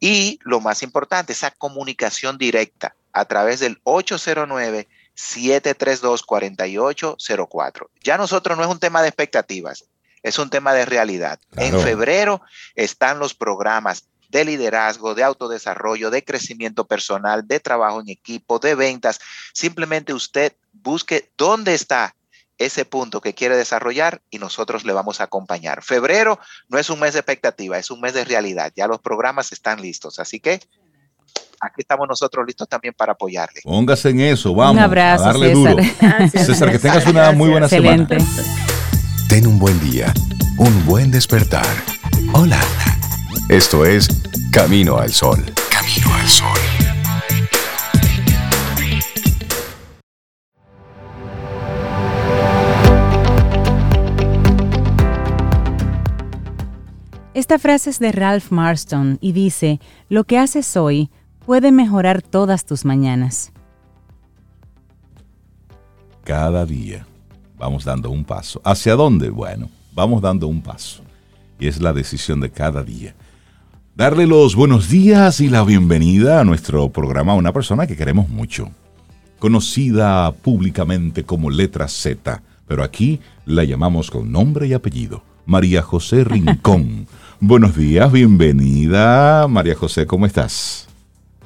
Y 0.00 0.38
lo 0.42 0.60
más 0.60 0.82
importante, 0.82 1.34
esa 1.34 1.50
comunicación 1.50 2.38
directa 2.38 2.96
a 3.12 3.26
través 3.26 3.60
del 3.60 3.78
809 3.84 4.88
732-4804. 5.16 7.88
Ya 8.02 8.18
nosotros 8.18 8.56
no 8.56 8.62
es 8.64 8.70
un 8.70 8.78
tema 8.78 9.02
de 9.02 9.08
expectativas, 9.08 9.86
es 10.22 10.38
un 10.38 10.48
tema 10.50 10.74
de 10.74 10.84
realidad. 10.84 11.40
En 11.56 11.80
febrero 11.80 12.42
están 12.74 13.18
los 13.18 13.34
programas 13.34 14.04
de 14.28 14.44
liderazgo, 14.44 15.14
de 15.14 15.22
autodesarrollo, 15.22 16.10
de 16.10 16.24
crecimiento 16.24 16.86
personal, 16.86 17.46
de 17.46 17.60
trabajo 17.60 18.00
en 18.00 18.08
equipo, 18.08 18.58
de 18.58 18.74
ventas. 18.74 19.20
Simplemente 19.52 20.12
usted 20.12 20.54
busque 20.72 21.30
dónde 21.36 21.74
está 21.74 22.14
ese 22.58 22.84
punto 22.84 23.20
que 23.20 23.34
quiere 23.34 23.56
desarrollar 23.56 24.22
y 24.30 24.38
nosotros 24.38 24.84
le 24.84 24.92
vamos 24.92 25.20
a 25.20 25.24
acompañar. 25.24 25.82
Febrero 25.82 26.38
no 26.68 26.78
es 26.78 26.88
un 26.88 27.00
mes 27.00 27.12
de 27.12 27.20
expectativa, 27.20 27.78
es 27.78 27.90
un 27.90 28.00
mes 28.00 28.14
de 28.14 28.24
realidad. 28.24 28.72
Ya 28.74 28.86
los 28.86 29.00
programas 29.00 29.52
están 29.52 29.82
listos, 29.82 30.18
así 30.18 30.40
que 30.40 30.60
aquí 31.60 31.80
estamos 31.82 32.06
nosotros 32.08 32.44
listos 32.46 32.68
también 32.68 32.94
para 32.96 33.12
apoyarle. 33.12 33.60
Póngase 33.62 34.10
en 34.10 34.20
eso, 34.20 34.54
vamos. 34.54 34.76
Un 34.76 34.82
abrazo, 34.82 35.24
a 35.24 35.26
darle 35.28 35.54
César. 35.54 35.76
duro. 35.76 36.28
César, 36.30 36.70
que 36.72 36.78
tengas 36.78 37.06
una 37.06 37.32
muy 37.32 37.50
buena 37.50 37.66
Excelente. 37.66 38.20
semana. 38.20 38.66
Ten 39.28 39.46
un 39.46 39.58
buen 39.58 39.78
día, 39.80 40.12
un 40.58 40.86
buen 40.86 41.10
despertar. 41.10 41.66
Hola. 42.32 42.60
Esto 43.48 43.84
es 43.84 44.08
Camino 44.50 44.98
al 44.98 45.12
Sol. 45.12 45.44
Camino 45.70 46.14
al 46.14 46.26
Sol. 46.28 46.58
Esta 57.34 57.58
frase 57.58 57.90
es 57.90 57.98
de 57.98 58.12
Ralph 58.12 58.50
Marston 58.50 59.18
y 59.20 59.32
dice, 59.32 59.78
lo 60.08 60.24
que 60.24 60.38
haces 60.38 60.76
hoy 60.76 61.10
puede 61.46 61.72
mejorar 61.72 62.20
todas 62.20 62.66
tus 62.66 62.84
mañanas. 62.84 63.52
Cada 66.24 66.66
día 66.66 67.06
vamos 67.56 67.84
dando 67.84 68.10
un 68.10 68.24
paso. 68.24 68.60
¿Hacia 68.64 68.96
dónde? 68.96 69.30
Bueno, 69.30 69.70
vamos 69.94 70.20
dando 70.20 70.48
un 70.48 70.60
paso. 70.60 71.02
Y 71.58 71.68
es 71.68 71.80
la 71.80 71.92
decisión 71.92 72.40
de 72.40 72.50
cada 72.50 72.82
día 72.82 73.14
darle 73.96 74.26
los 74.26 74.54
buenos 74.54 74.90
días 74.90 75.40
y 75.40 75.48
la 75.48 75.64
bienvenida 75.64 76.38
a 76.38 76.44
nuestro 76.44 76.90
programa 76.90 77.32
a 77.32 77.36
una 77.36 77.54
persona 77.54 77.86
que 77.86 77.96
queremos 77.96 78.28
mucho, 78.28 78.68
conocida 79.38 80.30
públicamente 80.32 81.24
como 81.24 81.48
Letra 81.48 81.88
Z, 81.88 82.42
pero 82.68 82.82
aquí 82.82 83.20
la 83.46 83.64
llamamos 83.64 84.10
con 84.10 84.30
nombre 84.30 84.66
y 84.66 84.74
apellido, 84.74 85.22
María 85.46 85.80
José 85.80 86.24
Rincón. 86.24 87.06
buenos 87.40 87.74
días, 87.74 88.12
bienvenida, 88.12 89.48
María 89.48 89.74
José, 89.74 90.06
¿cómo 90.06 90.26
estás? 90.26 90.85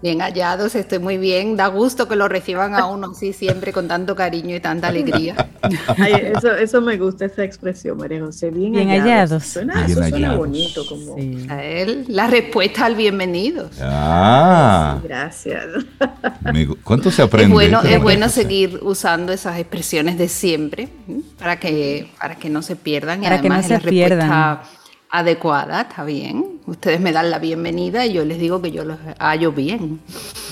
Bien 0.03 0.21
hallados, 0.21 0.75
estoy 0.75 0.99
muy 0.99 1.19
bien. 1.19 1.57
Da 1.57 1.67
gusto 1.67 2.09
que 2.09 2.17
lo 2.17 2.27
reciban 2.27 2.75
a 2.75 2.87
uno 2.87 3.11
así 3.13 3.35
siempre 3.35 3.73
con 3.73 3.87
tanto 3.87 4.17
cariño 4.17 4.57
y 4.57 4.61
tanta 4.61 4.89
alegría. 4.89 5.51
eso, 6.09 6.53
eso 6.53 6.81
me 6.81 6.97
gusta 6.97 7.27
esa 7.27 7.45
expresión, 7.45 7.99
María 7.99 8.21
José. 8.21 8.51
Bien, 8.51 8.89
hallados. 8.89 9.45
Suena, 9.45 9.85
eso 9.85 10.03
suena 10.03 10.37
bonito. 10.37 10.87
Como... 10.87 11.17
A 11.51 11.63
él, 11.63 12.07
la 12.09 12.29
respuesta 12.29 12.87
al 12.87 12.95
bienvenidos. 12.95 13.73
Ah. 13.81 15.01
gracias. 15.05 15.67
¿Cuánto 16.83 17.11
se 17.11 17.23
aprende? 17.23 17.49
Es 17.49 17.53
bueno, 17.53 17.83
es 17.83 18.03
bueno 18.03 18.29
seguir 18.31 18.81
usando 18.83 19.33
esas 19.33 19.59
expresiones 19.59 20.17
de 20.17 20.29
siempre 20.29 20.89
para 21.39 21.61
que, 21.61 22.11
para 22.19 22.37
que 22.37 22.49
no 22.49 22.63
se 22.63 22.77
pierdan. 22.77 23.21
Para 23.21 23.43
que 23.43 23.51
no 23.51 23.63
se 23.63 23.79
pierdan 23.81 24.61
adecuada, 25.11 25.83
está 25.83 26.05
bien. 26.05 26.45
Ustedes 26.67 27.01
me 27.01 27.13
dan 27.13 27.31
la 27.31 27.41
bienvenida 27.41 28.07
y 28.07 28.13
yo 28.13 28.25
les 28.25 28.39
digo 28.39 28.63
que 28.63 28.71
yo 28.71 28.85
los 28.85 28.97
hallo 29.19 29.51
bien. 29.51 30.01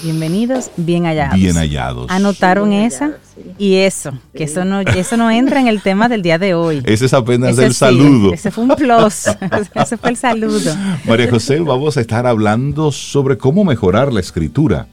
Bienvenidos, 0.03 0.71
bien 0.77 1.05
hallados. 1.05 1.37
Bien 1.39 1.57
hallados. 1.57 2.11
Anotaron 2.11 2.73
esa 2.73 3.13
y 3.57 3.77
eso, 3.77 4.13
que 4.35 4.45
eso 4.45 4.65
no, 4.65 4.81
eso 4.81 5.17
no 5.17 5.31
entra 5.31 5.61
en 5.61 5.69
el 5.69 5.81
tema 5.81 6.09
del 6.09 6.23
día 6.23 6.39
de 6.39 6.55
hoy. 6.55 6.83
Ese 6.85 7.07
es 7.07 7.15
apenas 7.15 7.57
el 7.59 7.73
saludo. 7.73 8.33
Ese 8.33 8.51
fue 8.51 8.65
un 8.65 8.71
plus, 8.71 9.27
ese 9.75 9.97
fue 9.97 10.11
el 10.11 10.17
saludo. 10.17 10.75
María 11.05 11.31
José, 11.31 11.61
vamos 11.61 11.97
a 11.97 12.01
estar 12.01 12.27
hablando 12.27 12.91
sobre 12.91 13.39
cómo 13.39 13.65
mejorar 13.65 14.13
la 14.13 14.21
escritura. 14.21 14.89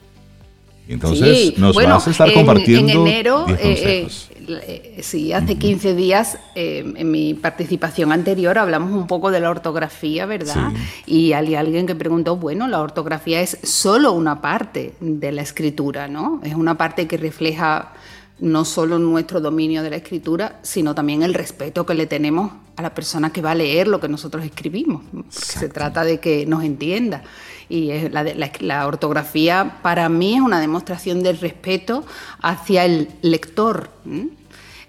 Entonces 0.88 1.58
nos 1.58 1.76
vas 1.76 2.08
a 2.08 2.12
estar 2.12 2.32
compartiendo. 2.34 2.92
En 2.92 3.08
enero, 3.08 3.46
eh, 3.60 4.08
eh, 4.48 5.00
sí, 5.02 5.34
hace 5.34 5.56
15 5.56 5.96
días 5.96 6.38
eh, 6.54 6.94
en 6.96 7.10
mi 7.10 7.34
participación 7.34 8.12
anterior 8.12 8.58
hablamos 8.58 8.92
un 8.92 9.08
poco 9.08 9.32
de 9.32 9.40
la 9.40 9.50
ortografía, 9.50 10.26
¿verdad? 10.26 10.72
Y 11.06 11.34
hay 11.34 11.56
alguien 11.56 11.88
que 11.88 11.96
preguntó, 11.96 12.36
bueno, 12.38 12.68
la 12.68 12.82
ortografía 12.82 13.42
es 13.42 13.58
solo 13.64 14.14
una 14.14 14.42
parte 14.42 14.94
de 15.00 15.32
la 15.32 15.42
escritura, 15.42 16.08
¿no? 16.08 16.40
Es 16.44 16.54
una 16.54 16.78
parte 16.78 17.08
que 17.08 17.18
refleja 17.18 17.94
no 18.40 18.66
solo 18.66 19.00
nuestro 19.00 19.40
dominio 19.40 19.82
de 19.82 19.90
la 19.90 19.96
escritura, 19.96 20.60
sino 20.62 20.94
también 20.94 21.24
el 21.24 21.34
respeto 21.34 21.86
que 21.86 21.94
le 21.94 22.06
tenemos 22.06 22.52
a 22.76 22.82
la 22.82 22.94
persona 22.94 23.32
que 23.32 23.42
va 23.42 23.52
a 23.52 23.56
leer 23.56 23.88
lo 23.88 24.00
que 24.00 24.10
nosotros 24.10 24.44
escribimos. 24.44 25.04
Se 25.30 25.70
trata 25.70 26.04
de 26.04 26.20
que 26.20 26.46
nos 26.46 26.64
entienda. 26.64 27.24
Y 27.70 27.92
la, 28.10 28.88
ortografía 28.88 29.80
para 29.82 30.08
mí 30.10 30.36
es 30.36 30.42
una 30.42 30.60
demostración 30.60 31.24
del 31.24 31.40
respeto 31.40 32.06
hacia 32.42 32.86
el 32.86 33.10
lector. 33.22 33.90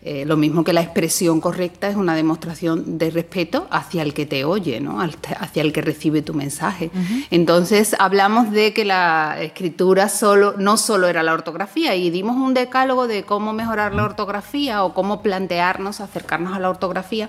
Eh, 0.09 0.25
lo 0.25 0.37
mismo 0.37 0.63
que 0.63 0.73
la 0.73 0.83
expresión 0.83 1.41
correcta 1.41 1.89
es 1.89 1.97
una 1.97 2.15
demostración 2.15 2.97
de 2.97 3.11
respeto 3.11 3.67
hacia 3.73 4.05
el 4.05 4.15
que 4.15 4.25
te 4.25 4.45
oye, 4.45 4.81
¿no? 4.81 5.01
hacia 5.01 5.63
el 5.63 5.73
que 5.73 5.83
recibe 5.83 6.23
tu 6.23 6.33
mensaje. 6.33 6.93
Entonces 7.33 7.97
hablamos 7.99 8.53
de 8.53 8.73
que 8.73 8.85
la 8.85 9.37
escritura 9.41 10.09
solo, 10.09 10.55
no 10.59 10.77
solo 10.77 11.09
era 11.09 11.25
la 11.25 11.33
ortografía 11.33 11.97
y 11.97 12.11
dimos 12.11 12.37
un 12.37 12.55
decálogo 12.55 13.09
de 13.09 13.25
cómo 13.25 13.53
mejorar 13.53 13.97
la 13.97 14.05
ortografía 14.05 14.85
o 14.85 14.95
cómo 14.95 15.23
plantearnos, 15.23 16.01
acercarnos 16.01 16.55
a 16.55 16.61
la 16.61 16.71
ortografía. 16.71 17.29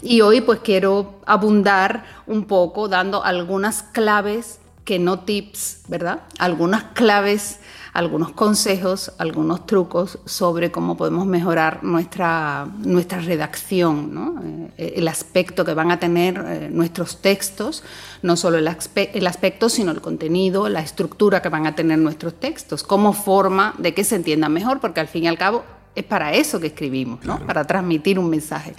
Y 0.00 0.20
hoy 0.20 0.40
pues 0.40 0.60
quiero 0.60 1.18
abundar 1.26 2.04
un 2.28 2.44
poco 2.44 2.86
dando 2.86 3.24
algunas 3.24 3.82
claves 3.82 4.60
que 4.84 5.00
no 5.00 5.18
tips, 5.18 5.80
¿verdad? 5.88 6.20
Algunas 6.38 6.84
claves 6.94 7.58
algunos 7.94 8.32
consejos, 8.32 9.12
algunos 9.18 9.66
trucos 9.66 10.18
sobre 10.24 10.72
cómo 10.72 10.96
podemos 10.96 11.26
mejorar 11.26 11.84
nuestra, 11.84 12.66
nuestra 12.78 13.20
redacción, 13.20 14.72
eh, 14.76 14.94
el 14.96 15.06
aspecto 15.06 15.64
que 15.64 15.74
van 15.74 15.92
a 15.92 16.00
tener 16.00 16.44
eh, 16.44 16.68
nuestros 16.72 17.22
textos, 17.22 17.84
no 18.20 18.36
solo 18.36 18.58
el, 18.58 18.68
el, 18.68 19.26
aspecto, 19.28 19.68
sino 19.68 19.92
el 19.92 20.00
contenido, 20.00 20.68
la 20.68 20.80
estructura 20.80 21.40
que 21.40 21.48
van 21.48 21.68
a 21.68 21.76
tener 21.76 22.00
nuestros 22.00 22.34
textos, 22.34 22.82
como 22.82 23.12
forma 23.12 23.74
de 23.78 23.94
que 23.94 24.02
se 24.02 24.16
entiendan 24.16 24.52
mejor, 24.52 24.80
porque 24.80 24.98
al 24.98 25.08
fin 25.08 25.24
y 25.24 25.28
al 25.28 25.38
cabo 25.38 25.62
es 25.94 26.04
para 26.04 26.32
eso 26.32 26.58
que 26.58 26.66
escribimos, 26.66 27.24
¿no? 27.24 27.38
para 27.46 27.64
transmitir 27.64 28.18
un 28.18 28.28
mensaje. 28.28 28.74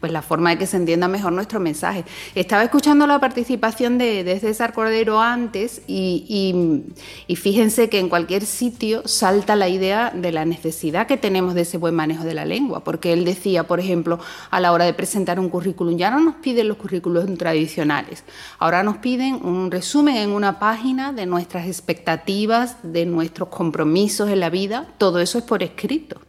Pues 0.00 0.12
la 0.12 0.22
forma 0.22 0.50
de 0.50 0.58
que 0.58 0.66
se 0.66 0.76
entienda 0.76 1.08
mejor 1.08 1.32
nuestro 1.32 1.60
mensaje. 1.60 2.04
Estaba 2.34 2.64
escuchando 2.64 3.06
la 3.06 3.20
participación 3.20 3.98
de, 3.98 4.38
César 4.40 4.72
Cordero 4.72 5.20
antes 5.20 5.82
y, 5.86 6.94
y, 7.26 7.36
fíjense 7.36 7.88
que 7.88 7.98
en 7.98 8.08
cualquier 8.08 8.46
sitio 8.46 9.06
salta 9.06 9.56
la 9.56 9.68
idea 9.68 10.12
de 10.14 10.32
la 10.32 10.44
necesidad 10.44 11.06
que 11.06 11.16
tenemos 11.16 11.54
de 11.54 11.62
ese 11.62 11.76
buen 11.76 11.94
manejo 11.94 12.24
de 12.24 12.34
la 12.34 12.44
lengua, 12.44 12.82
porque 12.82 13.12
él 13.12 13.24
decía, 13.24 13.64
por 13.64 13.80
ejemplo, 13.80 14.18
a 14.50 14.60
la 14.60 14.72
hora 14.72 14.86
de 14.86 14.94
presentar 14.94 15.38
un 15.38 15.48
currículum, 15.48 15.96
ya 15.96 16.10
no 16.10 16.20
nos 16.20 16.36
piden 16.36 16.68
los 16.68 16.78
currículos 16.78 17.26
tradicionales, 17.36 18.24
ahora 18.58 18.82
nos 18.82 18.98
piden 18.98 19.34
un 19.44 19.70
resumen 19.70 20.16
en 20.16 20.30
una 20.30 20.58
página 20.58 21.12
de 21.12 21.26
nuestras 21.26 21.66
expectativas, 21.66 22.76
de 22.82 23.04
nuestros 23.04 23.48
compromisos 23.48 24.30
en 24.30 24.40
la 24.40 24.48
vida, 24.48 24.86
todo 24.96 25.20
eso 25.20 25.38
es 25.38 25.44
por 25.44 25.62
escrito. 25.62 26.20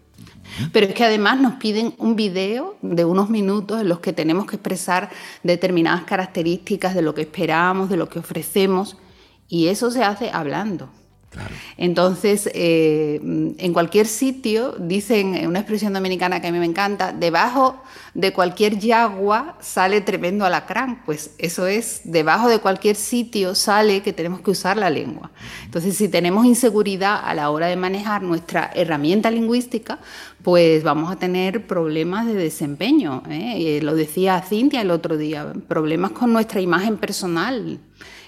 Pero 0.71 0.87
es 0.87 0.93
que 0.93 1.05
además 1.05 1.39
nos 1.39 1.53
piden 1.55 1.93
un 1.97 2.15
video 2.15 2.77
de 2.81 3.05
unos 3.05 3.29
minutos 3.29 3.81
en 3.81 3.89
los 3.89 3.99
que 3.99 4.13
tenemos 4.13 4.45
que 4.45 4.57
expresar 4.57 5.09
determinadas 5.43 6.03
características 6.03 6.95
de 6.95 7.01
lo 7.01 7.13
que 7.13 7.21
esperamos, 7.21 7.89
de 7.89 7.97
lo 7.97 8.09
que 8.09 8.19
ofrecemos, 8.19 8.97
y 9.47 9.67
eso 9.67 9.91
se 9.91 10.03
hace 10.03 10.29
hablando. 10.31 10.89
Entonces, 11.77 12.49
eh, 12.53 13.19
en 13.57 13.73
cualquier 13.73 14.05
sitio, 14.05 14.75
dicen 14.77 15.47
una 15.47 15.59
expresión 15.59 15.93
dominicana 15.93 16.41
que 16.41 16.47
a 16.47 16.51
mí 16.51 16.59
me 16.59 16.65
encanta, 16.65 17.13
debajo 17.13 17.81
de 18.13 18.33
cualquier 18.33 18.77
yagua 18.77 19.57
sale 19.61 20.01
tremendo 20.01 20.45
alacrán. 20.45 21.03
Pues 21.05 21.31
eso 21.37 21.67
es, 21.67 22.01
debajo 22.03 22.49
de 22.49 22.59
cualquier 22.59 22.97
sitio 22.97 23.55
sale 23.55 24.01
que 24.01 24.11
tenemos 24.11 24.41
que 24.41 24.51
usar 24.51 24.75
la 24.75 24.89
lengua. 24.89 25.31
Entonces, 25.63 25.95
si 25.95 26.09
tenemos 26.09 26.45
inseguridad 26.45 27.21
a 27.23 27.33
la 27.33 27.49
hora 27.49 27.67
de 27.67 27.77
manejar 27.77 28.21
nuestra 28.21 28.69
herramienta 28.75 29.31
lingüística, 29.31 29.99
pues 30.43 30.83
vamos 30.83 31.11
a 31.11 31.15
tener 31.15 31.65
problemas 31.65 32.25
de 32.25 32.33
desempeño. 32.33 33.23
¿eh? 33.29 33.79
lo 33.81 33.95
decía 33.95 34.41
Cintia 34.41 34.81
el 34.81 34.91
otro 34.91 35.15
día, 35.15 35.53
problemas 35.67 36.11
con 36.11 36.33
nuestra 36.33 36.59
imagen 36.59 36.97
personal. 36.97 37.79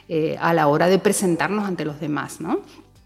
Eh, 0.09 0.35
a 0.41 0.53
la 0.53 0.67
hora 0.67 0.87
de 0.87 0.99
presentarnos 0.99 1.65
ante 1.65 1.85
los 1.85 2.01
demás, 2.01 2.41
¿no? 2.41 2.59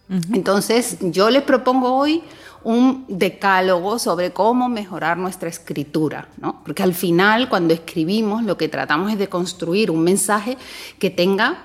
Entonces, 0.09 0.97
yo 1.01 1.29
les 1.29 1.43
propongo 1.43 1.93
hoy 1.93 2.23
un 2.63 3.05
decálogo 3.07 3.99
sobre 3.99 4.31
cómo 4.31 4.69
mejorar 4.69 5.17
nuestra 5.17 5.49
escritura, 5.49 6.29
¿no? 6.37 6.63
Porque 6.63 6.83
al 6.83 6.93
final, 6.93 7.49
cuando 7.49 7.73
escribimos, 7.73 8.43
lo 8.43 8.57
que 8.57 8.69
tratamos 8.69 9.11
es 9.11 9.19
de 9.19 9.27
construir 9.27 9.91
un 9.91 10.03
mensaje 10.03 10.57
que 10.99 11.09
tenga 11.09 11.63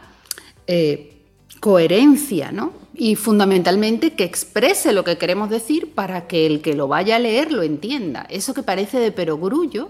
eh, 0.67 1.23
coherencia, 1.61 2.53
¿no? 2.53 2.73
Y 2.95 3.17
fundamentalmente 3.17 4.15
que 4.15 4.25
exprese 4.25 4.93
lo 4.93 5.05
que 5.05 5.19
queremos 5.19 5.49
decir 5.49 5.95
para 5.95 6.27
que 6.27 6.47
el 6.47 6.61
que 6.61 6.75
lo 6.75 6.89
vaya 6.89 7.17
a 7.17 7.21
leer 7.21 7.53
lo 7.53 7.63
entienda. 7.63 8.27
Eso 8.29 8.55
que 8.55 8.63
parece 8.63 8.99
de 8.99 9.13
perogrullo, 9.13 9.89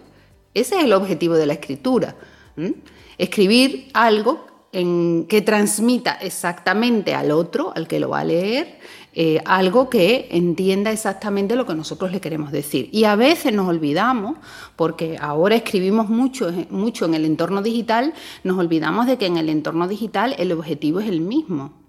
ese 0.55 0.77
es 0.77 0.85
el 0.85 0.93
objetivo 0.93 1.35
de 1.35 1.47
la 1.47 1.55
escritura. 1.55 2.15
Escribir 3.19 3.89
algo 3.95 4.47
en 4.73 5.27
que 5.29 5.43
transmita 5.43 6.13
exactamente 6.15 7.15
al 7.15 7.31
otro, 7.31 7.73
al 7.77 7.87
que 7.87 8.01
lo 8.01 8.09
va 8.09 8.21
a 8.21 8.25
leer, 8.25 8.79
eh, 9.15 9.41
algo 9.45 9.91
que 9.91 10.29
entienda 10.31 10.91
exactamente 10.91 11.55
lo 11.55 11.67
que 11.67 11.75
nosotros 11.75 12.11
le 12.13 12.21
queremos 12.21 12.51
decir. 12.51 12.89
Y 12.93 13.05
a 13.05 13.15
veces 13.15 13.53
nos 13.53 13.69
olvidamos, 13.69 14.39
porque 14.75 15.19
ahora 15.21 15.55
escribimos 15.55 16.09
mucho, 16.09 16.51
mucho 16.71 17.05
en 17.05 17.15
el 17.15 17.27
entorno 17.27 17.61
digital, 17.61 18.15
nos 18.43 18.59
olvidamos 18.59 19.07
de 19.07 19.19
que 19.19 19.27
en 19.27 19.37
el 19.37 19.51
entorno 19.51 19.87
digital 19.87 20.35
el 20.39 20.53
objetivo 20.53 21.01
es 21.01 21.09
el 21.09 21.21
mismo. 21.21 21.82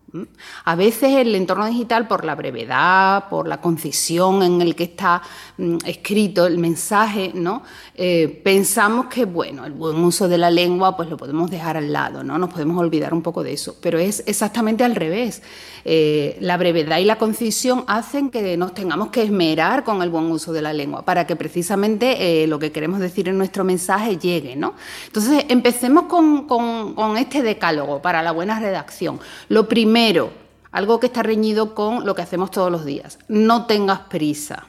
A 0.65 0.75
veces 0.75 1.11
el 1.17 1.33
entorno 1.35 1.65
digital, 1.65 2.07
por 2.07 2.23
la 2.23 2.35
brevedad, 2.35 3.29
por 3.29 3.47
la 3.47 3.59
concisión 3.59 4.43
en 4.43 4.61
el 4.61 4.75
que 4.75 4.83
está 4.83 5.21
mm, 5.57 5.77
escrito 5.85 6.45
el 6.45 6.59
mensaje, 6.59 7.31
¿no? 7.33 7.63
Eh, 7.95 8.41
pensamos 8.43 9.07
que 9.07 9.25
bueno, 9.25 9.65
el 9.65 9.71
buen 9.71 9.97
uso 9.97 10.27
de 10.27 10.37
la 10.37 10.51
lengua 10.51 10.95
pues 10.95 11.09
lo 11.09 11.17
podemos 11.17 11.49
dejar 11.49 11.77
al 11.77 11.91
lado, 11.91 12.23
¿no? 12.23 12.37
nos 12.37 12.51
podemos 12.51 12.77
olvidar 12.77 13.13
un 13.13 13.21
poco 13.21 13.43
de 13.43 13.53
eso, 13.53 13.75
pero 13.81 13.99
es 13.99 14.23
exactamente 14.25 14.83
al 14.83 14.95
revés. 14.95 15.41
Eh, 15.85 16.37
la 16.39 16.57
brevedad 16.57 16.97
y 16.99 17.05
la 17.05 17.17
concisión 17.17 17.83
hacen 17.87 18.29
que 18.29 18.55
nos 18.55 18.73
tengamos 18.73 19.09
que 19.09 19.21
esmerar 19.23 19.83
con 19.83 20.01
el 20.01 20.09
buen 20.09 20.31
uso 20.31 20.53
de 20.53 20.61
la 20.61 20.73
lengua 20.73 21.03
para 21.03 21.27
que 21.27 21.35
precisamente 21.35 22.43
eh, 22.43 22.47
lo 22.47 22.57
que 22.57 22.71
queremos 22.71 22.99
decir 22.99 23.27
en 23.27 23.37
nuestro 23.37 23.63
mensaje 23.63 24.17
llegue. 24.17 24.55
¿no? 24.55 24.73
Entonces, 25.07 25.45
empecemos 25.49 26.03
con, 26.03 26.45
con 26.45 27.17
este 27.17 27.41
decálogo 27.41 28.01
para 28.01 28.23
la 28.23 28.31
buena 28.31 28.59
redacción. 28.59 29.19
Lo 29.49 29.67
primero, 29.67 30.02
algo 30.71 30.99
que 30.99 31.07
está 31.07 31.23
reñido 31.23 31.75
con 31.75 32.05
lo 32.05 32.15
que 32.15 32.21
hacemos 32.21 32.51
todos 32.51 32.71
los 32.71 32.85
días, 32.85 33.19
no 33.27 33.65
tengas 33.65 34.01
prisa. 34.01 34.67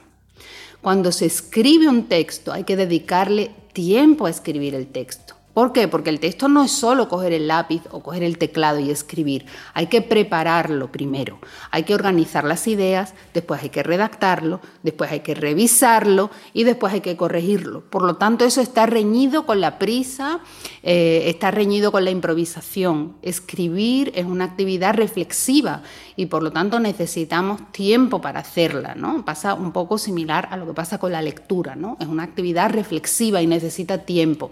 Cuando 0.81 1.11
se 1.11 1.25
escribe 1.25 1.87
un 1.87 2.05
texto 2.05 2.53
hay 2.53 2.63
que 2.63 2.75
dedicarle 2.75 3.51
tiempo 3.73 4.25
a 4.25 4.29
escribir 4.29 4.75
el 4.75 4.87
texto. 4.87 5.34
¿Por 5.55 5.71
qué? 5.71 5.87
Porque 5.87 6.09
el 6.09 6.19
texto 6.19 6.49
no 6.49 6.65
es 6.65 6.71
solo 6.71 7.07
coger 7.07 7.31
el 7.31 7.47
lápiz 7.47 7.81
o 7.91 8.03
coger 8.03 8.23
el 8.23 8.37
teclado 8.37 8.77
y 8.77 8.91
escribir. 8.91 9.45
Hay 9.73 9.87
que 9.87 10.01
prepararlo 10.01 10.91
primero. 10.91 11.39
Hay 11.71 11.83
que 11.83 11.95
organizar 11.95 12.43
las 12.43 12.67
ideas, 12.67 13.13
después 13.33 13.63
hay 13.63 13.69
que 13.69 13.81
redactarlo, 13.81 14.59
después 14.83 15.13
hay 15.13 15.21
que 15.21 15.33
revisarlo 15.33 16.29
y 16.51 16.65
después 16.65 16.91
hay 16.91 16.99
que 16.99 17.15
corregirlo. 17.15 17.89
Por 17.89 18.03
lo 18.03 18.17
tanto, 18.17 18.43
eso 18.43 18.59
está 18.59 18.85
reñido 18.85 19.45
con 19.45 19.61
la 19.61 19.79
prisa, 19.79 20.41
eh, 20.83 21.23
está 21.27 21.51
reñido 21.51 21.89
con 21.89 22.03
la 22.03 22.11
improvisación. 22.11 23.15
Escribir 23.21 24.11
es 24.13 24.25
una 24.25 24.43
actividad 24.43 24.93
reflexiva 24.93 25.83
y 26.17 26.25
por 26.25 26.43
lo 26.43 26.51
tanto 26.51 26.81
necesitamos 26.81 27.71
tiempo 27.71 28.19
para 28.19 28.41
hacerla. 28.41 28.93
¿no? 28.95 29.23
Pasa 29.23 29.53
un 29.53 29.71
poco 29.71 29.97
similar 29.97 30.49
a 30.51 30.57
lo 30.57 30.65
que 30.65 30.73
pasa 30.73 30.97
con 30.97 31.13
la 31.13 31.21
lectura. 31.21 31.77
¿no? 31.77 31.95
Es 32.01 32.07
una 32.07 32.23
actividad 32.23 32.71
reflexiva 32.71 33.41
y 33.41 33.47
necesita 33.47 33.99
tiempo. 33.99 34.51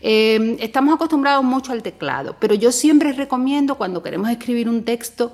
Em, 0.00 0.56
estamos 0.60 0.94
acostumbrados 0.94 1.44
mucho 1.44 1.72
al 1.72 1.82
teclado, 1.82 2.36
pero 2.38 2.54
yo 2.54 2.72
siempre 2.72 3.12
recomiendo 3.12 3.76
cuando 3.76 4.02
queremos 4.02 4.30
escribir 4.30 4.68
un 4.68 4.84
texto 4.84 5.32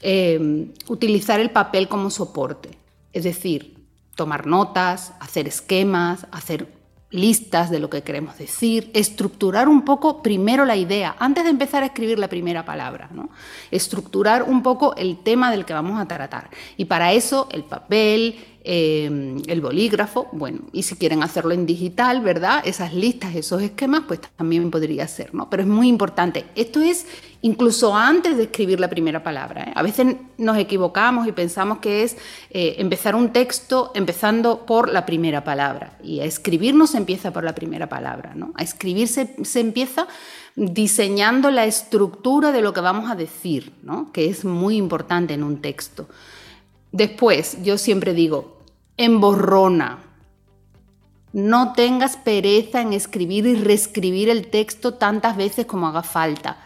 em, 0.00 0.72
utilizar 0.88 1.40
el 1.40 1.50
papel 1.50 1.88
como 1.88 2.10
soporte. 2.10 2.70
Es 3.12 3.24
decir, 3.24 3.76
tomar 4.14 4.46
notas, 4.46 5.12
hacer 5.20 5.46
esquemas, 5.48 6.26
hacer 6.32 6.66
listas 7.12 7.70
de 7.70 7.78
lo 7.78 7.90
que 7.90 8.02
queremos 8.02 8.38
decir, 8.38 8.90
estructurar 8.94 9.68
un 9.68 9.84
poco 9.84 10.22
primero 10.22 10.64
la 10.64 10.76
idea, 10.76 11.14
antes 11.18 11.44
de 11.44 11.50
empezar 11.50 11.82
a 11.82 11.86
escribir 11.86 12.18
la 12.18 12.28
primera 12.28 12.64
palabra, 12.64 13.10
¿no? 13.12 13.28
estructurar 13.70 14.42
un 14.44 14.62
poco 14.62 14.96
el 14.96 15.18
tema 15.22 15.50
del 15.50 15.66
que 15.66 15.74
vamos 15.74 16.00
a 16.00 16.06
tratar. 16.06 16.48
Y 16.78 16.86
para 16.86 17.12
eso 17.12 17.48
el 17.52 17.64
papel, 17.64 18.36
Em, 18.64 19.42
el 19.48 19.60
bolígrafo, 19.60 20.28
bueno, 20.30 20.60
y 20.72 20.84
si 20.84 20.94
quieren 20.94 21.24
hacerlo 21.24 21.52
en 21.52 21.66
digital, 21.66 22.20
¿verdad? 22.20 22.62
Esas 22.64 22.94
listas, 22.94 23.34
esos 23.34 23.60
esquemas, 23.60 24.02
pues 24.06 24.20
también 24.36 24.70
podría 24.70 25.08
ser, 25.08 25.34
¿no? 25.34 25.50
Pero 25.50 25.64
es 25.64 25.68
muy 25.68 25.88
importante. 25.88 26.44
Esto 26.54 26.80
es 26.80 27.06
incluso 27.40 27.96
antes 27.96 28.36
de 28.36 28.44
escribir 28.44 28.78
la 28.78 28.88
primera 28.88 29.24
palabra. 29.24 29.64
¿eh? 29.64 29.72
A 29.74 29.82
veces 29.82 30.14
nos 30.38 30.56
equivocamos 30.58 31.26
y 31.26 31.32
pensamos 31.32 31.78
que 31.78 32.04
es 32.04 32.16
eh, 32.50 32.76
empezar 32.78 33.16
un 33.16 33.32
texto 33.32 33.90
empezando 33.96 34.64
por 34.64 34.92
la 34.92 35.06
primera 35.06 35.42
palabra. 35.42 35.98
Y 36.00 36.20
a 36.20 36.24
escribir 36.24 36.76
no 36.76 36.86
se 36.86 36.98
empieza 36.98 37.32
por 37.32 37.42
la 37.42 37.56
primera 37.56 37.88
palabra, 37.88 38.34
¿no? 38.36 38.52
A 38.54 38.62
escribir 38.62 39.08
se, 39.08 39.44
se 39.44 39.58
empieza 39.58 40.06
diseñando 40.54 41.50
la 41.50 41.64
estructura 41.64 42.52
de 42.52 42.62
lo 42.62 42.72
que 42.72 42.80
vamos 42.80 43.10
a 43.10 43.16
decir, 43.16 43.72
¿no? 43.82 44.12
Que 44.12 44.26
es 44.26 44.44
muy 44.44 44.76
importante 44.76 45.34
en 45.34 45.42
un 45.42 45.60
texto. 45.60 46.06
Después, 46.92 47.56
yo 47.62 47.78
siempre 47.78 48.12
digo, 48.14 48.60
emborrona. 48.96 49.98
No 51.32 51.72
tengas 51.72 52.18
pereza 52.18 52.82
en 52.82 52.92
escribir 52.92 53.46
y 53.46 53.54
reescribir 53.54 54.28
el 54.28 54.48
texto 54.48 54.94
tantas 54.94 55.36
veces 55.38 55.64
como 55.64 55.86
haga 55.86 56.02
falta, 56.02 56.58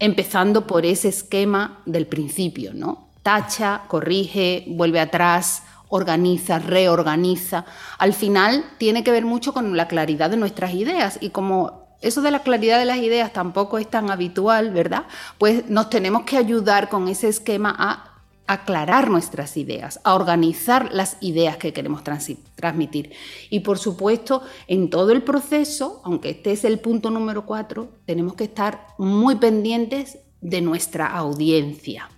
empezando 0.00 0.66
por 0.66 0.84
ese 0.84 1.08
esquema 1.08 1.80
del 1.86 2.08
principio, 2.08 2.74
¿no? 2.74 3.10
Tacha, 3.22 3.82
corrige, 3.86 4.64
vuelve 4.66 4.98
atrás, 4.98 5.62
organiza, 5.90 6.58
reorganiza. 6.58 7.64
Al 7.98 8.12
final 8.12 8.64
tiene 8.78 9.04
que 9.04 9.12
ver 9.12 9.24
mucho 9.24 9.52
con 9.52 9.76
la 9.76 9.86
claridad 9.86 10.30
de 10.30 10.36
nuestras 10.36 10.74
ideas 10.74 11.18
y 11.20 11.30
como 11.30 11.80
eso 12.00 12.22
de 12.22 12.30
la 12.30 12.42
claridad 12.42 12.78
de 12.78 12.86
las 12.86 12.98
ideas 12.98 13.32
tampoco 13.32 13.78
es 13.78 13.88
tan 13.88 14.10
habitual, 14.10 14.72
¿verdad? 14.72 15.04
Pues 15.38 15.68
nos 15.68 15.90
tenemos 15.90 16.22
que 16.22 16.38
ayudar 16.38 16.88
con 16.88 17.06
ese 17.08 17.28
esquema 17.28 17.74
a 17.78 18.09
aclarar 18.52 19.10
nuestras 19.10 19.56
ideas, 19.56 20.00
a 20.02 20.14
organizar 20.16 20.88
las 20.92 21.16
ideas 21.20 21.56
que 21.56 21.72
queremos 21.72 22.02
transmitir. 22.02 23.12
Y 23.48 23.60
por 23.60 23.78
supuesto, 23.78 24.42
en 24.66 24.90
todo 24.90 25.12
el 25.12 25.22
proceso, 25.22 26.00
aunque 26.04 26.30
este 26.30 26.50
es 26.50 26.64
el 26.64 26.80
punto 26.80 27.10
número 27.10 27.46
cuatro, 27.46 27.92
tenemos 28.06 28.34
que 28.34 28.42
estar 28.42 28.88
muy 28.98 29.36
pendientes 29.36 30.18
de 30.40 30.62
nuestra 30.62 31.06
audiencia, 31.06 32.10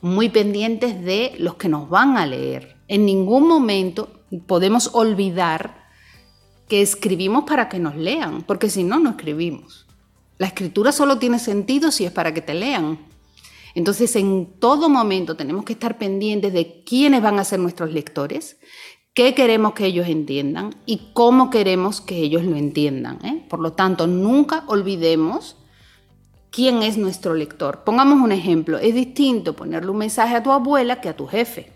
muy 0.00 0.28
pendientes 0.28 1.04
de 1.04 1.34
los 1.38 1.56
que 1.56 1.68
nos 1.68 1.88
van 1.88 2.16
a 2.16 2.24
leer. 2.24 2.76
En 2.86 3.04
ningún 3.04 3.48
momento 3.48 4.10
podemos 4.46 4.90
olvidar 4.94 5.88
que 6.68 6.82
escribimos 6.82 7.44
para 7.48 7.68
que 7.68 7.80
nos 7.80 7.96
lean, 7.96 8.42
porque 8.42 8.70
si 8.70 8.84
no, 8.84 9.00
no 9.00 9.10
escribimos. 9.10 9.86
La 10.36 10.46
escritura 10.46 10.92
solo 10.92 11.18
tiene 11.18 11.40
sentido 11.40 11.90
si 11.90 12.04
es 12.04 12.12
para 12.12 12.32
que 12.32 12.42
te 12.42 12.54
lean. 12.54 13.07
Entonces, 13.78 14.16
en 14.16 14.58
todo 14.58 14.88
momento 14.88 15.36
tenemos 15.36 15.64
que 15.64 15.74
estar 15.74 15.98
pendientes 15.98 16.52
de 16.52 16.82
quiénes 16.82 17.22
van 17.22 17.38
a 17.38 17.44
ser 17.44 17.60
nuestros 17.60 17.92
lectores, 17.92 18.58
qué 19.14 19.36
queremos 19.36 19.74
que 19.74 19.86
ellos 19.86 20.08
entiendan 20.08 20.74
y 20.84 21.12
cómo 21.12 21.48
queremos 21.48 22.00
que 22.00 22.16
ellos 22.16 22.42
lo 22.42 22.56
entiendan. 22.56 23.24
¿eh? 23.24 23.46
Por 23.48 23.60
lo 23.60 23.74
tanto, 23.74 24.08
nunca 24.08 24.64
olvidemos 24.66 25.54
quién 26.50 26.82
es 26.82 26.98
nuestro 26.98 27.34
lector. 27.34 27.84
Pongamos 27.84 28.20
un 28.20 28.32
ejemplo, 28.32 28.78
es 28.78 28.96
distinto 28.96 29.54
ponerle 29.54 29.92
un 29.92 29.98
mensaje 29.98 30.34
a 30.34 30.42
tu 30.42 30.50
abuela 30.50 31.00
que 31.00 31.10
a 31.10 31.16
tu 31.16 31.28
jefe. 31.28 31.70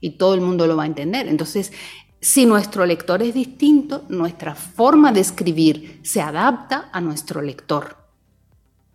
Y 0.00 0.12
todo 0.12 0.32
el 0.32 0.40
mundo 0.40 0.66
lo 0.66 0.76
va 0.76 0.84
a 0.84 0.86
entender. 0.86 1.28
Entonces, 1.28 1.74
si 2.22 2.46
nuestro 2.46 2.86
lector 2.86 3.22
es 3.22 3.34
distinto, 3.34 4.06
nuestra 4.08 4.54
forma 4.54 5.12
de 5.12 5.20
escribir 5.20 6.00
se 6.04 6.22
adapta 6.22 6.88
a 6.90 7.02
nuestro 7.02 7.42
lector 7.42 8.05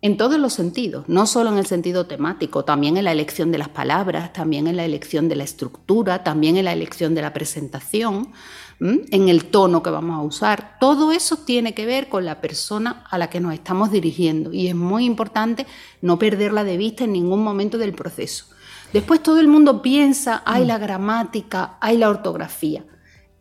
en 0.02 0.16
todos 0.16 0.38
los 0.38 0.52
sentidos, 0.52 1.08
no 1.08 1.26
solo 1.26 1.50
en 1.50 1.58
el 1.58 1.66
sentido 1.66 2.06
temático, 2.06 2.64
también 2.64 2.96
en 2.96 3.04
la 3.04 3.12
elección 3.12 3.52
de 3.52 3.58
las 3.58 3.68
palabras, 3.68 4.32
también 4.32 4.66
en 4.66 4.76
la 4.76 4.84
elección 4.84 5.28
de 5.28 5.36
la 5.36 5.44
estructura, 5.44 6.24
también 6.24 6.56
en 6.56 6.64
la 6.64 6.72
elección 6.72 7.14
de 7.14 7.22
la 7.22 7.32
presentación, 7.32 8.32
en 8.80 9.28
el 9.28 9.44
tono 9.44 9.80
que 9.80 9.90
vamos 9.90 10.18
a 10.18 10.22
usar. 10.22 10.76
Todo 10.80 11.12
eso 11.12 11.36
tiene 11.36 11.72
que 11.72 11.86
ver 11.86 12.08
con 12.08 12.24
la 12.24 12.40
persona 12.40 13.04
a 13.08 13.16
la 13.16 13.30
que 13.30 13.38
nos 13.38 13.54
estamos 13.54 13.92
dirigiendo 13.92 14.52
y 14.52 14.66
es 14.66 14.74
muy 14.74 15.04
importante 15.04 15.66
no 16.00 16.18
perderla 16.18 16.64
de 16.64 16.76
vista 16.76 17.04
en 17.04 17.12
ningún 17.12 17.44
momento 17.44 17.78
del 17.78 17.94
proceso. 17.94 18.46
Después 18.92 19.22
todo 19.22 19.38
el 19.38 19.46
mundo 19.46 19.82
piensa, 19.82 20.42
hay 20.44 20.64
la 20.64 20.78
gramática, 20.78 21.78
hay 21.80 21.96
la 21.96 22.10
ortografía. 22.10 22.84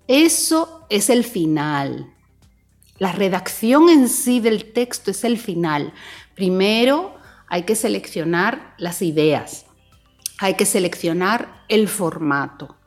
Eso 0.07 0.85
es 0.89 1.09
el 1.09 1.23
final. 1.23 2.13
La 3.01 3.11
redacción 3.11 3.89
en 3.89 4.07
sí 4.07 4.39
del 4.39 4.73
texto 4.73 5.09
es 5.09 5.23
el 5.23 5.39
final. 5.39 5.91
Primero 6.41 7.13
hay 7.45 7.65
que 7.65 7.75
seleccionar 7.75 8.73
las 8.79 9.03
ideas, 9.03 9.67
hay 10.39 10.55
que 10.55 10.65
seleccionar 10.65 11.65
el 11.69 11.87
formato, 11.87 12.77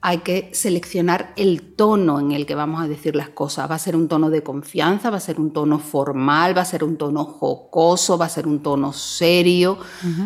hay 0.00 0.18
que 0.18 0.50
seleccionar 0.52 1.32
el 1.34 1.74
tono 1.74 2.20
en 2.20 2.30
el 2.30 2.46
que 2.46 2.54
vamos 2.54 2.80
a 2.80 2.86
decir 2.86 3.16
las 3.16 3.30
cosas. 3.30 3.68
Va 3.68 3.74
a 3.74 3.80
ser 3.80 3.96
un 3.96 4.06
tono 4.06 4.30
de 4.30 4.44
confianza, 4.44 5.10
va 5.10 5.16
a 5.16 5.20
ser 5.20 5.40
un 5.40 5.52
tono 5.52 5.80
formal, 5.80 6.56
va 6.56 6.62
a 6.62 6.64
ser 6.64 6.84
un 6.84 6.96
tono 6.96 7.24
jocoso, 7.24 8.16
va 8.16 8.26
a 8.26 8.28
ser 8.28 8.46
un 8.46 8.62
tono 8.62 8.92
serio, 8.92 9.78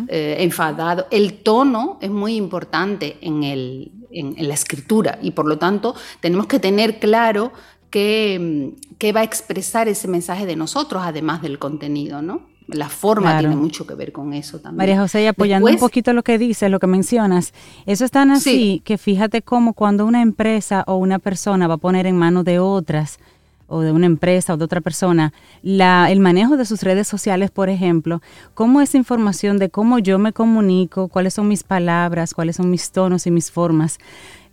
eh, 0.07 0.35
enfadado. 0.41 1.07
El 1.09 1.41
tono 1.41 1.97
es 1.99 2.11
muy 2.11 2.35
importante 2.35 3.17
en, 3.21 3.43
en, 3.43 4.47
la 4.47 4.53
escritura 4.53 5.17
y 5.19 5.31
por 5.31 5.47
lo 5.47 5.57
tanto 5.57 5.95
tenemos 6.19 6.45
que 6.45 6.59
tener 6.59 6.99
claro 6.99 7.53
qué, 7.89 8.75
qué 8.99 9.13
va 9.13 9.21
a 9.21 9.23
expresar 9.23 9.87
ese 9.87 10.07
mensaje 10.07 10.45
de 10.45 10.55
nosotros, 10.55 11.01
además 11.03 11.41
del 11.41 11.57
contenido, 11.57 12.21
¿no? 12.21 12.55
La 12.67 12.89
forma 12.89 13.39
tiene 13.39 13.55
mucho 13.55 13.87
que 13.87 13.95
ver 13.95 14.11
con 14.11 14.33
eso 14.33 14.59
también. 14.59 14.77
María 14.77 14.99
José, 14.99 15.23
y 15.23 15.27
apoyando 15.27 15.69
un 15.69 15.77
poquito 15.77 16.11
lo 16.13 16.23
que 16.23 16.37
dices, 16.37 16.69
lo 16.69 16.79
que 16.79 16.87
mencionas, 16.87 17.53
eso 17.85 18.03
es 18.03 18.11
tan 18.11 18.29
así 18.31 18.81
que 18.83 18.97
fíjate 18.97 19.41
cómo 19.41 19.73
cuando 19.73 20.05
una 20.05 20.21
empresa 20.21 20.83
o 20.87 20.97
una 20.97 21.19
persona 21.19 21.67
va 21.67 21.75
a 21.75 21.77
poner 21.77 22.07
en 22.07 22.17
manos 22.17 22.43
de 22.43 22.59
otras, 22.59 23.19
o 23.67 23.81
de 23.81 23.91
una 23.91 24.05
empresa 24.05 24.53
o 24.53 24.57
de 24.57 24.65
otra 24.65 24.81
persona, 24.81 25.33
la, 25.61 26.09
el 26.11 26.19
manejo 26.19 26.57
de 26.57 26.65
sus 26.65 26.83
redes 26.83 27.07
sociales, 27.07 27.51
por 27.51 27.69
ejemplo, 27.69 28.21
cómo 28.53 28.81
esa 28.81 28.97
información 28.97 29.57
de 29.57 29.69
cómo 29.69 29.99
yo 29.99 30.17
me 30.19 30.33
comunico, 30.33 31.09
cuáles 31.09 31.33
son 31.33 31.47
mis 31.47 31.63
palabras, 31.63 32.33
cuáles 32.33 32.55
son 32.55 32.69
mis 32.69 32.91
tonos 32.91 33.27
y 33.27 33.31
mis 33.31 33.51
formas, 33.51 33.99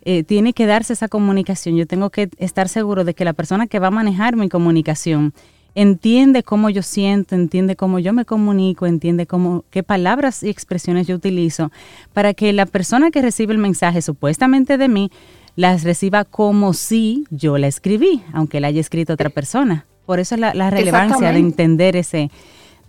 eh, 0.03 0.23
tiene 0.23 0.53
que 0.53 0.65
darse 0.67 0.93
esa 0.93 1.07
comunicación. 1.07 1.75
Yo 1.75 1.87
tengo 1.87 2.09
que 2.09 2.29
estar 2.37 2.69
seguro 2.69 3.03
de 3.03 3.13
que 3.13 3.25
la 3.25 3.33
persona 3.33 3.67
que 3.67 3.79
va 3.79 3.87
a 3.87 3.91
manejar 3.91 4.35
mi 4.35 4.49
comunicación 4.49 5.33
entiende 5.75 6.41
cómo 6.41 6.69
yo 6.69 6.81
siento, 6.81 7.35
entiende 7.35 7.75
cómo 7.75 7.99
yo 7.99 8.13
me 8.13 8.25
comunico, 8.25 8.85
entiende 8.85 9.27
cómo, 9.27 9.65
qué 9.69 9.83
palabras 9.83 10.41
y 10.41 10.49
expresiones 10.49 11.05
yo 11.05 11.15
utilizo, 11.15 11.71
para 12.13 12.33
que 12.33 12.53
la 12.53 12.65
persona 12.65 13.11
que 13.11 13.21
recibe 13.21 13.53
el 13.53 13.59
mensaje 13.59 14.01
supuestamente 14.01 14.77
de 14.77 14.87
mí 14.87 15.11
las 15.55 15.83
reciba 15.83 16.23
como 16.23 16.73
si 16.73 17.25
yo 17.29 17.57
la 17.57 17.67
escribí, 17.67 18.23
aunque 18.33 18.59
la 18.59 18.67
haya 18.67 18.81
escrito 18.81 19.13
otra 19.13 19.29
persona. 19.29 19.85
Por 20.05 20.19
eso 20.19 20.35
es 20.35 20.41
la, 20.41 20.69
relevancia 20.69 21.31
de 21.31 21.39
entender 21.39 21.95
ese, 21.95 22.29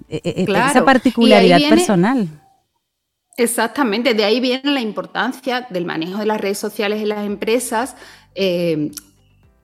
e, 0.08 0.20
e, 0.24 0.42
e, 0.42 0.42
esa 0.44 0.84
particularidad 0.84 1.60
personal. 1.68 2.28
Exactamente, 3.38 4.14
de 4.14 4.24
ahí 4.24 4.40
viene 4.40 4.70
la 4.70 4.80
importancia 4.80 5.66
del 5.70 5.84
manejo 5.84 6.18
de 6.18 6.26
las 6.26 6.40
redes 6.40 6.58
sociales 6.58 7.02
en 7.02 7.10
las 7.10 7.26
empresas. 7.26 7.96
Eh, 8.34 8.90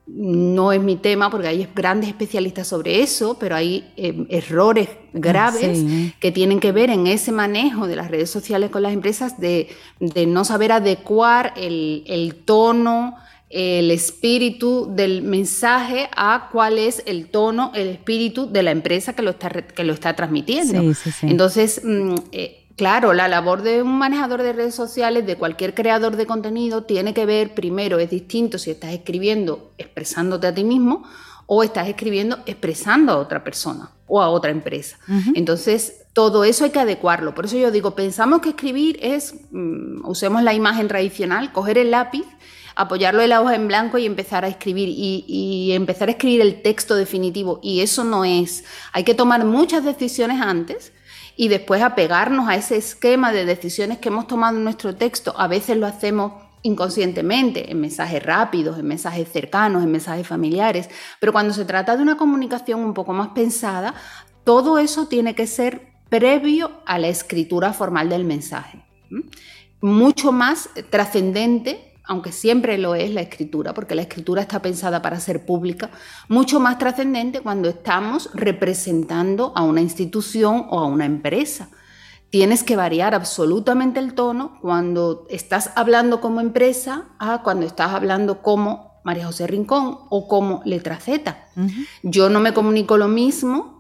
no 0.07 0.73
es 0.73 0.81
mi 0.81 0.97
tema 0.97 1.31
porque 1.31 1.49
hay 1.49 1.69
grandes 1.75 2.09
especialistas 2.09 2.67
sobre 2.67 3.03
eso, 3.03 3.39
pero 3.39 3.55
hay 3.55 3.93
em, 3.97 4.27
errores 4.29 4.89
graves 5.13 5.85
que 6.19 6.33
tienen 6.33 6.59
que 6.59 6.73
ver 6.73 6.91
en 6.91 7.07
ese 7.07 7.31
manejo 7.31 7.87
de 7.87 7.97
las 7.97 8.11
redes 8.11 8.31
sociales 8.31 8.71
con 8.71 8.83
las 8.83 8.93
empresas 8.93 9.39
de, 9.39 9.69
no 10.27 10.45
saber 10.45 10.73
adecuar 10.73 11.55
el, 11.57 12.43
tono, 12.45 13.17
el 13.49 13.91
espíritu 13.91 14.89
del 14.91 15.23
mensaje 15.23 16.09
a 16.17 16.49
cuál 16.51 16.79
es 16.79 17.03
el 17.07 17.29
tono, 17.29 17.71
el 17.75 17.89
espíritu 17.89 18.51
de 18.51 18.63
la 18.65 18.73
empresa 18.73 19.13
que 19.15 19.23
lo 19.23 19.31
está, 19.31 19.51
que 19.51 19.85
lo 19.85 19.93
está 19.93 20.17
transmitiendo. 20.17 20.95
Entonces, 21.23 21.81
mm, 21.85 22.15
eh, 22.33 22.62
Claro, 22.77 23.13
la 23.13 23.29
labor 23.29 23.63
de 23.63 23.83
un 23.83 23.99
manejador 23.99 24.43
de 24.43 24.53
redes 24.53 24.75
sociales, 24.75 25.27
de 25.27 25.37
cualquier 25.37 25.75
creador 25.75 26.17
de 26.17 26.27
contenido, 26.27 26.85
tiene 26.85 27.13
que 27.13 27.27
ver, 27.27 27.55
primero, 27.55 27.99
es 27.99 28.11
distinto 28.11 28.59
si 28.59 28.71
estás 28.71 28.93
escribiendo 28.93 29.73
expresándote 29.79 30.47
a 30.47 30.55
ti 30.55 30.65
mismo 30.65 31.05
o 31.47 31.63
estás 31.63 31.89
escribiendo 31.89 32.39
expresando 32.47 33.13
a 33.13 33.19
otra 33.19 33.45
persona 33.45 33.91
o 34.07 34.23
a 34.23 34.29
otra 34.29 34.51
empresa. 34.51 34.99
Entonces, 35.35 36.03
todo 36.13 36.45
eso 36.45 36.65
hay 36.65 36.71
que 36.71 36.79
adecuarlo. 36.79 37.35
Por 37.35 37.47
eso 37.47 37.57
yo 37.57 37.71
digo, 37.71 37.95
pensamos 37.95 38.41
que 38.41 38.51
escribir 38.51 38.99
es, 39.03 39.35
mm, 39.51 40.07
usemos 40.07 40.43
la 40.43 40.55
imagen 40.55 40.89
tradicional, 40.89 41.53
coger 41.53 41.79
el 41.79 41.91
lápiz, 41.91 42.25
apoyarlo 42.75 43.23
en 43.23 43.31
la 43.31 43.43
hoja 43.43 43.55
en 43.55 43.69
blanco 43.69 43.99
y 43.99 44.07
empezar 44.07 44.45
a 44.45 44.49
escribir 44.49 44.89
y, 44.89 45.25
y 45.27 45.73
empezar 45.73 46.09
a 46.09 46.13
escribir 46.13 46.41
el 46.41 46.63
texto 46.63 46.95
definitivo. 46.95 47.61
Y 47.63 47.81
eso 47.81 48.05
no 48.05 48.25
es. 48.25 48.65
Hay 48.93 49.05
que 49.05 49.15
tomar 49.15 49.45
muchas 49.45 49.85
decisiones 49.85 50.41
antes 50.41 50.93
y 51.37 51.49
después 51.49 51.83
apegarnos 51.83 52.49
a 52.49 52.57
ese 52.57 52.77
esquema 52.77 53.33
de 53.33 53.45
decisiones 53.45 53.99
que 53.99 54.09
hemos 54.09 54.27
tomado 54.27 54.57
en 54.57 54.65
nuestro 54.65 54.95
texto. 54.95 55.35
A 55.37 55.49
veces 55.49 55.77
lo 55.77 55.87
hacemos 55.87 56.33
inconscientemente, 56.63 57.71
en 57.71 57.81
mensajes 57.81 58.23
rápidos, 58.23 58.79
en 58.79 58.87
mensajes 58.87 59.29
cercanos, 59.31 59.83
en 59.83 59.91
mensajes 59.91 60.27
familiares, 60.27 60.89
pero 61.21 61.33
cuando 61.33 61.53
se 61.53 61.65
trata 61.65 61.97
de 61.97 62.03
una 62.03 62.17
comunicación 62.17 62.81
un 62.81 62.95
poco 62.95 63.13
más 63.13 63.29
pensada, 63.29 63.95
todo 64.45 64.79
eso 64.79 65.07
tiene 65.07 65.35
que 65.35 65.47
ser 65.47 65.93
previo 66.09 66.71
a 66.87 66.99
la 66.99 67.09
escritura 67.09 67.73
formal 67.73 68.09
del 68.09 68.25
mensaje. 68.25 68.85
Mucho 69.81 70.31
más 70.31 70.69
trascendente 70.91 71.92
aunque 72.05 72.33
siempre 72.33 72.79
lo 72.79 72.95
es 72.95 73.13
la 73.13 73.21
escritura, 73.21 73.75
porque 73.75 73.95
la 73.95 74.03
escritura 74.03 74.43
está 74.43 74.61
pensada 74.61 75.03
para 75.03 75.21
ser 75.21 75.47
pública, 75.47 75.91
mucho 76.29 76.61
más 76.61 76.79
trascendente 76.79 77.41
cuando 77.41 77.69
estamos 77.69 78.31
representando 78.35 79.53
a 79.55 79.63
una 79.63 79.81
institución 79.81 80.67
o 80.71 80.81
a 80.81 80.87
una 80.87 81.05
empresa. 81.05 81.71
Tienes 82.31 82.65
que 82.65 82.77
variar 82.77 83.15
absolutamente 83.15 84.01
el 84.01 84.15
tono 84.15 84.59
cuando 84.63 85.27
estás 85.29 85.71
hablando 85.77 86.21
como 86.21 86.41
empresa 86.41 87.11
a 87.19 87.43
cuando 87.43 87.67
estás 87.67 87.93
hablando 87.93 88.41
como 88.43 89.01
María 89.05 89.27
José 89.27 89.47
Rincón 89.47 89.99
o 90.09 90.29
como 90.29 90.63
letra 90.65 90.99
Z. 90.99 91.37
Yo 92.03 92.31
no 92.31 92.41
me 92.41 92.55
comunico 92.55 92.97
lo 92.97 93.09
mismo 93.09 93.72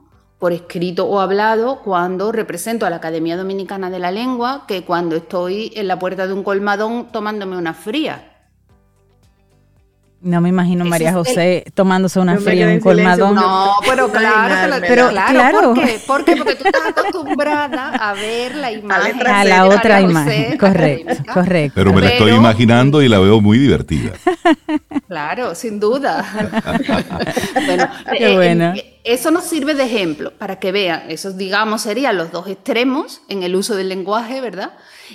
por 0.42 0.52
escrito 0.52 1.06
o 1.06 1.20
hablado 1.20 1.82
cuando 1.84 2.32
represento 2.32 2.84
a 2.84 2.90
la 2.90 2.96
Academia 2.96 3.36
Dominicana 3.36 3.90
de 3.90 4.00
la 4.00 4.10
Lengua 4.10 4.64
que 4.66 4.82
cuando 4.82 5.14
estoy 5.14 5.70
en 5.76 5.86
la 5.86 6.00
puerta 6.00 6.26
de 6.26 6.32
un 6.32 6.42
colmadón 6.42 7.12
tomándome 7.12 7.56
una 7.56 7.74
fría. 7.74 8.28
No 10.20 10.40
me 10.40 10.48
imagino 10.48 10.84
María 10.84 11.12
José 11.12 11.64
tomándose 11.74 12.18
una 12.18 12.38
fría 12.38 12.68
en 12.68 12.74
un 12.74 12.80
colmadón. 12.80 13.36
No, 13.36 13.74
pero 13.88 14.10
claro, 14.10 14.78
pero 14.80 15.10
claro, 15.10 15.74
¿por 15.74 15.84
qué? 15.84 16.00
Porque, 16.04 16.36
porque 16.36 16.54
tú 16.56 16.64
estás 16.64 16.88
acostumbrada 16.88 17.90
a 17.90 18.12
ver 18.12 18.56
la 18.56 18.72
imagen. 18.72 19.24
A 19.26 19.44
la 19.44 19.66
otra 19.66 20.00
imagen, 20.00 20.58
correcto, 20.58 21.22
correcto. 21.32 21.74
Pero 21.76 21.92
me 21.92 22.00
la 22.00 22.08
estoy 22.08 22.32
imaginando 22.32 23.00
y 23.00 23.06
la 23.06 23.20
veo 23.20 23.40
muy 23.40 23.58
divertida. 23.58 24.10
Claro, 25.06 25.54
sin 25.54 25.78
duda. 25.78 26.24
bueno, 27.66 27.88
qué 28.18 28.32
eh, 28.32 28.34
bueno. 28.34 28.72
Eh, 28.74 28.91
eso 29.04 29.32
nos 29.32 29.44
sirve 29.44 29.74
de 29.74 29.84
ejemplo 29.84 30.32
para 30.38 30.60
que 30.60 30.70
vean, 30.70 31.10
esos 31.10 31.36
digamos 31.36 31.82
serían 31.82 32.16
los 32.16 32.30
dos 32.30 32.46
extremos 32.46 33.20
en 33.28 33.42
el 33.42 33.56
uso 33.56 33.74
del 33.74 33.88
lenguaje, 33.88 34.40
¿verdad? 34.40 34.74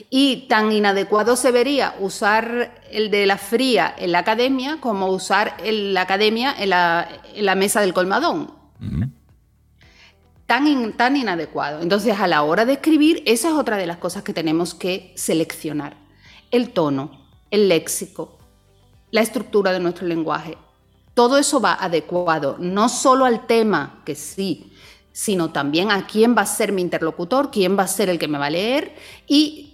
Y 0.09 0.47
tan 0.49 0.73
inadecuado 0.73 1.37
se 1.37 1.51
vería 1.51 1.95
usar 1.99 2.81
el 2.91 3.09
de 3.11 3.25
la 3.25 3.37
fría 3.37 3.93
en 3.97 4.11
la 4.11 4.19
academia 4.19 4.79
como 4.81 5.07
usar 5.07 5.55
la 5.63 6.01
academia 6.01 6.53
en 6.57 6.69
la, 6.69 7.55
mesa 7.55 7.79
del 7.79 7.93
colmadón. 7.93 8.51
tan, 10.45 10.93
tan 10.93 11.15
inadecuado. 11.15 11.81
Entonces, 11.81 12.19
a 12.19 12.27
la 12.27 12.43
hora 12.43 12.65
de 12.65 12.73
escribir, 12.73 13.23
esa 13.25 13.49
es 13.49 13.53
otra 13.53 13.77
de 13.77 13.87
las 13.87 13.97
cosas 13.97 14.23
que 14.23 14.33
tenemos 14.33 14.73
que 14.73 15.13
seleccionar. 15.15 15.95
El 16.51 16.71
tono, 16.71 17.25
el 17.51 17.69
léxico, 17.69 18.37
la 19.11 19.21
estructura 19.21 19.71
de 19.71 19.79
nuestro 19.79 20.07
lenguaje. 20.07 20.57
Todo 21.17 21.39
eso 21.39 21.59
va 21.59 21.73
adecuado, 21.73 22.57
no 22.59 22.89
solo 22.89 23.25
al 23.25 23.47
tema, 23.47 24.03
que 24.05 24.13
sí, 24.13 24.71
sino 25.11 25.49
también 25.49 25.89
a 25.89 26.05
quién 26.05 26.37
va 26.37 26.43
a 26.43 26.45
ser 26.45 26.71
mi 26.71 26.83
interlocutor, 26.83 27.49
quién 27.49 27.75
va 27.75 27.81
a 27.81 27.87
ser 27.87 28.09
el 28.09 28.19
que 28.19 28.27
me 28.27 28.37
va 28.37 28.45
a 28.45 28.49
leer 28.51 28.93
y 29.25 29.73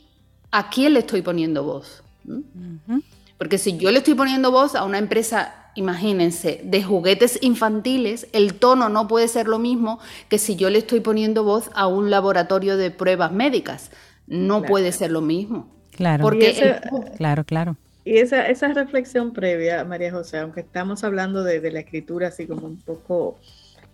a 0.52 0.70
quién 0.70 0.94
le 0.94 1.00
estoy 1.00 1.22
poniendo 1.22 1.66
voz. 1.66 2.02
Por 2.26 3.02
Porque 3.38 3.58
si 3.58 3.76
yo 3.76 3.92
le 3.92 3.98
estoy 3.98 4.14
poniendo 4.14 4.52
voz 4.52 4.74
a 4.74 4.86
una 4.86 5.00
empresa, 5.00 5.54
imagínense, 5.76 6.62
de 6.64 6.82
juguetes 6.82 7.38
infantiles, 7.42 8.30
el 8.32 8.54
tono 8.54 8.88
no 8.88 9.10
puede 9.10 9.28
ser 9.28 9.50
lo 9.50 9.60
mismo 9.60 10.00
que 10.30 10.38
si 10.38 10.56
yo 10.56 10.70
le 10.70 10.78
estoy 10.78 11.02
poniendo 11.02 11.44
voz 11.44 11.72
a 11.76 11.88
un 11.88 12.10
laboratorio 12.10 12.78
de 12.78 12.90
pruebas 12.90 13.34
médicas. 13.34 13.92
No 14.28 14.62
puede 14.62 14.94
ser 14.94 15.12
lo 15.12 15.20
mismo. 15.20 15.68
Claro, 15.92 16.22
porque 16.24 16.80
claro, 17.18 17.44
claro. 17.44 17.76
Y 18.06 18.18
esa, 18.18 18.48
esa 18.48 18.68
reflexión 18.74 19.32
previa, 19.32 19.86
María 19.86 20.12
José, 20.12 20.40
aunque 20.40 20.62
estamos 20.62 21.04
hablando 21.04 21.44
de, 21.44 21.72
la 21.72 21.80
escritura 21.80 22.28
así 22.28 22.46
como 22.46 22.68
un 22.68 22.78
poco 22.82 23.40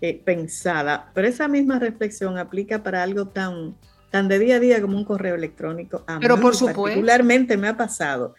eh, 0.02 0.20
pensada, 0.24 1.12
pero 1.14 1.28
esa 1.28 1.48
misma 1.48 1.78
reflexión 1.78 2.38
aplica 2.38 2.82
para 2.82 3.04
algo 3.04 3.28
tan, 3.28 3.76
tan 4.10 4.28
de 4.28 4.40
día 4.40 4.56
a 4.56 4.60
día 4.60 4.82
como 4.82 4.98
un 4.98 5.06
correo 5.06 5.36
electrónico. 5.36 6.04
A 6.08 6.20
pero 6.20 6.40
por 6.40 6.56
supuesto. 6.56 6.82
Particularmente 6.82 7.56
me 7.58 7.68
ha 7.68 7.78
pasado 7.78 8.34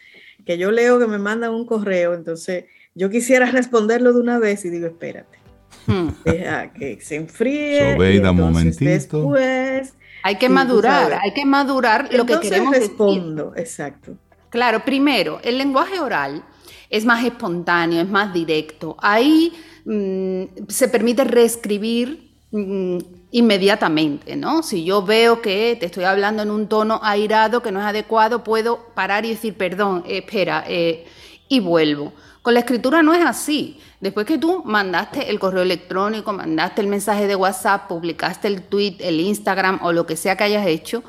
que 0.45 0.59
yo 0.59 0.73
leo 0.73 0.99
que 0.99 1.07
me 1.07 1.19
mandan 1.19 1.53
un 1.53 1.67
correo, 1.67 2.15
entonces 2.15 2.65
yo 2.95 3.09
quisiera 3.09 3.47
responderlo 3.53 4.13
de 4.13 4.21
una 4.21 4.39
vez 4.39 4.65
y 4.65 4.71
digo, 4.71 4.87
espérate. 4.89 5.39
Hmm. 5.87 6.09
Deja 6.25 6.73
que 6.73 7.01
se 7.01 7.15
enfríe. 7.17 7.95
Sobeida, 7.95 8.33
momentito. 8.33 8.85
Después. 8.85 9.95
Hay 10.23 10.37
que 10.37 10.49
madurar, 10.49 11.19
hay 11.23 11.33
que 11.33 11.47
madurar 11.47 12.13
lo 12.13 12.27
que 12.27 12.39
queremos 12.41 12.77
respondo, 12.77 13.55
exacto. 13.57 14.19
Claro, 14.51 14.85
primero, 14.85 15.41
el 15.45 15.59
lenguaje 15.59 16.01
oral 16.01 16.43
es 16.91 17.05
más 17.05 17.25
espontáneo, 17.25 18.03
es 18.03 18.09
más 18.09 18.35
directo. 18.35 18.97
Ahí 19.01 19.53
mm, 19.85 20.67
se 20.69 20.89
permite 20.89 21.23
reescribir 21.23 22.33
mm, 22.51 22.99
inmediatamente, 23.31 24.35
¿no? 24.37 24.65
Si 24.65 24.85
yo 24.85 25.03
veo 25.03 25.41
que 25.41 25.77
te 25.79 25.87
estoy 25.87 26.03
hablando 26.03 26.43
en 26.43 26.51
un 26.51 26.69
tono 26.69 26.99
airado 27.03 27.63
que 27.63 27.71
no 27.71 27.79
es 27.79 27.87
adecuado, 27.87 28.43
puedo 28.43 28.87
parar 28.95 29.25
y 29.25 29.31
decir, 29.31 29.55
perdón, 29.55 30.03
espera, 30.07 30.65
eh", 30.67 31.07
y 31.49 31.61
vuelvo. 31.61 32.13
Con 32.43 32.55
la 32.55 32.61
escritura 32.61 33.03
no 33.03 33.15
es 33.15 33.25
así. 33.25 33.79
Después 34.01 34.27
que 34.27 34.39
tú 34.39 34.63
mandaste 34.65 35.31
el 35.31 35.39
correo 35.39 35.63
electrónico, 35.63 36.33
mandaste 36.33 36.81
el 36.81 36.89
mensaje 36.89 37.27
de 37.27 37.37
WhatsApp, 37.37 37.87
publicaste 37.87 38.49
el 38.49 38.63
tweet, 38.63 38.97
el 39.01 39.21
Instagram 39.21 39.79
o 39.83 39.93
lo 39.93 40.07
que 40.07 40.17
sea 40.17 40.37
que 40.37 40.45
hayas 40.45 40.67
hecho, 40.67 41.05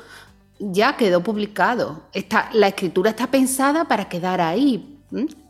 ya 0.70 0.96
quedó 0.96 1.22
publicado. 1.22 2.02
Está, 2.12 2.48
la 2.52 2.68
escritura 2.68 3.10
está 3.10 3.30
pensada 3.30 3.86
para 3.86 4.08
quedar 4.08 4.40
ahí. 4.40 5.00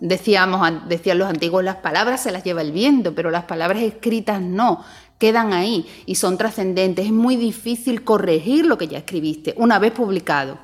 Decíamos, 0.01 0.89
decían 0.89 1.19
los 1.19 1.29
antiguos, 1.29 1.63
las 1.63 1.77
palabras 1.77 2.23
se 2.23 2.33
las 2.33 2.43
lleva 2.43 2.63
el 2.63 2.73
viento, 2.73 3.15
pero 3.15 3.31
las 3.31 3.45
palabras 3.45 3.83
escritas 3.83 4.41
no, 4.41 4.85
quedan 5.19 5.53
ahí 5.53 5.87
y 6.07 6.17
son 6.17 6.37
trascendentes. 6.37 7.07
Es 7.07 7.13
muy 7.13 7.37
difícil 7.37 8.03
corregir 8.03 8.67
lo 8.67 8.79
que 8.79 8.89
ya 8.89 8.99
escribiste 8.99 9.55
una 9.57 9.79
vez 9.79 9.93
publicado. 9.93 10.59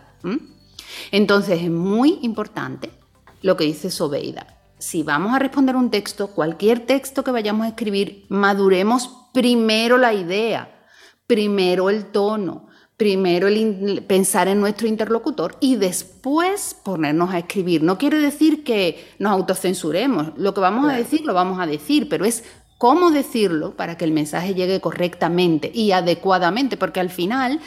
Entonces 1.12 1.62
es 1.62 1.70
muy 1.70 2.18
importante 2.22 2.90
lo 3.42 3.56
que 3.56 3.64
dice 3.64 3.90
Sobeida. 3.90 4.58
Si 4.78 5.02
vamos 5.02 5.34
a 5.34 5.38
responder 5.38 5.76
un 5.76 5.90
texto, 5.90 6.28
cualquier 6.28 6.86
texto 6.86 7.24
que 7.24 7.30
vayamos 7.30 7.66
a 7.66 7.70
escribir, 7.70 8.26
maduremos 8.28 9.26
primero 9.32 9.98
la 9.98 10.14
idea, 10.14 10.86
primero 11.26 11.90
el 11.90 12.06
tono, 12.06 12.67
primero 12.98 13.46
el 13.46 14.02
pensar 14.06 14.48
en 14.48 14.60
nuestro 14.60 14.88
interlocutor 14.88 15.56
y 15.60 15.76
después 15.76 16.76
ponernos 16.82 17.32
a 17.32 17.38
escribir. 17.38 17.82
No 17.82 17.96
quiere 17.96 18.18
decir 18.18 18.64
que 18.64 19.06
nos 19.20 19.32
autocensuremos, 19.32 20.32
lo 20.36 20.52
que 20.52 20.60
vamos 20.60 20.90
a 20.90 20.96
decir 20.96 21.24
lo 21.24 21.32
vamos 21.32 21.60
a 21.60 21.66
decir, 21.66 22.08
pero 22.08 22.24
es 22.24 22.42
cómo 22.76 23.12
decirlo 23.12 23.76
para 23.76 23.96
que 23.96 24.04
el 24.04 24.10
mensaje 24.10 24.52
llegue 24.52 24.80
correctamente 24.80 25.70
y 25.72 25.92
adecuadamente, 25.92 26.76
porque 26.76 26.98
al 26.98 27.08
final 27.08 27.60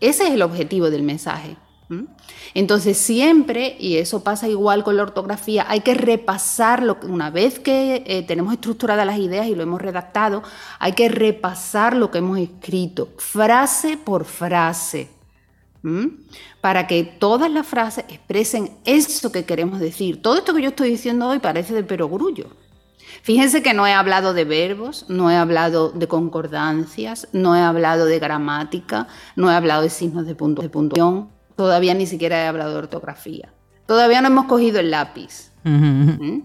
ese 0.00 0.28
es 0.28 0.34
el 0.34 0.42
objetivo 0.42 0.90
del 0.90 1.02
mensaje. 1.02 1.56
Entonces 2.54 2.96
siempre, 2.96 3.76
y 3.78 3.96
eso 3.96 4.24
pasa 4.24 4.48
igual 4.48 4.82
con 4.82 4.96
la 4.96 5.04
ortografía, 5.04 5.64
hay 5.68 5.80
que 5.80 5.94
repasarlo, 5.94 6.98
una 7.02 7.30
vez 7.30 7.60
que 7.60 8.02
eh, 8.06 8.22
tenemos 8.22 8.52
estructuradas 8.52 9.06
las 9.06 9.18
ideas 9.18 9.46
y 9.46 9.54
lo 9.54 9.62
hemos 9.62 9.80
redactado, 9.80 10.42
hay 10.78 10.92
que 10.92 11.08
repasar 11.08 11.96
lo 11.96 12.10
que 12.10 12.18
hemos 12.18 12.38
escrito, 12.38 13.10
frase 13.18 13.96
por 13.96 14.24
frase, 14.24 15.10
para 16.60 16.88
que 16.88 17.04
todas 17.04 17.48
las 17.48 17.64
frases 17.64 18.04
expresen 18.08 18.72
eso 18.84 19.30
que 19.30 19.44
queremos 19.44 19.78
decir. 19.78 20.20
Todo 20.20 20.38
esto 20.38 20.52
que 20.52 20.62
yo 20.62 20.70
estoy 20.70 20.90
diciendo 20.90 21.28
hoy 21.28 21.38
parece 21.38 21.74
de 21.74 21.84
perogrullo. 21.84 22.48
Fíjense 23.22 23.62
que 23.62 23.72
no 23.72 23.86
he 23.86 23.92
hablado 23.92 24.34
de 24.34 24.44
verbos, 24.44 25.04
no 25.08 25.30
he 25.30 25.36
hablado 25.36 25.90
de 25.90 26.08
concordancias, 26.08 27.28
no 27.32 27.54
he 27.54 27.60
hablado 27.60 28.04
de 28.06 28.18
gramática, 28.18 29.06
no 29.36 29.50
he 29.50 29.54
hablado 29.54 29.82
de 29.82 29.90
signos 29.90 30.26
de, 30.26 30.34
punto, 30.34 30.62
de 30.62 30.68
puntuación, 30.68 31.28
Todavía 31.56 31.94
ni 31.94 32.06
siquiera 32.06 32.44
he 32.44 32.46
hablado 32.46 32.72
de 32.72 32.78
ortografía. 32.78 33.52
Todavía 33.86 34.20
no 34.20 34.28
hemos 34.28 34.46
cogido 34.46 34.78
el 34.80 34.90
lápiz. 34.90 35.52
¿Mm? 35.64 36.40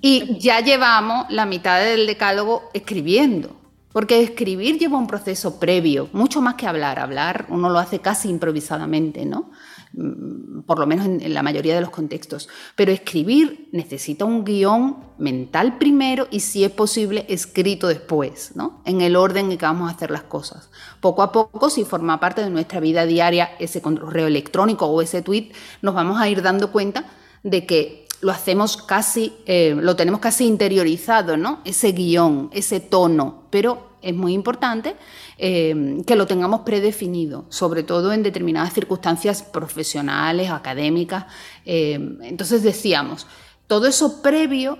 Y 0.00 0.38
ya 0.38 0.60
llevamos 0.60 1.26
la 1.30 1.46
mitad 1.46 1.80
del 1.80 2.06
decálogo 2.06 2.70
escribiendo. 2.72 3.56
Porque 3.92 4.22
escribir 4.22 4.78
lleva 4.78 4.98
un 4.98 5.08
proceso 5.08 5.58
previo, 5.58 6.08
mucho 6.12 6.40
más 6.40 6.54
que 6.54 6.66
hablar. 6.66 7.00
Hablar 7.00 7.46
uno 7.48 7.68
lo 7.68 7.78
hace 7.78 7.98
casi 7.98 8.28
improvisadamente, 8.28 9.24
¿no? 9.26 9.50
Mm, 9.92 10.60
por 10.66 10.78
lo 10.78 10.86
menos 10.86 11.04
en, 11.06 11.34
la 11.34 11.42
mayoría 11.42 11.74
de 11.74 11.80
los 11.80 11.90
contextos. 11.90 12.48
Pero 12.76 12.92
escribir 12.92 13.68
necesita 13.72 14.24
un 14.24 14.44
guion 14.44 14.98
mental 15.18 15.78
primero 15.78 16.28
y, 16.30 16.40
si 16.40 16.64
es 16.64 16.70
posible, 16.70 17.26
escrito 17.28 17.88
después, 17.88 18.52
¿no? 18.54 18.82
En 18.84 19.00
el 19.00 19.16
orden 19.16 19.50
en 19.50 19.58
que 19.58 19.66
vamos 19.66 19.90
a 19.90 19.94
hacer 19.94 20.10
las 20.10 20.22
cosas. 20.22 20.70
Poco 21.00 21.22
a 21.22 21.32
poco, 21.32 21.70
si 21.70 21.84
forma 21.84 22.20
parte 22.20 22.42
de 22.42 22.50
nuestra 22.50 22.78
vida 22.78 23.04
diaria 23.04 23.50
ese 23.58 23.82
correo 23.82 24.28
electrónico 24.28 24.86
o 24.86 25.02
ese 25.02 25.22
tweet, 25.22 25.50
nos 25.82 25.94
vamos 25.94 26.20
a 26.20 26.28
ir 26.28 26.42
dando 26.42 26.70
cuenta 26.70 27.06
de 27.42 27.66
que 27.66 28.06
lo 28.20 28.30
hacemos 28.30 28.76
casi, 28.76 29.34
eh, 29.46 29.74
lo 29.76 29.96
tenemos 29.96 30.20
casi 30.20 30.46
interiorizado, 30.46 31.36
¿no? 31.36 31.60
Ese 31.64 31.92
guion, 31.92 32.50
ese 32.52 32.78
tono, 32.78 33.44
pero 33.50 33.89
es 34.02 34.14
muy 34.14 34.32
importante 34.32 34.96
eh, 35.38 36.02
que 36.06 36.16
lo 36.16 36.26
tengamos 36.26 36.60
predefinido, 36.60 37.44
sobre 37.48 37.82
todo 37.82 38.12
en 38.12 38.22
determinadas 38.22 38.72
circunstancias 38.72 39.42
profesionales, 39.42 40.50
académicas. 40.50 41.26
Eh, 41.64 41.98
entonces 42.22 42.62
decíamos, 42.62 43.26
todo 43.66 43.86
eso 43.86 44.22
previo 44.22 44.78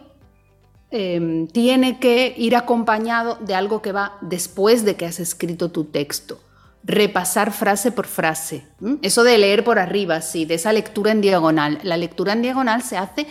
tiene 1.53 2.01
que 2.01 2.35
ir 2.37 2.57
acompañado 2.57 3.39
de 3.41 3.55
algo 3.55 3.81
que 3.81 3.93
va 3.93 4.19
después 4.23 4.85
de 4.85 4.97
que 4.97 5.07
has 5.07 5.21
escrito 5.21 5.71
tu 5.71 5.85
texto 5.85 6.41
repasar 6.85 7.53
frase 7.53 7.93
por 7.93 8.07
frase. 8.07 8.67
Eso 9.03 9.23
de 9.23 9.39
leer 9.39 9.65
por 9.65 9.79
arriba, 9.79 10.21
sí, 10.21 10.45
de 10.45 10.55
esa 10.55 10.73
lectura 10.73 11.13
en 11.13 11.21
diagonal. 11.21 11.79
La 11.83 11.97
lectura 11.97 12.33
en 12.33 12.43
diagonal 12.43 12.83
se 12.83 12.97
hace 12.97 13.27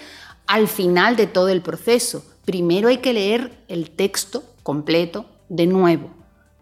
al 0.47 0.67
final 0.67 1.15
de 1.15 1.27
todo 1.27 1.49
el 1.49 1.61
proceso. 1.61 2.23
Primero 2.45 2.87
hay 2.87 2.97
que 2.97 3.13
leer 3.13 3.63
el 3.67 3.91
texto 3.91 4.43
completo 4.63 5.25
de 5.49 5.67
nuevo, 5.67 6.09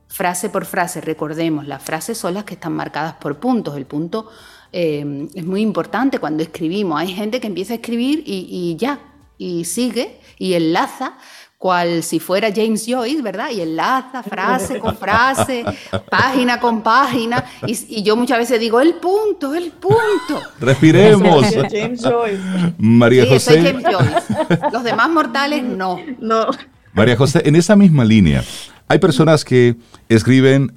frase 0.08 0.50
por 0.50 0.66
frase. 0.66 1.02
Recordemos, 1.02 1.68
las 1.68 1.84
frases 1.84 2.18
son 2.18 2.34
las 2.34 2.44
que 2.44 2.56
están 2.56 2.74
marcadas 2.74 3.16
por 3.16 3.40
puntos. 3.40 3.78
El 3.78 3.86
punto 3.86 4.30
eh, 4.72 5.28
es 5.36 5.46
muy 5.46 5.62
importante 5.62 6.20
cuando 6.20 6.42
escribimos. 6.42 7.00
Hay 7.00 7.14
gente 7.14 7.40
que 7.40 7.48
empieza 7.48 7.74
a 7.74 7.76
escribir 7.76 8.24
y 8.26 8.76
ya, 8.80 9.00
y 9.38 9.66
sigue 9.66 10.20
y 10.40 10.54
enlaza 10.54 11.18
cual 11.58 12.04
si 12.04 12.20
fuera 12.20 12.50
James 12.54 12.86
Joyce, 12.88 13.22
¿verdad? 13.22 13.50
Y 13.52 13.62
enlaza 13.62 14.22
frase 14.22 14.80
con 14.80 14.96
frase, 14.96 15.66
página 16.10 16.60
con 16.60 16.84
página, 16.84 17.44
y, 17.66 18.04
yo 18.04 18.16
muchas 18.16 18.38
veces 18.38 18.60
digo, 18.60 18.80
el 18.80 18.96
punto, 18.96 19.54
el 19.56 19.72
punto. 19.72 20.42
Respiremos. 20.60 21.46
James 21.72 22.02
Joyce. 22.04 22.40
María 22.78 23.24
sí, 23.24 23.30
José. 23.30 23.54
Soy 23.54 23.64
James 23.64 23.86
Joyce. 23.86 24.70
Los 24.72 24.84
demás 24.84 25.10
mortales 25.10 25.64
no. 25.64 26.00
No. 26.20 26.48
María 26.94 27.16
José, 27.16 27.42
en 27.46 27.56
esa 27.56 27.76
misma 27.76 28.06
línea, 28.06 28.44
hay 28.88 29.00
personas 29.00 29.44
que 29.44 29.76
escriben 30.10 30.74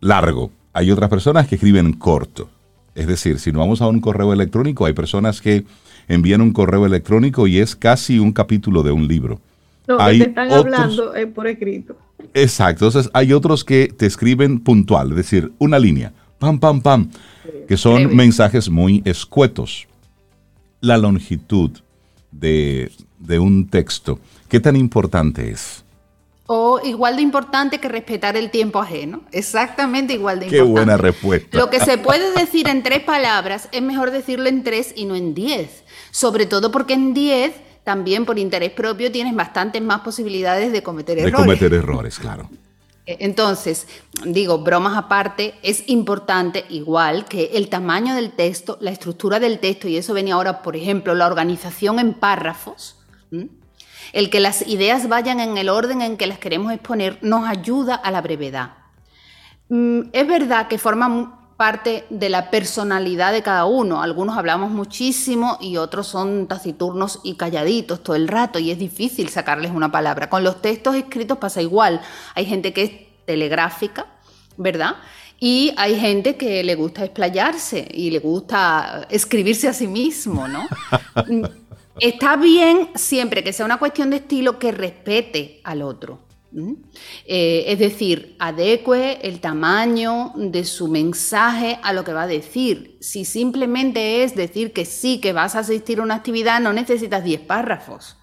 largo, 0.00 0.50
hay 0.72 0.90
otras 0.90 1.10
personas 1.10 1.46
que 1.46 1.56
escriben 1.56 1.92
corto. 1.92 2.48
Es 2.94 3.06
decir, 3.06 3.38
si 3.38 3.52
nos 3.52 3.60
vamos 3.60 3.80
a 3.80 3.88
un 3.88 4.00
correo 4.00 4.32
electrónico, 4.32 4.84
hay 4.84 4.92
personas 4.92 5.40
que 5.40 5.64
envían 6.08 6.40
un 6.40 6.52
correo 6.52 6.84
electrónico 6.84 7.46
y 7.46 7.58
es 7.58 7.74
casi 7.76 8.18
un 8.18 8.32
capítulo 8.32 8.82
de 8.82 8.92
un 8.92 9.08
libro. 9.08 9.40
No, 9.88 9.98
hay 9.98 10.18
te 10.18 10.28
están 10.28 10.52
hablando 10.52 11.14
eh, 11.14 11.26
por 11.26 11.46
escrito. 11.46 11.96
Exacto, 12.34 12.86
entonces 12.86 13.10
hay 13.14 13.32
otros 13.32 13.64
que 13.64 13.92
te 13.96 14.06
escriben 14.06 14.60
puntual, 14.60 15.10
es 15.10 15.16
decir, 15.16 15.52
una 15.58 15.78
línea, 15.78 16.12
pam, 16.38 16.58
pam, 16.58 16.80
pam, 16.80 17.10
que 17.66 17.76
son 17.76 18.14
mensajes 18.14 18.68
muy 18.70 19.02
escuetos. 19.04 19.86
La 20.80 20.98
longitud 20.98 21.70
de, 22.30 22.90
un 23.38 23.68
texto, 23.68 24.18
¿qué 24.48 24.60
tan 24.60 24.76
importante 24.76 25.50
es? 25.50 25.84
O 26.54 26.80
igual 26.84 27.16
de 27.16 27.22
importante 27.22 27.78
que 27.78 27.88
respetar 27.88 28.36
el 28.36 28.50
tiempo 28.50 28.78
ajeno. 28.78 29.22
Exactamente 29.32 30.12
igual 30.12 30.38
de 30.38 30.46
importante. 30.46 30.66
Qué 30.66 30.70
buena 30.70 30.98
respuesta. 30.98 31.56
Lo 31.56 31.70
que 31.70 31.80
se 31.80 31.96
puede 31.96 32.30
decir 32.34 32.68
en 32.68 32.82
tres 32.82 33.00
palabras 33.00 33.70
es 33.72 33.80
mejor 33.80 34.10
decirlo 34.10 34.50
en 34.50 34.62
tres 34.62 34.92
y 34.94 35.06
no 35.06 35.16
en 35.16 35.32
diez. 35.32 35.82
Sobre 36.10 36.44
todo 36.44 36.70
porque 36.70 36.92
en 36.92 37.14
diez 37.14 37.54
también 37.84 38.26
por 38.26 38.38
interés 38.38 38.70
propio 38.70 39.10
tienes 39.10 39.34
bastantes 39.34 39.80
más 39.80 40.02
posibilidades 40.02 40.72
de 40.72 40.82
cometer 40.82 41.18
errores. 41.18 41.32
De 41.32 41.42
cometer 41.42 41.72
errores, 41.72 42.18
claro. 42.18 42.50
E, 43.06 43.16
entonces, 43.20 43.86
digo, 44.22 44.58
bromas 44.58 44.98
aparte, 44.98 45.54
es 45.62 45.88
importante 45.88 46.66
igual 46.68 47.24
que 47.24 47.52
el 47.54 47.70
tamaño 47.70 48.14
del 48.14 48.30
texto, 48.30 48.76
la 48.82 48.90
estructura 48.90 49.40
del 49.40 49.58
texto, 49.58 49.88
y 49.88 49.96
eso 49.96 50.12
venía 50.12 50.34
ahora, 50.34 50.60
por 50.60 50.76
ejemplo, 50.76 51.14
la 51.14 51.26
organización 51.26 51.98
en 51.98 52.12
párrafos, 52.12 52.98
el 54.12 54.30
que 54.30 54.40
las 54.40 54.66
ideas 54.66 55.08
vayan 55.08 55.40
en 55.40 55.56
el 55.56 55.68
orden 55.68 56.02
en 56.02 56.16
que 56.16 56.26
las 56.26 56.38
queremos 56.38 56.72
exponer, 56.72 57.18
nos 57.22 57.48
ayuda 57.48 57.94
a 57.94 58.10
la 58.10 58.20
brevedad. 58.20 58.74
Mm, 59.68 60.02
es 60.12 60.26
verdad 60.26 60.68
que 60.68 60.78
forma 60.78 61.38
parte 61.56 62.04
de 62.10 62.28
la 62.28 62.50
personalidad 62.50 63.32
de 63.32 63.42
cada 63.42 63.66
uno. 63.66 64.02
Algunos 64.02 64.36
hablamos 64.36 64.70
muchísimo 64.70 65.58
y 65.60 65.76
otros 65.76 66.08
son 66.08 66.48
taciturnos 66.48 67.20
y 67.22 67.36
calladitos 67.36 68.02
todo 68.02 68.16
el 68.16 68.28
rato 68.28 68.58
y 68.58 68.70
es 68.70 68.78
difícil 68.78 69.28
sacarles 69.28 69.70
una 69.70 69.92
palabra. 69.92 70.28
Con 70.28 70.42
los 70.42 70.60
textos 70.60 70.96
escritos 70.96 71.38
pasa 71.38 71.62
igual. 71.62 72.00
Hay 72.34 72.46
gente 72.46 72.72
que 72.72 72.82
es 72.82 72.90
telegráfica, 73.26 74.06
¿verdad? 74.56 74.96
Y 75.38 75.72
hay 75.76 75.98
gente 75.98 76.36
que 76.36 76.62
le 76.62 76.74
gusta 76.74 77.04
explayarse 77.04 77.88
y 77.92 78.10
le 78.10 78.18
gusta 78.18 79.06
escribirse 79.08 79.68
a 79.68 79.72
sí 79.72 79.86
mismo, 79.86 80.48
¿no? 80.48 80.66
Está 82.00 82.36
bien 82.36 82.90
siempre 82.94 83.44
que 83.44 83.52
sea 83.52 83.66
una 83.66 83.78
cuestión 83.78 84.10
de 84.10 84.16
estilo 84.16 84.58
que 84.58 84.72
respete 84.72 85.60
al 85.64 85.82
otro. 85.82 86.20
Eh, 87.24 87.64
es 87.68 87.78
decir, 87.78 88.36
adecue 88.38 89.18
el 89.22 89.40
tamaño 89.40 90.32
de 90.36 90.64
su 90.64 90.88
mensaje 90.88 91.78
a 91.82 91.92
lo 91.92 92.04
que 92.04 92.12
va 92.12 92.24
a 92.24 92.26
decir. 92.26 92.98
Si 93.00 93.24
simplemente 93.24 94.22
es 94.22 94.34
decir 94.34 94.72
que 94.72 94.84
sí, 94.84 95.18
que 95.18 95.32
vas 95.32 95.54
a 95.54 95.60
asistir 95.60 96.00
a 96.00 96.02
una 96.02 96.16
actividad, 96.16 96.60
no 96.60 96.72
necesitas 96.72 97.24
10 97.24 97.40
párrafos. 97.42 98.16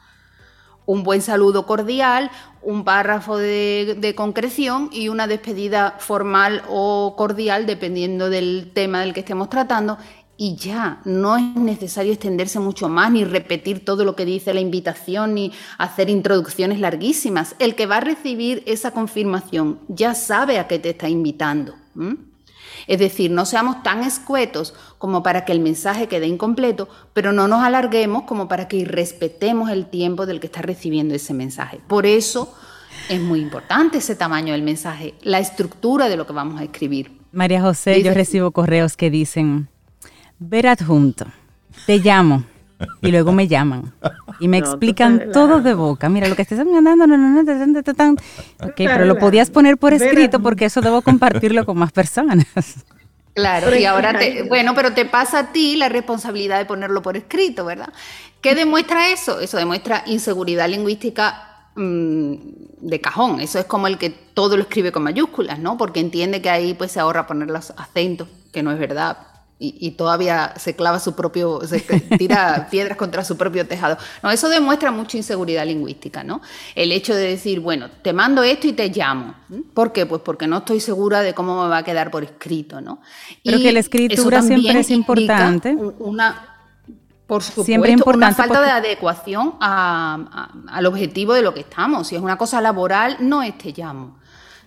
Un 0.86 1.04
buen 1.04 1.22
saludo 1.22 1.66
cordial, 1.66 2.32
un 2.62 2.84
párrafo 2.84 3.38
de, 3.38 3.96
de 4.00 4.16
concreción 4.16 4.90
y 4.92 5.10
una 5.10 5.28
despedida 5.28 5.96
formal 6.00 6.64
o 6.68 7.16
cordial, 7.16 7.66
dependiendo 7.66 8.30
del 8.30 8.72
tema 8.74 9.02
del 9.02 9.14
que 9.14 9.20
estemos 9.20 9.50
tratando, 9.50 9.98
y 10.42 10.56
ya, 10.56 11.02
no 11.04 11.36
es 11.36 11.56
necesario 11.58 12.14
extenderse 12.14 12.62
mucho 12.62 12.88
más, 12.88 13.12
ni 13.12 13.26
repetir 13.26 13.84
todo 13.84 14.06
lo 14.06 14.16
que 14.16 14.24
dice 14.24 14.54
la 14.54 14.62
invitación, 14.62 15.34
ni 15.34 15.52
hacer 15.78 16.10
introducciones 16.10 16.80
larguísimas. 16.80 17.58
El 17.60 17.76
que 17.76 17.86
va 17.86 17.98
a 17.98 18.00
recibir 18.00 18.64
esa 18.66 18.92
confirmación 18.92 19.82
ya 19.90 20.16
sabe 20.16 20.58
a 20.58 20.70
qué 20.70 20.80
te 20.80 20.92
está 20.92 21.10
invitando. 21.10 21.76
Es 22.88 23.00
decir, 23.00 23.32
no 23.32 23.46
seamos 23.46 23.84
tan 23.84 24.02
escuetos 24.02 24.74
como 24.98 25.24
para 25.24 25.44
que 25.44 25.52
el 25.52 25.60
mensaje 25.60 26.08
quede 26.08 26.28
incompleto, 26.28 26.88
pero 27.12 27.34
no 27.34 27.50
nos 27.50 27.62
alarguemos 27.62 28.24
como 28.24 28.48
para 28.48 28.70
que 28.70 28.78
irrespetemos 28.78 29.70
el 29.70 29.88
tiempo 29.88 30.26
del 30.26 30.40
que 30.40 30.48
está 30.48 30.62
recibiendo 30.62 31.16
ese 31.16 31.34
mensaje. 31.34 31.82
Por 31.86 32.06
eso 32.06 32.56
es 33.10 33.20
muy 33.20 33.42
importante 33.42 33.98
ese 33.98 34.16
tamaño 34.16 34.54
del 34.54 34.64
mensaje, 34.64 35.16
la 35.22 35.40
estructura 35.40 36.08
de 36.08 36.16
lo 36.16 36.26
que 36.26 36.32
vamos 36.32 36.62
a 36.62 36.64
escribir. 36.64 37.12
María 37.34 37.62
José, 37.62 38.02
yo 38.02 38.14
recibo 38.14 38.52
correos 38.52 38.96
que 38.96 39.10
dicen, 39.10 39.68
ver 40.40 40.68
adjunto, 40.68 41.26
te 41.86 42.00
llamo. 42.00 42.44
Y 43.02 43.12
luego 43.12 43.34
me 43.34 43.46
llaman 43.46 43.94
y 44.40 44.48
me 44.48 44.58
explican 44.58 45.32
todo 45.34 45.60
de 45.60 45.74
boca. 45.74 46.08
Mira, 46.08 46.30
lo 46.30 46.36
que 46.38 46.44
estás 46.44 46.66
mandando, 46.66 47.06
no, 47.08 47.18
no, 47.18 47.44
no, 47.44 48.14
Ok, 48.64 48.76
pero 48.78 49.04
lo 49.04 49.18
podías 49.18 49.50
poner 49.50 49.78
por 49.78 49.94
escrito 49.94 50.40
porque 50.40 50.66
eso 50.66 50.80
debo 50.80 51.02
compartirlo 51.02 51.66
con 51.66 51.78
más 51.78 51.92
personas. 51.92 52.46
Claro, 53.34 53.76
y 53.76 53.86
ahora 53.86 54.18
te, 54.18 54.44
bueno, 54.44 54.74
pero 54.76 54.94
te 54.94 55.06
pasa 55.06 55.40
a 55.40 55.52
ti 55.52 55.76
la 55.78 55.88
responsabilidad 55.88 56.58
de 56.58 56.66
ponerlo 56.66 57.02
por 57.02 57.16
escrito, 57.16 57.64
¿verdad? 57.64 57.90
¿Qué 58.42 58.56
demuestra 58.56 59.10
eso? 59.10 59.40
Eso 59.40 59.58
demuestra 59.58 60.04
inseguridad 60.08 60.68
lingüística 60.68 61.70
mm, 61.76 62.34
de 62.82 63.02
cajón. 63.02 63.40
Eso 63.40 63.60
es 63.60 63.66
como 63.66 63.88
el 63.88 63.98
que 63.98 64.10
todo 64.10 64.58
lo 64.58 64.64
escribe 64.64 64.92
con 64.92 65.04
mayúsculas, 65.04 65.60
¿no? 65.60 65.78
Porque 65.78 66.00
entiende 66.00 66.42
que 66.42 66.50
ahí 66.50 66.74
pues 66.74 66.92
se 66.92 67.00
ahorra 67.00 67.28
poner 67.28 67.50
los 67.50 67.72
acentos, 67.72 68.28
que 68.52 68.64
no 68.64 68.72
es 68.72 68.80
verdad 68.80 69.29
y, 69.62 69.92
todavía 69.92 70.54
se 70.56 70.74
clava 70.74 71.00
su 71.00 71.16
propio, 71.16 71.60
se 71.68 71.82
tira 72.18 72.68
piedras 72.72 72.98
contra 72.98 73.26
su 73.26 73.36
propio 73.36 73.68
tejado. 73.68 73.98
No, 74.24 74.32
eso 74.32 74.48
demuestra 74.48 74.90
mucha 74.90 75.18
inseguridad 75.18 75.66
lingüística, 75.66 76.24
¿no? 76.24 76.42
El 76.76 76.94
hecho 76.94 77.14
de 77.14 77.28
decir, 77.28 77.60
bueno, 77.60 77.90
te 78.02 78.14
mando 78.14 78.42
esto 78.42 78.68
y 78.68 78.74
te 78.74 78.88
llamo. 78.88 79.36
¿Por 79.74 79.92
qué? 79.92 80.06
Pues 80.06 80.22
porque 80.22 80.48
no 80.48 80.60
estoy 80.60 80.80
segura 80.80 81.22
de 81.22 81.34
cómo 81.34 81.62
me 81.62 81.70
va 81.70 81.80
a 81.80 81.84
quedar 81.84 82.10
por 82.10 82.24
escrito, 82.24 82.80
¿no? 82.80 83.02
Pero 83.44 83.58
que 83.58 83.74
la 83.74 83.80
escritura 83.82 84.42
siempre 84.42 84.80
es 84.80 84.92
importante. 84.92 85.76
Una, 85.76 86.56
por 87.28 87.44
supuesto, 87.44 87.66
siempre 87.66 87.92
importante 87.92 88.42
una 88.42 88.48
falta 88.48 88.62
de 88.62 88.72
adecuación 88.72 89.56
al 89.60 90.86
objetivo 90.86 91.34
de 91.34 91.42
lo 91.42 91.54
que 91.54 91.60
estamos. 91.60 92.08
Si 92.08 92.16
es 92.16 92.22
una 92.22 92.38
cosa 92.38 92.62
laboral, 92.62 93.18
no 93.20 93.44
es 93.44 93.58
te 93.58 93.74
llamo. 93.76 94.19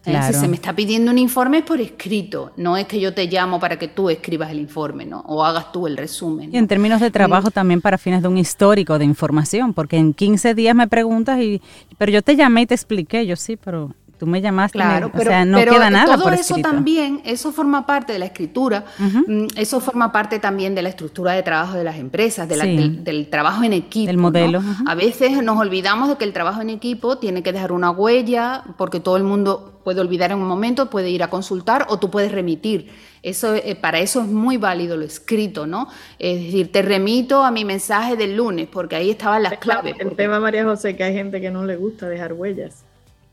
Si 0.04 0.32
se 0.34 0.48
me 0.48 0.56
está 0.56 0.74
pidiendo 0.74 1.12
un 1.12 1.18
informe 1.18 1.58
es 1.58 1.64
por 1.64 1.80
escrito, 1.80 2.52
no 2.56 2.76
es 2.76 2.86
que 2.86 2.98
yo 2.98 3.14
te 3.14 3.26
llamo 3.26 3.60
para 3.60 3.78
que 3.78 3.86
tú 3.86 4.10
escribas 4.10 4.50
el 4.50 4.58
informe, 4.58 5.06
¿no? 5.06 5.20
O 5.20 5.44
hagas 5.44 5.70
tú 5.70 5.86
el 5.86 5.96
resumen. 5.96 6.52
Y 6.52 6.58
en 6.58 6.66
términos 6.66 7.00
de 7.00 7.10
trabajo 7.12 7.52
también 7.52 7.80
para 7.80 7.98
fines 7.98 8.20
de 8.20 8.28
un 8.28 8.36
histórico 8.36 8.98
de 8.98 9.04
información, 9.04 9.74
porque 9.74 9.98
en 9.98 10.12
15 10.12 10.54
días 10.54 10.74
me 10.74 10.88
preguntas 10.88 11.40
y, 11.40 11.62
pero 11.98 12.10
yo 12.10 12.22
te 12.22 12.34
llamé 12.34 12.62
y 12.62 12.66
te 12.66 12.74
expliqué, 12.74 13.26
yo 13.26 13.36
sí, 13.36 13.56
pero 13.56 13.94
tú 14.22 14.28
me 14.28 14.40
llamaste, 14.40 14.78
claro, 14.78 15.10
pero, 15.10 15.30
o 15.30 15.32
sea, 15.32 15.44
no 15.44 15.58
queda 15.58 15.90
nada 15.90 16.16
todo 16.16 16.30
eso 16.30 16.54
también, 16.58 17.20
eso 17.24 17.50
forma 17.50 17.86
parte 17.86 18.12
de 18.12 18.20
la 18.20 18.26
escritura, 18.26 18.84
mm, 18.96 19.46
eso 19.56 19.80
forma 19.80 20.12
parte 20.12 20.38
también 20.38 20.76
de 20.76 20.82
la 20.82 20.90
estructura 20.90 21.32
de 21.32 21.42
trabajo 21.42 21.76
de 21.76 21.82
las 21.82 21.96
empresas, 21.96 22.48
del, 22.48 23.26
trabajo 23.28 23.64
en 23.64 23.72
equipo. 23.72 24.08
El 24.08 24.18
modelo. 24.18 24.62
A 24.86 24.94
veces 24.94 25.42
nos 25.42 25.58
olvidamos 25.58 26.08
de 26.08 26.18
que 26.18 26.24
el 26.24 26.32
trabajo 26.32 26.60
en 26.60 26.70
equipo 26.70 27.18
tiene 27.18 27.42
que 27.42 27.52
dejar 27.52 27.72
una 27.72 27.90
huella, 27.90 28.62
porque 28.78 29.00
todo 29.00 29.16
el 29.16 29.24
mundo 29.24 29.80
puede 29.82 30.00
olvidar 30.00 30.30
en 30.30 30.38
un 30.38 30.46
momento, 30.46 30.88
puede 30.88 31.10
ir 31.10 31.24
a 31.24 31.28
consultar 31.28 31.86
o 31.88 31.98
tú 31.98 32.08
puedes 32.08 32.30
remitir. 32.30 32.90
Eso, 33.24 33.56
eh, 33.56 33.74
para 33.74 33.98
eso 33.98 34.20
es 34.20 34.28
muy 34.28 34.56
válido 34.56 34.96
lo 34.96 35.04
escrito, 35.04 35.66
¿no? 35.66 35.88
Es 36.20 36.44
decir, 36.44 36.70
te 36.70 36.82
remito 36.82 37.42
a 37.42 37.50
mi 37.50 37.64
mensaje 37.64 38.14
del 38.14 38.36
lunes, 38.36 38.68
porque 38.70 38.94
ahí 38.94 39.10
estaban 39.10 39.42
las 39.42 39.58
claves. 39.58 39.96
El 39.98 40.14
tema, 40.14 40.38
María 40.38 40.62
José, 40.62 40.94
que 40.94 41.02
hay 41.02 41.12
gente 41.12 41.40
que 41.40 41.50
no 41.50 41.64
le 41.64 41.74
gusta 41.74 42.08
dejar 42.08 42.34
huellas 42.34 42.84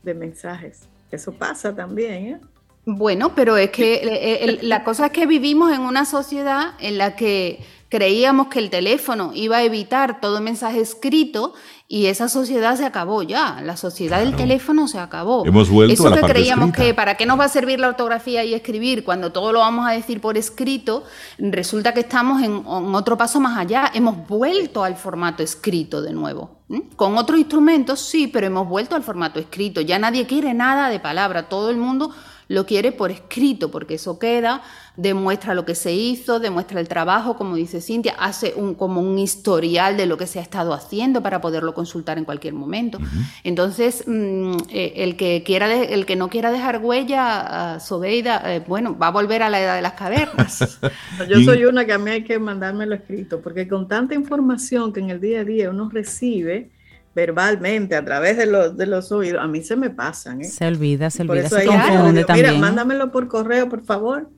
de 0.02 0.14
mensajes. 0.14 0.88
Eso 1.10 1.32
pasa 1.32 1.74
también, 1.74 2.26
¿eh? 2.26 2.40
Bueno, 2.86 3.34
pero 3.34 3.56
es 3.56 3.70
que 3.70 4.58
la 4.62 4.84
cosa 4.84 5.06
es 5.06 5.12
que 5.12 5.26
vivimos 5.26 5.72
en 5.72 5.82
una 5.82 6.04
sociedad 6.04 6.74
en 6.80 6.98
la 6.98 7.14
que 7.14 7.60
creíamos 7.88 8.48
que 8.48 8.58
el 8.58 8.70
teléfono 8.70 9.32
iba 9.34 9.58
a 9.58 9.64
evitar 9.64 10.20
todo 10.20 10.40
mensaje 10.40 10.80
escrito 10.80 11.52
y 11.92 12.06
esa 12.06 12.28
sociedad 12.28 12.76
se 12.76 12.86
acabó 12.86 13.24
ya. 13.24 13.60
La 13.64 13.76
sociedad 13.76 14.20
del 14.20 14.36
teléfono 14.36 14.86
se 14.86 15.00
acabó. 15.00 15.44
Hemos 15.44 15.68
vuelto 15.68 15.92
Eso 15.92 16.06
a 16.06 16.10
la 16.10 16.20
que 16.20 16.28
creíamos 16.28 16.70
que 16.72 16.94
para 16.94 17.16
qué 17.16 17.26
nos 17.26 17.36
va 17.36 17.46
a 17.46 17.48
servir 17.48 17.80
la 17.80 17.88
ortografía 17.88 18.44
y 18.44 18.54
escribir 18.54 19.02
cuando 19.02 19.32
todo 19.32 19.52
lo 19.52 19.58
vamos 19.58 19.88
a 19.88 19.90
decir 19.90 20.20
por 20.20 20.38
escrito, 20.38 21.02
resulta 21.36 21.92
que 21.92 21.98
estamos 21.98 22.42
en, 22.42 22.62
otro 22.64 23.18
paso 23.18 23.40
más 23.40 23.58
allá. 23.58 23.90
Hemos 23.92 24.24
vuelto 24.28 24.84
al 24.84 24.94
formato 24.94 25.42
escrito 25.42 26.00
de 26.00 26.12
nuevo. 26.12 26.60
Con 26.94 27.18
otros 27.18 27.40
instrumentos 27.40 27.98
sí, 27.98 28.28
pero 28.28 28.46
hemos 28.46 28.68
vuelto 28.68 28.94
al 28.94 29.02
formato 29.02 29.40
escrito. 29.40 29.80
Ya 29.80 29.98
nadie 29.98 30.28
quiere 30.28 30.54
nada 30.54 30.90
de 30.90 31.00
palabra. 31.00 31.48
Todo 31.48 31.70
el 31.70 31.76
mundo 31.76 32.12
lo 32.50 32.66
quiere 32.66 32.90
por 32.90 33.12
escrito, 33.12 33.70
porque 33.70 33.94
eso 33.94 34.18
queda, 34.18 34.62
demuestra 34.96 35.54
lo 35.54 35.64
que 35.64 35.76
se 35.76 35.92
hizo, 35.92 36.40
demuestra 36.40 36.80
el 36.80 36.88
trabajo, 36.88 37.36
como 37.36 37.54
dice 37.54 37.80
Cintia, 37.80 38.16
hace 38.18 38.54
un, 38.56 38.74
como 38.74 39.00
un 39.00 39.20
historial 39.20 39.96
de 39.96 40.06
lo 40.06 40.18
que 40.18 40.26
se 40.26 40.40
ha 40.40 40.42
estado 40.42 40.74
haciendo 40.74 41.22
para 41.22 41.40
poderlo 41.40 41.74
consultar 41.74 42.18
en 42.18 42.24
cualquier 42.24 42.54
momento. 42.54 42.98
Entonces, 43.44 44.02
mm, 44.04 44.56
eh, 44.68 44.94
el, 44.96 45.14
que 45.14 45.44
quiera 45.46 45.72
el 45.72 46.04
que 46.06 46.16
no 46.16 46.28
quiera 46.28 46.50
dejar 46.50 46.80
huella, 46.82 47.78
Sobeida, 47.78 48.42
eh, 48.52 48.64
bueno, 48.66 48.98
va 48.98 49.06
a 49.06 49.12
volver 49.12 49.44
a 49.44 49.48
la 49.48 49.60
edad 49.60 49.76
de 49.76 49.82
las 49.82 49.92
cavernas. 49.92 50.80
Yo 51.28 51.40
soy 51.44 51.66
una 51.66 51.84
que 51.84 51.92
a 51.92 51.98
mí 51.98 52.10
hay 52.10 52.24
que 52.24 52.40
mandármelo 52.40 52.96
escrito, 52.96 53.40
porque 53.40 53.68
con 53.68 53.86
tanta 53.86 54.16
información 54.16 54.92
que 54.92 54.98
en 54.98 55.10
el 55.10 55.20
día 55.20 55.42
a 55.42 55.44
día 55.44 55.70
uno 55.70 55.88
recibe, 55.88 56.68
verbalmente, 57.14 57.96
a 57.96 58.04
través 58.04 58.36
de 58.36 58.46
los, 58.46 58.76
de 58.76 58.86
los 58.86 59.10
oídos, 59.10 59.42
a 59.42 59.46
mí 59.46 59.62
se 59.62 59.76
me 59.76 59.90
pasan. 59.90 60.42
¿eh? 60.42 60.44
Se 60.44 60.66
olvida, 60.66 61.10
se 61.10 61.22
olvida, 61.22 61.48
se 61.48 61.66
confunde 61.66 62.24
también. 62.24 62.54
Mira, 62.54 62.60
mándamelo 62.60 63.10
por 63.10 63.28
correo, 63.28 63.68
por 63.68 63.82
favor. 63.82 64.28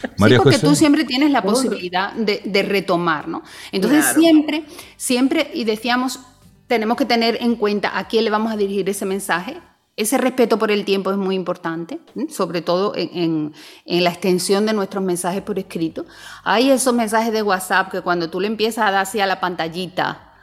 sí, 0.00 0.34
porque 0.36 0.58
tú 0.58 0.74
siempre 0.74 1.04
tienes 1.04 1.30
la 1.30 1.42
posibilidad 1.42 2.12
de, 2.12 2.62
retomar, 2.62 3.28
¿no? 3.28 3.42
Entonces 3.72 4.04
siempre, 4.14 4.64
siempre, 4.96 5.50
y 5.54 5.64
decíamos, 5.64 6.20
tenemos 6.66 6.96
que 6.96 7.04
tener 7.04 7.38
en 7.40 7.56
cuenta 7.56 7.98
a 7.98 8.06
quién 8.06 8.24
le 8.24 8.30
vamos 8.30 8.52
a 8.52 8.56
dirigir 8.56 8.88
ese 8.88 9.06
mensaje. 9.06 9.60
Ese 9.96 10.18
respeto 10.18 10.58
por 10.58 10.72
el 10.72 10.84
tiempo 10.84 11.12
es 11.12 11.16
muy 11.16 11.36
importante, 11.36 12.00
sobre 12.28 12.62
todo 12.62 12.94
en, 12.96 13.52
en, 13.84 14.04
la 14.04 14.10
extensión 14.10 14.66
de 14.66 14.72
nuestros 14.72 15.04
mensajes 15.04 15.40
por 15.42 15.56
escrito. 15.56 16.04
Hay 16.42 16.68
esos 16.70 16.92
mensajes 16.92 17.32
de 17.32 17.42
WhatsApp 17.42 17.92
que 17.92 18.00
cuando 18.00 18.28
tú 18.28 18.40
le 18.40 18.48
empiezas 18.48 18.88
a 18.88 18.90
dar 18.90 19.02
así 19.02 19.20
a 19.20 19.26
la 19.26 19.38
pantallita, 19.38 20.33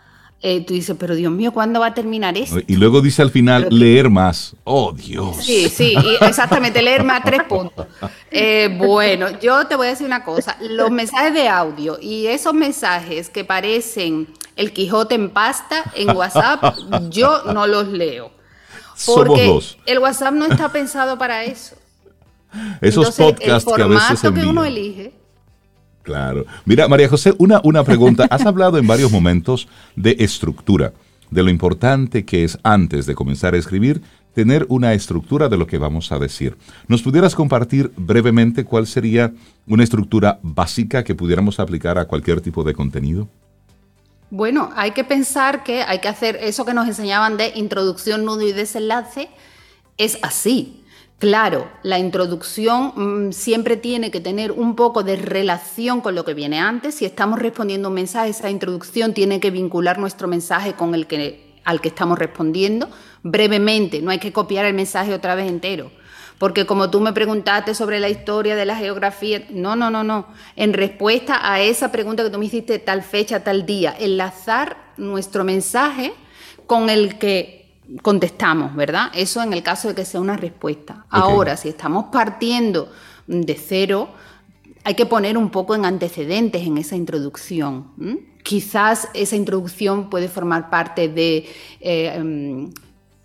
eh, 0.43 0.65
tú 0.65 0.73
dices, 0.73 0.95
pero 0.99 1.15
Dios 1.15 1.31
mío, 1.31 1.51
¿cuándo 1.51 1.79
va 1.79 1.87
a 1.87 1.93
terminar 1.93 2.35
esto? 2.35 2.59
Y 2.65 2.75
luego 2.75 3.01
dice 3.01 3.21
al 3.21 3.29
final, 3.29 3.67
leer 3.69 4.09
más. 4.09 4.55
Oh, 4.63 4.91
Dios. 4.91 5.37
Sí, 5.37 5.69
sí, 5.69 5.93
exactamente, 6.21 6.81
leer 6.81 7.03
más 7.03 7.23
tres 7.23 7.43
puntos. 7.43 7.85
Eh, 8.31 8.75
bueno, 8.75 9.39
yo 9.39 9.67
te 9.67 9.75
voy 9.75 9.87
a 9.87 9.89
decir 9.91 10.07
una 10.07 10.23
cosa, 10.23 10.57
los 10.61 10.89
mensajes 10.89 11.33
de 11.33 11.47
audio 11.47 11.99
y 12.01 12.25
esos 12.25 12.55
mensajes 12.55 13.29
que 13.29 13.45
parecen 13.45 14.27
el 14.55 14.73
Quijote 14.73 15.13
en 15.13 15.29
pasta 15.29 15.83
en 15.93 16.15
WhatsApp, 16.15 16.75
yo 17.09 17.43
no 17.53 17.67
los 17.67 17.87
leo. 17.89 18.31
Porque 19.05 19.59
el 19.85 19.99
WhatsApp 19.99 20.33
no 20.33 20.45
está 20.45 20.69
pensado 20.69 21.17
para 21.17 21.43
eso. 21.43 21.75
Esos 22.81 23.15
podcasts 23.15 23.71
que 23.73 23.81
a 23.81 23.87
veces 23.87 24.21
que 24.21 24.45
uno 24.45 24.65
elige. 24.65 25.13
Claro. 26.03 26.45
Mira, 26.65 26.87
María 26.87 27.09
José, 27.09 27.33
una, 27.37 27.61
una 27.63 27.83
pregunta. 27.83 28.27
Has 28.29 28.45
hablado 28.45 28.77
en 28.77 28.87
varios 28.87 29.11
momentos 29.11 29.67
de 29.95 30.15
estructura, 30.19 30.93
de 31.29 31.43
lo 31.43 31.49
importante 31.49 32.25
que 32.25 32.43
es 32.43 32.57
antes 32.63 33.05
de 33.05 33.15
comenzar 33.15 33.53
a 33.53 33.57
escribir 33.57 34.01
tener 34.33 34.65
una 34.69 34.93
estructura 34.93 35.49
de 35.49 35.57
lo 35.57 35.67
que 35.67 35.77
vamos 35.77 36.11
a 36.11 36.19
decir. 36.19 36.57
¿Nos 36.87 37.01
pudieras 37.01 37.35
compartir 37.35 37.91
brevemente 37.97 38.63
cuál 38.63 38.87
sería 38.87 39.33
una 39.67 39.83
estructura 39.83 40.39
básica 40.41 41.03
que 41.03 41.15
pudiéramos 41.15 41.59
aplicar 41.59 41.97
a 41.97 42.05
cualquier 42.05 42.41
tipo 42.41 42.63
de 42.63 42.73
contenido? 42.73 43.27
Bueno, 44.29 44.71
hay 44.75 44.91
que 44.91 45.03
pensar 45.03 45.63
que 45.63 45.83
hay 45.83 45.99
que 45.99 46.07
hacer 46.07 46.37
eso 46.37 46.65
que 46.65 46.73
nos 46.73 46.87
enseñaban 46.87 47.35
de 47.35 47.51
introducción, 47.55 48.23
nudo 48.23 48.41
y 48.41 48.53
desenlace. 48.53 49.29
Es 49.97 50.17
así. 50.21 50.80
Claro, 51.21 51.69
la 51.83 51.99
introducción 51.99 52.93
mm, 53.27 53.31
siempre 53.31 53.77
tiene 53.77 54.09
que 54.09 54.21
tener 54.21 54.51
un 54.51 54.75
poco 54.75 55.03
de 55.03 55.17
relación 55.17 56.01
con 56.01 56.15
lo 56.15 56.25
que 56.25 56.33
viene 56.33 56.57
antes. 56.57 56.95
Si 56.95 57.05
estamos 57.05 57.37
respondiendo 57.37 57.89
un 57.89 57.93
mensaje, 57.93 58.31
esa 58.31 58.49
introducción 58.49 59.13
tiene 59.13 59.39
que 59.39 59.51
vincular 59.51 59.99
nuestro 59.99 60.27
mensaje 60.27 60.73
con 60.73 60.95
el 60.95 61.05
que, 61.05 61.59
al 61.63 61.79
que 61.79 61.89
estamos 61.89 62.17
respondiendo 62.17 62.89
brevemente, 63.21 64.01
no 64.01 64.09
hay 64.09 64.17
que 64.17 64.33
copiar 64.33 64.65
el 64.65 64.73
mensaje 64.73 65.13
otra 65.13 65.35
vez 65.35 65.47
entero. 65.47 65.91
Porque 66.39 66.65
como 66.65 66.89
tú 66.89 66.99
me 67.01 67.13
preguntaste 67.13 67.75
sobre 67.75 67.99
la 67.99 68.09
historia 68.09 68.55
de 68.55 68.65
la 68.65 68.75
geografía, 68.75 69.45
no, 69.51 69.75
no, 69.75 69.91
no, 69.91 70.03
no. 70.03 70.25
En 70.55 70.73
respuesta 70.73 71.39
a 71.53 71.61
esa 71.61 71.91
pregunta 71.91 72.23
que 72.23 72.31
tú 72.31 72.39
me 72.39 72.45
hiciste, 72.45 72.79
tal 72.79 73.03
fecha, 73.03 73.43
tal 73.43 73.67
día, 73.67 73.95
enlazar 73.99 74.75
nuestro 74.97 75.43
mensaje 75.43 76.13
con 76.65 76.89
el 76.89 77.19
que 77.19 77.60
contestamos, 78.01 78.75
¿verdad? 78.75 79.11
Eso 79.13 79.41
en 79.41 79.53
el 79.53 79.63
caso 79.63 79.89
de 79.89 79.95
que 79.95 80.05
sea 80.05 80.21
una 80.21 80.37
respuesta. 80.37 81.05
Ahora, 81.09 81.57
si 81.57 81.69
estamos 81.69 82.05
partiendo 82.11 82.91
de 83.27 83.55
cero, 83.55 84.09
hay 84.83 84.95
que 84.95 85.05
poner 85.05 85.37
un 85.37 85.49
poco 85.49 85.75
en 85.75 85.85
antecedentes 85.85 86.65
en 86.65 86.77
esa 86.77 86.95
introducción. 86.95 87.91
Quizás 88.43 89.09
esa 89.13 89.35
introducción 89.35 90.09
puede 90.09 90.27
formar 90.27 90.69
parte 90.69 91.07
de... 91.07 91.49
Eh, 91.79 92.13
em, 92.15 92.71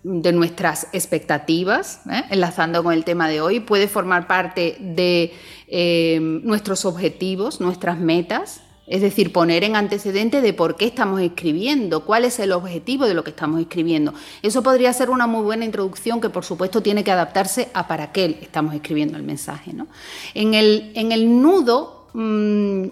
de 0.03 0.31
nuestras 0.31 0.87
expectativas, 0.93 1.99
¿eh? 2.09 2.23
enlazando 2.29 2.81
con 2.81 2.93
el 2.93 3.03
tema 3.03 3.27
de 3.27 3.41
hoy, 3.41 3.59
puede 3.59 3.89
formar 3.89 4.25
parte 4.25 4.77
de 4.79 5.33
eh, 5.67 6.19
nuestros 6.21 6.85
objetivos, 6.85 7.59
nuestras 7.59 7.99
metas, 7.99 8.61
es 8.87 9.01
decir, 9.01 9.31
poner 9.31 9.63
en 9.63 9.75
antecedente 9.75 10.41
de 10.41 10.53
por 10.53 10.75
qué 10.77 10.85
estamos 10.85 11.21
escribiendo, 11.21 12.05
cuál 12.05 12.25
es 12.25 12.39
el 12.39 12.53
objetivo 12.53 13.05
de 13.05 13.13
lo 13.13 13.23
que 13.23 13.31
estamos 13.31 13.59
escribiendo. 13.59 14.13
Eso 14.41 14.63
podría 14.63 14.91
ser 14.93 15.09
una 15.09 15.27
muy 15.27 15.43
buena 15.43 15.65
introducción 15.65 16.19
que 16.21 16.29
por 16.29 16.45
supuesto 16.45 16.81
tiene 16.81 17.03
que 17.03 17.11
adaptarse 17.11 17.69
a 17.73 17.87
para 17.87 18.11
qué 18.11 18.39
estamos 18.41 18.73
escribiendo 18.73 19.17
el 19.17 19.23
mensaje. 19.23 19.75
En, 20.33 20.53
el, 20.53 20.91
en, 20.95 21.11
el, 21.11 21.41
nudo, 21.41 22.07
mm, 22.13 22.85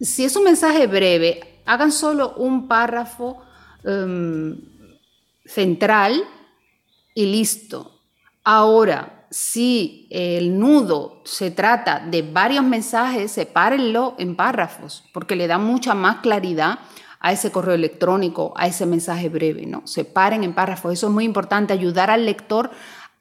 si 0.00 0.24
es 0.24 0.36
un 0.36 0.44
mensaje 0.44 0.86
breve, 0.86 1.60
hagan 1.64 1.92
solo 1.92 2.34
un 2.36 2.68
párrafo. 2.68 3.40
Em, 3.84 4.72
central 5.44 6.22
y 7.14 7.26
listo. 7.26 8.00
Ahora, 8.44 9.21
si 9.32 10.06
el 10.10 10.58
nudo 10.58 11.22
se 11.24 11.50
trata 11.50 12.00
de 12.00 12.20
varios 12.20 12.62
mensajes, 12.64 13.32
sepárenlo 13.32 14.14
en 14.18 14.36
párrafos, 14.36 15.04
porque 15.14 15.36
le 15.36 15.46
da 15.46 15.56
mucha 15.56 15.94
más 15.94 16.18
claridad 16.18 16.80
a 17.18 17.32
ese 17.32 17.50
correo 17.50 17.74
electrónico, 17.74 18.52
a 18.56 18.66
ese 18.66 18.84
mensaje 18.84 19.30
breve, 19.30 19.64
¿no? 19.64 19.86
Separen 19.86 20.44
en 20.44 20.52
párrafos. 20.52 20.92
Eso 20.92 21.06
es 21.06 21.12
muy 21.14 21.24
importante, 21.24 21.72
ayudar 21.72 22.10
al 22.10 22.26
lector 22.26 22.72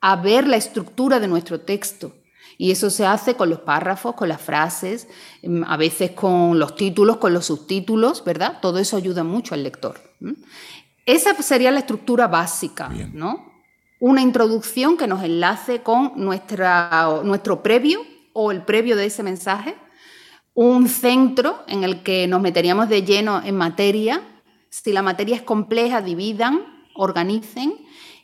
a 0.02 0.18
ver 0.18 0.48
la 0.48 0.58
estructura 0.58 1.22
de 1.22 1.30
nuestro 1.30 1.62
texto. 1.62 2.14
Y 2.58 2.72
eso 2.72 2.90
se 2.90 3.06
hace 3.06 3.36
con 3.36 3.50
los 3.50 3.60
párrafos, 3.60 4.16
con 4.16 4.28
las 4.28 4.42
frases, 4.42 5.08
em, 5.42 5.64
a 5.64 5.78
veces 5.78 6.12
con 6.12 6.60
los 6.60 6.76
títulos, 6.76 7.18
con 7.18 7.34
los 7.34 7.46
subtítulos, 7.46 8.26
¿verdad? 8.26 8.58
Todo 8.62 8.80
eso 8.80 8.98
ayuda 8.98 9.24
mucho 9.24 9.56
al 9.56 9.64
lector. 9.64 10.02
Esa 11.06 11.34
sería 11.42 11.72
la 11.72 11.80
estructura 11.80 12.28
básica, 12.28 12.90
¿no? 13.14 13.51
Una 14.02 14.24
introducción 14.24 14.98
que 14.98 15.06
nos 15.06 15.24
enlace 15.24 15.84
con 15.84 16.14
nuestra, 16.16 17.22
nuestro 17.24 17.62
previo 17.62 18.02
o 18.34 18.52
el 18.52 18.64
previo 18.64 18.96
de 18.96 19.06
ese 19.06 19.22
mensaje, 19.22 19.76
un 20.56 20.90
centro 20.90 21.60
en 21.68 21.84
el 21.84 22.02
que 22.02 22.28
nos 22.28 22.42
meteríamos 22.42 22.90
de 22.90 23.04
lleno 23.04 23.44
en 23.46 23.56
materia, 23.56 24.24
si 24.72 24.92
la 24.92 25.04
materia 25.04 25.36
es 25.36 25.44
compleja, 25.44 26.02
dividan, 26.02 26.62
organicen, 26.96 27.76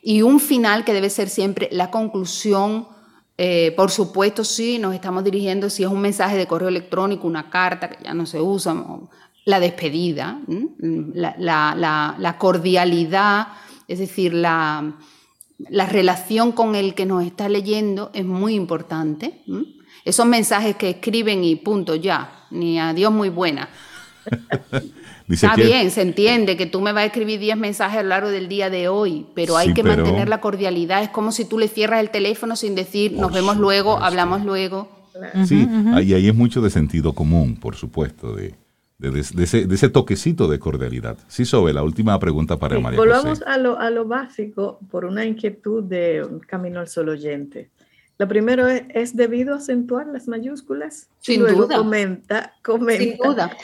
y 0.02 0.22
un 0.22 0.40
final 0.40 0.84
que 0.84 0.92
debe 0.92 1.10
ser 1.10 1.28
siempre 1.28 1.68
la 1.70 1.92
conclusión, 1.92 2.88
eh, 3.36 3.72
por 3.76 3.92
supuesto, 3.92 4.42
si 4.42 4.80
nos 4.80 4.96
estamos 4.96 5.22
dirigiendo, 5.22 5.70
si 5.70 5.84
es 5.84 5.88
un 5.88 6.00
mensaje 6.00 6.36
de 6.36 6.48
correo 6.48 6.70
electrónico, 6.70 7.28
una 7.28 7.50
carta 7.50 7.88
que 7.88 8.02
ya 8.02 8.14
no 8.14 8.26
se 8.26 8.40
usa, 8.40 8.74
la 9.44 9.60
despedida, 9.60 10.40
la, 10.80 12.36
cordialidad, 12.36 13.46
es 13.86 14.00
decir, 14.00 14.34
la, 14.34 14.96
relación 15.58 16.52
con 16.52 16.74
el 16.74 16.94
que 16.94 17.06
nos 17.06 17.24
está 17.24 17.48
leyendo 17.48 18.10
es 18.14 18.24
muy 18.24 18.54
importante. 18.54 19.42
Esos 20.04 20.26
mensajes 20.26 20.76
que 20.76 20.90
escriben 20.90 21.44
y 21.44 21.56
punto, 21.56 21.94
ya, 21.94 22.46
ni 22.50 22.78
adiós 22.78 23.12
muy 23.12 23.28
buena. 23.28 23.68
está 25.28 25.56
bien, 25.56 25.90
se 25.90 26.02
entiende 26.02 26.56
que 26.56 26.66
tú 26.66 26.80
me 26.80 26.92
vas 26.92 27.02
a 27.02 27.06
escribir 27.06 27.40
10 27.40 27.56
mensajes 27.56 27.98
a 27.98 28.02
lo 28.02 28.10
largo 28.10 28.28
del 28.30 28.48
día 28.48 28.70
de 28.70 28.88
hoy, 28.88 29.26
pero 29.34 29.56
hay 29.56 29.74
que 29.74 29.82
mantener 29.82 30.28
la 30.28 30.40
cordialidad. 30.40 31.02
Es 31.02 31.10
como 31.10 31.32
si 31.32 31.44
tú 31.44 31.58
le 31.58 31.68
cierras 31.68 32.00
el 32.00 32.10
teléfono 32.10 32.56
sin 32.56 32.74
decir 32.74 33.12
nos 33.12 33.32
vemos 33.32 33.56
luego, 33.56 33.98
hablamos 33.98 34.44
luego. 34.44 34.88
Sí, 35.46 35.66
ahí, 35.94 36.14
ahí 36.14 36.28
es 36.28 36.34
mucho 36.34 36.60
de 36.60 36.70
sentido 36.70 37.12
común, 37.12 37.56
por 37.56 37.74
supuesto, 37.74 38.36
de, 38.36 38.54
de, 38.98 39.20
ese, 39.20 39.88
toquecito 39.90 40.48
de 40.48 40.58
cordialidad. 40.58 41.18
Sí, 41.28 41.44
Sobe, 41.44 41.72
la 41.72 41.82
última 41.82 42.18
pregunta 42.18 42.58
para 42.58 42.78
María 42.80 42.98
Volvamos 42.98 43.42
a 43.42 43.56
lo, 43.56 43.78
a 43.78 43.90
lo 43.90 44.06
básico 44.06 44.80
por 44.90 45.04
una 45.04 45.24
inquietud 45.24 45.84
de 45.84 46.26
camino 46.46 46.80
al 46.80 46.88
solo 46.88 47.12
oyente. 47.12 47.70
Lo 48.18 48.26
primero 48.26 48.66
es, 48.66 48.82
¿es 48.88 49.16
debido 49.16 49.54
acentuar 49.54 50.08
las 50.08 50.26
mayúsculas? 50.26 51.08
Sin 51.20 51.46
duda. 51.46 51.76
Comenta, 51.76 52.54
comenta. 52.62 53.04
Sin 53.04 53.16
duda. 53.16 53.56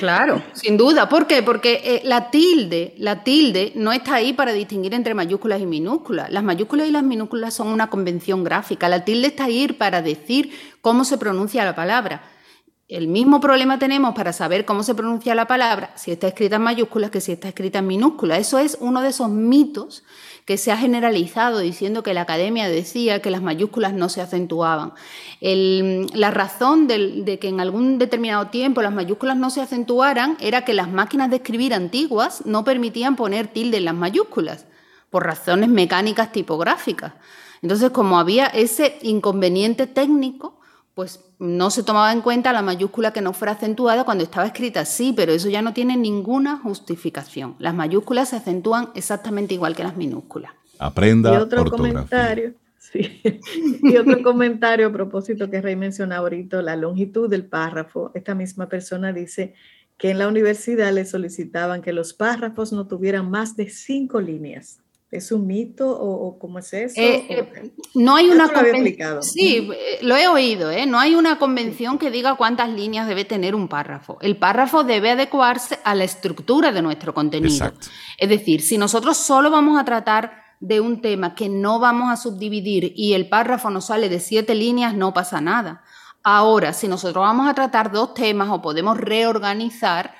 Claro, 0.00 0.42
sin 0.52 0.76
duda. 0.78 1.08
¿Por 1.08 1.26
qué? 1.26 1.42
Porque 1.42 1.80
eh, 1.84 2.00
la 2.04 2.30
tilde, 2.30 2.94
la 2.96 3.22
tilde 3.22 3.72
no 3.76 3.92
está 3.92 4.14
ahí 4.14 4.32
para 4.32 4.52
distinguir 4.52 4.94
entre 4.94 5.14
mayúsculas 5.14 5.60
y 5.60 5.66
minúsculas. 5.66 6.30
Las 6.32 6.42
mayúsculas 6.42 6.88
y 6.88 6.90
las 6.90 7.04
minúsculas 7.04 7.54
son 7.54 7.68
una 7.68 7.88
convención 7.88 8.42
gráfica. 8.42 8.88
La 8.88 9.04
tilde 9.04 9.28
está 9.28 9.44
ahí 9.44 9.68
para 9.68 10.02
decir 10.02 10.50
cómo 10.80 11.04
se 11.04 11.18
pronuncia 11.18 11.64
la 11.64 11.76
palabra. 11.76 12.22
El 12.88 13.08
mismo 13.08 13.40
problema 13.40 13.80
tenemos 13.80 14.14
para 14.14 14.32
saber 14.32 14.64
cómo 14.64 14.84
se 14.84 14.94
pronuncia 14.94 15.34
la 15.34 15.48
palabra, 15.48 15.90
si 15.96 16.12
está 16.12 16.28
escrita 16.28 16.54
en 16.54 16.62
mayúsculas 16.62 17.10
que 17.10 17.20
si 17.20 17.32
está 17.32 17.48
escrita 17.48 17.80
en 17.80 17.88
minúsculas. 17.88 18.38
Eso 18.38 18.60
es 18.60 18.78
uno 18.80 19.02
de 19.02 19.08
esos 19.08 19.28
mitos 19.28 20.04
que 20.44 20.56
se 20.56 20.70
ha 20.70 20.76
generalizado 20.76 21.58
diciendo 21.58 22.04
que 22.04 22.14
la 22.14 22.20
academia 22.20 22.68
decía 22.68 23.20
que 23.20 23.32
las 23.32 23.42
mayúsculas 23.42 23.92
no 23.92 24.08
se 24.08 24.20
acentuaban. 24.20 24.92
la 25.40 26.30
razón 26.30 26.86
de, 26.86 27.38
que 27.40 27.48
en 27.48 27.60
algún 27.60 27.98
determinado 27.98 28.46
tiempo 28.50 28.82
las 28.82 28.94
mayúsculas 28.94 29.36
no 29.36 29.50
se 29.50 29.62
acentuaran 29.62 30.36
era 30.38 30.64
que 30.64 30.72
las 30.72 30.88
máquinas 30.88 31.28
de 31.30 31.36
escribir 31.36 31.74
antiguas 31.74 32.46
no 32.46 32.62
permitían 32.62 33.16
poner 33.16 33.48
tilde 33.48 33.78
en 33.78 33.86
las 33.86 33.96
mayúsculas, 33.96 34.66
por 35.10 35.24
razones 35.24 35.68
mecánicas 35.68 36.30
tipográficas. 36.30 37.14
Entonces, 37.62 37.90
como 37.90 38.20
había 38.20 38.46
ese 38.46 39.00
inconveniente 39.02 39.88
técnico, 39.88 40.60
pues 40.96 41.20
no 41.38 41.70
se 41.70 41.82
tomaba 41.82 42.10
en 42.10 42.22
cuenta 42.22 42.54
la 42.54 42.62
mayúscula 42.62 43.12
que 43.12 43.20
no 43.20 43.34
fuera 43.34 43.52
acentuada 43.52 44.04
cuando 44.04 44.24
estaba 44.24 44.46
escrita 44.46 44.80
así, 44.80 45.12
pero 45.14 45.32
eso 45.32 45.50
ya 45.50 45.60
no 45.60 45.74
tiene 45.74 45.94
ninguna 45.94 46.56
justificación. 46.56 47.54
Las 47.58 47.74
mayúsculas 47.74 48.30
se 48.30 48.36
acentúan 48.36 48.88
exactamente 48.94 49.52
igual 49.52 49.76
que 49.76 49.82
las 49.82 49.94
minúsculas. 49.94 50.52
Aprenda 50.78 51.34
y 51.34 51.36
otro 51.36 51.70
comentario. 51.70 52.54
Sí. 52.78 53.20
y 53.82 53.96
otro 53.96 54.22
comentario 54.22 54.86
a 54.86 54.92
propósito 54.92 55.50
que 55.50 55.60
Rey 55.60 55.74
mencionaba 55.74 56.22
ahorita, 56.22 56.62
la 56.62 56.76
longitud 56.76 57.28
del 57.28 57.44
párrafo. 57.44 58.12
Esta 58.14 58.36
misma 58.36 58.68
persona 58.68 59.12
dice 59.12 59.54
que 59.98 60.10
en 60.10 60.18
la 60.18 60.28
universidad 60.28 60.92
le 60.92 61.04
solicitaban 61.04 61.82
que 61.82 61.92
los 61.92 62.14
párrafos 62.14 62.72
no 62.72 62.86
tuvieran 62.86 63.28
más 63.28 63.56
de 63.56 63.68
cinco 63.70 64.20
líneas. 64.20 64.78
¿Es 65.10 65.30
un 65.30 65.46
mito 65.46 65.88
o, 65.88 66.36
cómo 66.38 66.58
es 66.58 66.72
eso? 66.72 67.00
Eh, 67.00 67.26
eh, 67.28 67.72
no 67.94 68.16
hay 68.16 68.28
una 68.28 68.48
convención. 68.48 69.22
Sí, 69.22 69.68
eh, 69.72 69.98
lo 70.02 70.16
he 70.16 70.26
oído, 70.26 70.70
No 70.86 70.98
hay 70.98 71.14
una 71.14 71.38
convención 71.38 71.96
que 71.98 72.10
diga 72.10 72.34
cuántas 72.34 72.70
líneas 72.70 73.06
debe 73.06 73.24
tener 73.24 73.54
un 73.54 73.68
párrafo. 73.68 74.18
El 74.20 74.36
párrafo 74.36 74.82
debe 74.82 75.12
adecuarse 75.12 75.78
a 75.84 75.94
la 75.94 76.02
estructura 76.02 76.72
de 76.72 76.82
nuestro 76.82 77.14
contenido. 77.14 77.72
Es 78.18 78.28
decir, 78.28 78.60
si 78.60 78.78
nosotros 78.78 79.16
solo 79.16 79.48
vamos 79.50 79.80
a 79.80 79.84
tratar 79.84 80.44
de 80.58 80.80
un 80.80 81.00
tema 81.00 81.34
que 81.34 81.48
no 81.48 81.78
vamos 81.78 82.10
a 82.10 82.16
subdividir 82.16 82.92
y 82.96 83.12
el 83.12 83.28
párrafo 83.28 83.70
nos 83.70 83.86
sale 83.86 84.08
de 84.08 84.18
siete 84.18 84.56
líneas, 84.56 84.94
no 84.94 85.14
pasa 85.14 85.40
nada. 85.40 85.84
Ahora, 86.24 86.72
si 86.72 86.88
nosotros 86.88 87.22
vamos 87.22 87.48
a 87.48 87.54
tratar 87.54 87.92
dos 87.92 88.12
temas 88.12 88.48
o 88.50 88.60
podemos 88.60 88.98
reorganizar, 88.98 90.14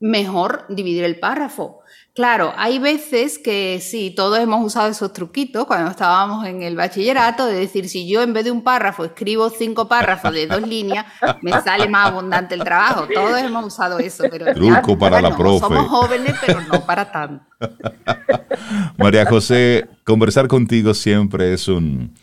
mejor 0.00 0.64
dividir 0.68 1.04
el 1.04 1.18
párrafo. 1.18 1.80
Claro, 2.14 2.52
hay 2.56 2.80
veces 2.80 3.38
que 3.38 3.78
sí, 3.80 4.10
todos 4.10 4.38
hemos 4.40 4.64
usado 4.64 4.88
esos 4.88 5.12
truquitos 5.12 5.66
cuando 5.66 5.90
estábamos 5.90 6.46
en 6.46 6.62
el 6.62 6.74
bachillerato, 6.74 7.46
de 7.46 7.54
decir, 7.54 7.88
si 7.88 8.08
yo 8.08 8.22
en 8.22 8.32
vez 8.32 8.44
de 8.44 8.50
un 8.50 8.62
párrafo 8.62 9.04
escribo 9.04 9.50
cinco 9.50 9.86
párrafos 9.86 10.32
de 10.32 10.48
dos 10.48 10.62
líneas, 10.62 11.06
me 11.42 11.52
sale 11.62 11.88
más 11.88 12.08
abundante 12.08 12.56
el 12.56 12.64
trabajo. 12.64 13.06
Todos 13.12 13.40
hemos 13.40 13.66
usado 13.66 14.00
eso, 14.00 14.24
pero 14.30 14.52
Truco 14.52 14.98
para 14.98 15.20
la 15.20 15.36
profe. 15.36 15.60
Somos 15.60 15.86
jóvenes, 15.88 16.34
pero 16.44 16.60
no 16.62 16.84
para 16.84 17.12
tanto. 17.12 17.44
María 18.98 19.24
José, 19.26 19.88
conversar 20.04 20.48
contigo 20.48 20.94
siempre 20.94 21.52
es 21.52 21.68
un, 21.68 22.14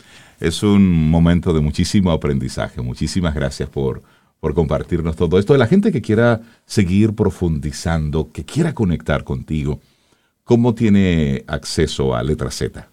es 0.41 0.61
un 0.61 1.09
momento 1.09 1.53
de 1.53 1.61
muchísimo 1.61 2.11
aprendizaje. 2.11 2.81
Muchísimas 2.81 3.33
gracias 3.33 3.69
por, 3.69 4.03
por 4.39 4.53
compartirnos 4.53 5.15
todo 5.15 5.39
esto. 5.39 5.55
La 5.57 5.67
gente 5.67 5.91
que 5.91 6.01
quiera 6.01 6.41
seguir 6.65 7.15
profundizando, 7.15 8.31
que 8.31 8.45
quiera 8.45 8.73
conectar 8.73 9.23
contigo, 9.23 9.79
¿cómo 10.43 10.75
tiene 10.75 11.43
acceso 11.47 12.15
a 12.15 12.23
Letra 12.23 12.51
Z? 12.51 12.89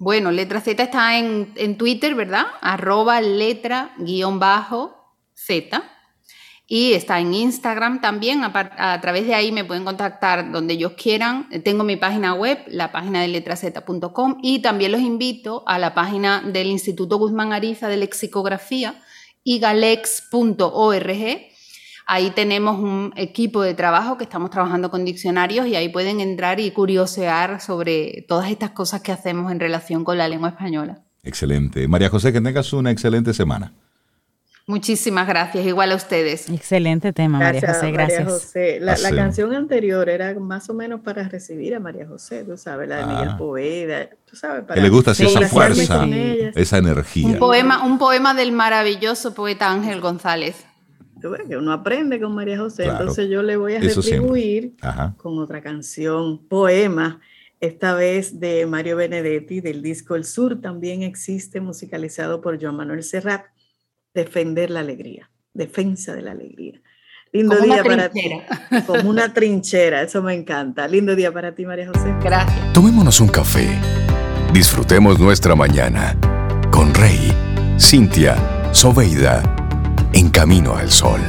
Bueno, 0.00 0.30
Letra 0.30 0.60
Z 0.60 0.80
está 0.80 1.18
en, 1.18 1.76
Twitter, 1.76 2.14
¿verdad? 2.14 2.46
Arroba 2.60 3.20
letra 3.20 3.94
guion 3.98 4.38
bajo 4.38 4.94
Z. 5.34 5.82
Y 6.68 6.92
está 6.92 7.18
en 7.18 7.34
Instagram 7.34 8.00
también. 8.00 8.44
A, 8.44 8.52
a, 8.76 9.00
través 9.00 9.26
de 9.26 9.34
ahí 9.34 9.50
me 9.50 9.64
pueden 9.64 9.84
contactar 9.84 10.52
donde 10.52 10.74
ellos 10.74 10.92
quieran. 10.92 11.48
Tengo 11.64 11.82
mi 11.82 11.96
página 11.96 12.34
web, 12.34 12.58
la 12.68 12.92
página 12.92 13.22
de 13.22 13.28
letraz.com. 13.28 14.38
Y 14.42 14.60
también 14.60 14.92
los 14.92 15.00
invito 15.00 15.64
a 15.66 15.80
la 15.80 15.94
página 15.94 16.42
del 16.42 16.68
Instituto 16.68 17.16
Guzmán 17.16 17.52
Ariza 17.52 17.88
de 17.88 17.96
Lexicografía, 17.96 19.02
igalex.org. 19.44 21.12
Ahí 22.06 22.30
tenemos 22.30 22.78
un 22.78 23.12
equipo 23.16 23.62
de 23.62 23.74
trabajo 23.74 24.16
que 24.16 24.24
estamos 24.24 24.50
trabajando 24.50 24.90
con 24.90 25.04
diccionarios 25.04 25.66
y 25.66 25.76
ahí 25.76 25.90
pueden 25.90 26.20
entrar 26.20 26.58
y 26.58 26.70
curiosear 26.70 27.60
sobre 27.60 28.24
todas 28.26 28.50
estas 28.50 28.70
cosas 28.70 29.02
que 29.02 29.12
hacemos 29.12 29.52
en 29.52 29.60
relación 29.60 30.04
con 30.04 30.16
la 30.16 30.26
lengua 30.26 30.48
española. 30.48 31.02
Excelente. 31.22 31.86
María 31.86 32.08
José, 32.08 32.32
que 32.32 32.40
tengas 32.40 32.72
una 32.72 32.90
excelente 32.90 33.34
semana. 33.34 33.74
Muchísimas 34.68 35.26
gracias, 35.26 35.64
igual 35.64 35.92
a 35.92 35.96
ustedes. 35.96 36.50
Excelente 36.50 37.14
tema, 37.14 37.38
María 37.38 37.62
José, 37.62 37.90
gracias. 37.90 38.20
María 38.20 38.34
José. 38.34 38.78
La, 38.80 39.10
canción 39.12 39.54
anterior 39.54 40.10
era 40.10 40.38
más 40.38 40.68
o 40.68 40.74
menos 40.74 41.00
para 41.00 41.26
recibir 41.26 41.74
a 41.74 41.80
María 41.80 42.06
José, 42.06 42.44
tú 42.44 42.54
sabes, 42.58 42.86
la 42.86 42.98
de 42.98 43.06
Miguel 43.06 43.28
ah. 43.30 43.38
Poveda, 43.38 44.10
tú 44.26 44.36
sabes. 44.36 44.64
Para 44.64 44.74
que 44.74 44.82
le 44.82 44.90
gusta 44.90 45.12
esa 45.12 45.48
fuerza, 45.48 46.06
esa 46.54 46.76
energía. 46.76 47.28
Un 47.28 47.38
poema, 47.38 47.82
un 47.82 47.96
poema 47.96 48.34
del 48.34 48.52
maravilloso 48.52 49.32
poeta 49.32 49.70
Ángel 49.70 50.02
González. 50.02 50.66
Tú 51.18 51.30
ves 51.30 51.48
que 51.48 51.56
uno 51.56 51.72
aprende 51.72 52.20
con 52.20 52.34
María 52.34 52.58
José, 52.58 52.84
entonces 52.84 53.30
yo 53.30 53.42
le 53.42 53.56
voy 53.56 53.76
a 53.76 53.80
retribuir 53.80 54.74
con 55.16 55.38
otra 55.38 55.62
canción, 55.62 56.46
poema, 56.46 57.20
esta 57.60 57.94
vez 57.94 58.38
de 58.38 58.66
Mario 58.66 58.96
Benedetti, 58.96 59.62
del 59.62 59.80
disco 59.80 60.14
El 60.14 60.26
Sur, 60.26 60.60
también 60.60 61.02
existe, 61.02 61.62
musicalizado 61.62 62.42
por 62.42 62.62
Joan 62.62 62.76
Manuel 62.76 63.02
Serrat 63.02 63.46
defender 64.14 64.70
la 64.70 64.80
alegría, 64.80 65.30
defensa 65.52 66.14
de 66.14 66.22
la 66.22 66.32
alegría. 66.32 66.80
Lindo 67.32 67.56
día 67.60 67.84
para 67.84 68.08
ti. 68.08 68.22
Como 68.86 69.10
una 69.10 69.32
trinchera, 69.34 70.02
eso 70.02 70.22
me 70.22 70.34
encanta. 70.34 70.88
Lindo 70.88 71.14
día 71.14 71.32
para 71.32 71.54
ti, 71.54 71.66
María 71.66 71.86
José. 71.86 72.14
Gracias. 72.22 72.72
Tomémonos 72.72 73.20
un 73.20 73.28
café. 73.28 73.68
Disfrutemos 74.52 75.18
nuestra 75.18 75.54
mañana 75.54 76.16
con 76.70 76.94
Rey, 76.94 77.32
Cintia, 77.78 78.36
Soveida, 78.72 79.42
en 80.14 80.30
camino 80.30 80.74
al 80.74 80.90
sol. 80.90 81.20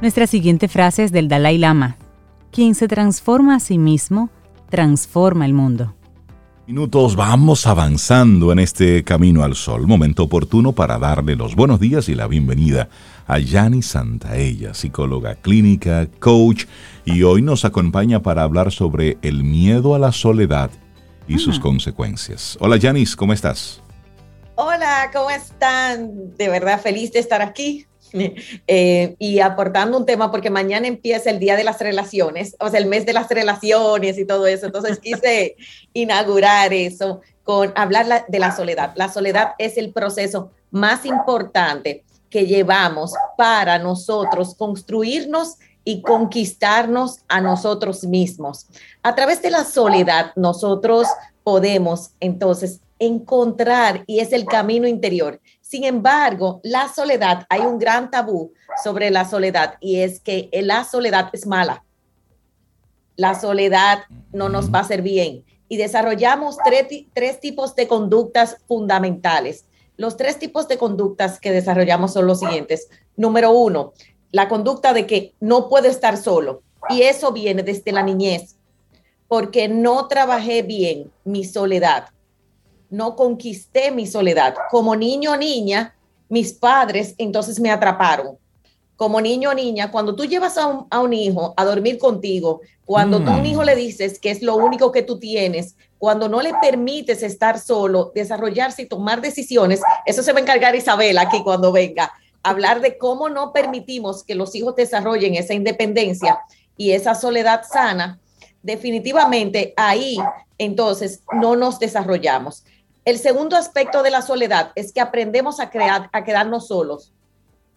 Nuestra 0.00 0.26
siguiente 0.26 0.68
frase 0.68 1.04
es 1.04 1.12
del 1.12 1.28
Dalai 1.28 1.58
Lama 1.58 1.96
quien 2.56 2.74
se 2.74 2.88
transforma 2.88 3.56
a 3.56 3.60
sí 3.60 3.76
mismo, 3.76 4.30
transforma 4.70 5.44
el 5.44 5.52
mundo. 5.52 5.94
Minutos, 6.66 7.14
vamos 7.14 7.66
avanzando 7.66 8.50
en 8.50 8.60
este 8.60 9.04
camino 9.04 9.44
al 9.44 9.54
sol. 9.54 9.86
Momento 9.86 10.22
oportuno 10.22 10.72
para 10.72 10.98
darle 10.98 11.36
los 11.36 11.54
buenos 11.54 11.80
días 11.80 12.08
y 12.08 12.14
la 12.14 12.26
bienvenida 12.26 12.88
a 13.26 13.40
Yani 13.40 13.82
Santaella, 13.82 14.72
psicóloga 14.72 15.34
clínica, 15.34 16.08
coach, 16.18 16.64
y 17.04 17.24
hoy 17.24 17.42
nos 17.42 17.66
acompaña 17.66 18.22
para 18.22 18.42
hablar 18.42 18.72
sobre 18.72 19.18
el 19.20 19.44
miedo 19.44 19.94
a 19.94 19.98
la 19.98 20.12
soledad 20.12 20.70
y 21.28 21.38
sus 21.38 21.58
ah. 21.58 21.60
consecuencias. 21.60 22.56
Hola 22.58 22.78
Yanis, 22.78 23.16
¿cómo 23.16 23.34
estás? 23.34 23.82
Hola, 24.54 25.10
¿cómo 25.12 25.28
están? 25.28 26.34
De 26.38 26.48
verdad 26.48 26.80
feliz 26.80 27.12
de 27.12 27.18
estar 27.18 27.42
aquí. 27.42 27.86
Eh, 28.68 29.14
y 29.18 29.40
aportando 29.40 29.98
un 29.98 30.06
tema, 30.06 30.30
porque 30.30 30.50
mañana 30.50 30.86
empieza 30.86 31.30
el 31.30 31.38
Día 31.38 31.56
de 31.56 31.64
las 31.64 31.80
Relaciones, 31.80 32.56
o 32.58 32.68
sea, 32.68 32.80
el 32.80 32.86
mes 32.86 33.06
de 33.06 33.12
las 33.12 33.28
relaciones 33.28 34.18
y 34.18 34.24
todo 34.24 34.46
eso. 34.46 34.66
Entonces 34.66 34.98
quise 34.98 35.56
inaugurar 35.92 36.72
eso 36.72 37.20
con 37.44 37.72
hablar 37.76 38.26
de 38.26 38.38
la 38.38 38.54
soledad. 38.54 38.92
La 38.96 39.12
soledad 39.12 39.52
es 39.58 39.76
el 39.76 39.92
proceso 39.92 40.50
más 40.70 41.04
importante 41.06 42.04
que 42.28 42.46
llevamos 42.46 43.12
para 43.36 43.78
nosotros 43.78 44.54
construirnos 44.56 45.56
y 45.84 46.02
conquistarnos 46.02 47.20
a 47.28 47.40
nosotros 47.40 48.02
mismos. 48.04 48.66
A 49.02 49.14
través 49.14 49.40
de 49.40 49.50
la 49.50 49.64
soledad, 49.64 50.32
nosotros 50.34 51.06
podemos 51.44 52.10
entonces 52.18 52.80
encontrar, 52.98 54.02
y 54.06 54.18
es 54.18 54.32
el 54.32 54.46
camino 54.46 54.88
interior, 54.88 55.40
sin 55.76 55.84
embargo, 55.84 56.62
la 56.62 56.88
soledad, 56.88 57.44
hay 57.50 57.60
un 57.60 57.78
gran 57.78 58.10
tabú 58.10 58.54
sobre 58.82 59.10
la 59.10 59.28
soledad 59.28 59.74
y 59.78 59.96
es 60.00 60.20
que 60.20 60.48
la 60.62 60.84
soledad 60.84 61.28
es 61.34 61.46
mala. 61.46 61.84
La 63.14 63.38
soledad 63.38 64.04
no 64.32 64.48
nos 64.48 64.72
va 64.72 64.78
a 64.78 64.82
hacer 64.82 65.02
bien. 65.02 65.44
Y 65.68 65.76
desarrollamos 65.76 66.56
tres, 66.64 67.40
tipos 67.40 67.76
de 67.76 67.86
conductas 67.86 68.56
fundamentales. 68.66 69.66
Los 69.98 70.16
tres 70.16 70.38
tipos 70.38 70.66
de 70.66 70.78
conductas 70.78 71.40
que 71.40 71.52
desarrollamos 71.52 72.14
son 72.14 72.26
los 72.26 72.40
siguientes. 72.40 72.88
Número 73.14 73.50
uno, 73.50 73.92
la 74.30 74.48
conducta 74.48 74.94
de 74.94 75.06
que 75.06 75.34
no 75.40 75.68
puedo 75.68 75.88
estar 75.88 76.16
solo. 76.16 76.62
Y 76.88 77.02
eso 77.02 77.32
viene 77.32 77.62
desde 77.62 77.92
la 77.92 78.02
niñez, 78.02 78.56
porque 79.28 79.68
no 79.68 80.08
trabajé 80.08 80.62
bien 80.62 81.12
mi 81.22 81.44
soledad 81.44 82.06
no 82.90 83.16
conquisté 83.16 83.90
mi 83.90 84.06
soledad. 84.06 84.54
Como 84.70 84.96
niño 84.96 85.32
o 85.32 85.36
niña, 85.36 85.94
mis 86.28 86.52
padres 86.52 87.14
entonces 87.18 87.60
me 87.60 87.70
atraparon. 87.70 88.38
Como 88.96 89.20
niño 89.20 89.50
o 89.50 89.54
niña, 89.54 89.90
cuando 89.90 90.16
tú 90.16 90.24
llevas 90.24 90.56
a 90.56 91.00
un, 91.00 91.12
hijo 91.12 91.52
a 91.56 91.64
dormir 91.64 91.98
contigo, 91.98 92.62
cuando 92.86 93.20
tú 93.20 93.30
a 93.30 93.36
un 93.36 93.42
mm. 93.42 93.46
hijo 93.46 93.64
le 93.64 93.76
dices 93.76 94.18
que 94.18 94.30
es 94.30 94.40
lo 94.40 94.56
único 94.56 94.90
que 94.90 95.02
tú 95.02 95.18
tienes, 95.18 95.76
cuando 95.98 96.28
no 96.28 96.40
le 96.40 96.54
permites 96.54 97.22
estar 97.22 97.58
solo, 97.58 98.12
desarrollarse 98.14 98.82
y 98.82 98.86
tomar 98.86 99.20
decisiones, 99.20 99.80
eso 100.06 100.22
se 100.22 100.32
va 100.32 100.38
a 100.38 100.42
encargar 100.42 100.74
Isabel 100.74 101.18
aquí 101.18 101.42
cuando 101.42 101.72
venga, 101.72 102.10
hablar 102.42 102.80
de 102.80 102.96
cómo 102.96 103.28
no 103.28 103.52
permitimos 103.52 104.24
que 104.24 104.34
los 104.34 104.54
hijos 104.54 104.76
desarrollen 104.76 105.34
esa 105.34 105.52
independencia 105.52 106.38
y 106.76 106.92
esa 106.92 107.14
soledad 107.14 107.62
sana, 107.70 108.18
definitivamente 108.62 109.74
ahí 109.76 110.16
entonces 110.58 111.22
no 111.32 111.56
nos 111.56 111.78
desarrollamos. 111.78 112.64
El 113.06 113.20
segundo 113.20 113.56
aspecto 113.56 114.02
de 114.02 114.10
la 114.10 114.20
soledad 114.20 114.72
es 114.74 114.92
que 114.92 115.00
aprendemos 115.00 115.60
a, 115.60 115.70
crear, 115.70 116.10
a 116.12 116.24
quedarnos 116.24 116.66
solos. 116.66 117.12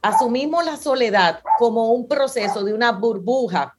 Asumimos 0.01 0.65
la 0.65 0.75
soledad 0.75 1.41
como 1.59 1.91
un 1.91 2.07
proceso 2.07 2.63
de 2.63 2.73
una 2.73 2.91
burbuja 2.93 3.77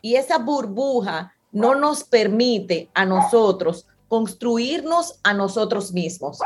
y 0.00 0.14
esa 0.14 0.38
burbuja 0.38 1.34
no 1.52 1.74
nos 1.74 2.02
permite 2.02 2.88
a 2.94 3.04
nosotros 3.04 3.86
construirnos 4.08 5.20
a 5.22 5.34
nosotros 5.34 5.92
mismos. 5.92 6.38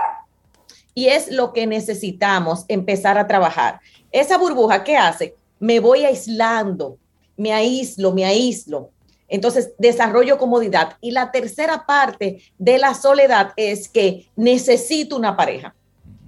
Y 0.92 1.06
es 1.06 1.30
lo 1.30 1.52
que 1.52 1.68
necesitamos 1.68 2.64
empezar 2.66 3.18
a 3.18 3.28
trabajar. 3.28 3.78
Esa 4.10 4.36
burbuja, 4.36 4.82
¿qué 4.82 4.96
hace? 4.96 5.36
Me 5.60 5.78
voy 5.78 6.04
aislando, 6.04 6.98
me 7.36 7.52
aíslo, 7.52 8.12
me 8.12 8.24
aíslo. 8.24 8.90
Entonces, 9.28 9.72
desarrollo 9.78 10.38
comodidad. 10.38 10.96
Y 11.00 11.10
la 11.10 11.30
tercera 11.30 11.86
parte 11.86 12.42
de 12.58 12.78
la 12.78 12.94
soledad 12.94 13.52
es 13.56 13.88
que 13.88 14.28
necesito 14.36 15.16
una 15.16 15.36
pareja. 15.36 15.74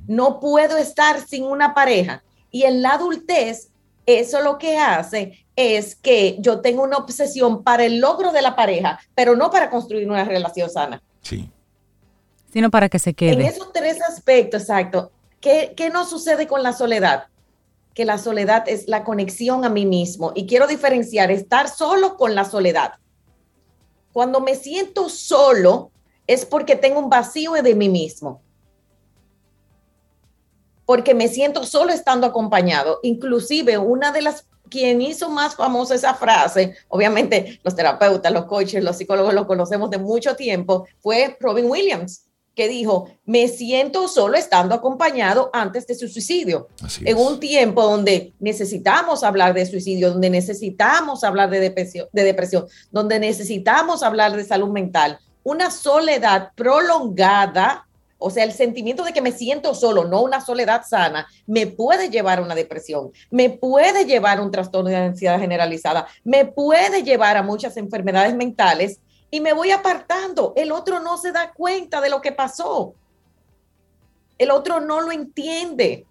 No 0.07 0.41
puedo 0.41 0.77
estar 0.77 1.27
sin 1.27 1.45
una 1.45 1.75
pareja. 1.75 2.23
Y 2.51 2.65
en 2.65 2.83
la 2.83 2.93
adultez, 2.93 3.69
eso 4.07 4.41
lo 4.41 4.59
que 4.59 4.79
hace 4.79 5.45
es 5.55 5.95
que 5.95 6.37
yo 6.41 6.61
tengo 6.61 6.83
una 6.83 6.97
obsesión 6.97 7.63
para 7.63 7.85
el 7.85 7.99
logro 7.99 8.33
de 8.33 8.43
la 8.43 8.57
pareja, 8.57 8.99
pero 9.15 9.37
no 9.37 9.51
para 9.51 9.71
construir 9.71 10.09
una 10.09 10.25
relación 10.25 10.71
sana. 10.71 11.03
Sí. 11.21 11.51
Sino 12.53 12.71
para 12.71 12.89
que 12.89 12.99
se 12.99 13.13
quede. 13.13 13.33
En 13.33 13.43
esos 13.43 13.73
tres 13.73 14.01
aspectos, 14.01 14.63
exacto. 14.63 15.13
¿Qué, 15.41 15.75
qué 15.77 15.91
no 15.91 16.05
sucede 16.05 16.47
con 16.47 16.63
la 16.63 16.73
soledad? 16.73 17.27
Que 17.99 18.05
la 18.05 18.17
soledad 18.17 18.63
es 18.69 18.87
la 18.87 19.03
conexión 19.03 19.65
a 19.65 19.69
mí 19.69 19.85
mismo 19.85 20.31
y 20.37 20.47
quiero 20.47 20.69
diferenciar 20.69 21.33
estar 21.33 21.69
solo 21.69 22.17
con 22.17 22.37
la 22.37 22.45
soledad. 22.45 22.93
Cuando 24.13 24.41
me 24.41 24.55
siento 24.55 25.09
solo, 25.09 25.91
es 26.25 26.47
porque 26.47 26.77
tengo 26.77 27.01
un 27.01 27.11
vacío 27.11 27.55
de 27.55 27.75
mí 27.75 27.89
mismo. 27.89 28.41
Porque 30.87 31.13
me 31.13 31.27
siento 31.27 31.65
solo 31.65 31.93
estando 31.93 32.29
acompañado. 32.29 33.01
Inclusive 33.03 33.79
una 33.79 34.13
de 34.13 34.23
las 34.23 34.47
quien 34.71 35.03
hizo 35.03 35.29
más 35.29 35.57
famosa 35.57 35.97
esa 35.97 36.15
frase, 36.15 36.77
obviamente 36.87 37.59
los 37.65 37.75
terapeutas, 37.75 38.33
los 38.33 38.45
coaches, 38.45 38.85
los 38.85 38.97
psicólogos 38.97 39.35
lo 39.35 39.49
conocemos 39.49 39.91
de 39.91 39.99
mucho 39.99 40.37
tiempo, 40.37 40.87
fue 41.01 41.37
Robin 41.41 41.69
Williams 41.69 42.28
que 42.59 42.67
dijo, 42.67 43.09
me 43.25 43.47
siento 43.47 44.09
solo 44.09 44.37
estando 44.37 44.75
acompañado 44.75 45.49
antes 45.53 45.87
de 45.87 45.95
su 45.95 46.09
suicidio. 46.09 46.67
en 47.05 47.17
un 47.17 47.39
tiempo 47.39 47.85
donde 47.85 48.35
necesitamos 48.41 49.23
hablar 49.23 49.55
de 49.55 49.65
suicidio, 49.65 50.11
donde 50.11 50.29
necesitamos 50.29 51.23
hablar 51.23 51.51
de 51.51 51.61
depresión, 51.61 52.09
de 52.13 52.25
depresión, 52.25 52.67
donde 52.91 53.21
necesitamos 53.21 54.03
hablar 54.03 54.35
de 54.37 54.43
salud 54.43 54.71
mental, 54.71 55.21
una 55.45 55.71
soledad 55.71 56.51
prolongada, 56.57 57.87
o 58.19 58.29
sea, 58.29 58.43
el 58.43 58.53
sentimiento 58.53 59.05
de 59.05 59.13
que 59.13 59.23
me 59.23 59.31
siento 59.31 59.73
solo, 59.73 60.05
no 60.05 60.21
una 60.23 60.41
soledad 60.41 60.83
sana, 60.85 61.29
me 61.47 61.69
puede 61.69 62.11
llevar 62.11 62.41
a 62.41 62.43
una 62.43 62.57
depresión, 62.57 63.13
me 63.31 63.51
puede 63.51 64.05
llevar 64.05 64.39
a 64.39 64.43
un 64.43 64.51
trastorno 64.51 64.91
de 64.91 64.97
ansiedad 64.97 65.39
generalizada, 65.39 66.09
me 66.25 66.45
puede 66.45 67.05
llevar 67.05 67.37
a 67.37 67.45
muchas 67.45 67.77
enfermedades 67.77 68.35
mentales 68.35 68.99
y 69.31 69.41
me 69.41 69.53
voy 69.53 69.71
apartando. 69.71 70.53
El 70.57 70.73
otro 70.73 71.01
no 71.01 71.19
se 71.19 71.33
da 71.33 71.53
cuenta 71.53 72.01
de 72.01 72.11
lo 72.11 72.21
que 72.21 72.33
pasó. 72.33 72.95
El 74.39 74.51
otro 74.51 74.81
no 74.81 75.01
lo 75.01 75.13
entiende. 75.13 76.07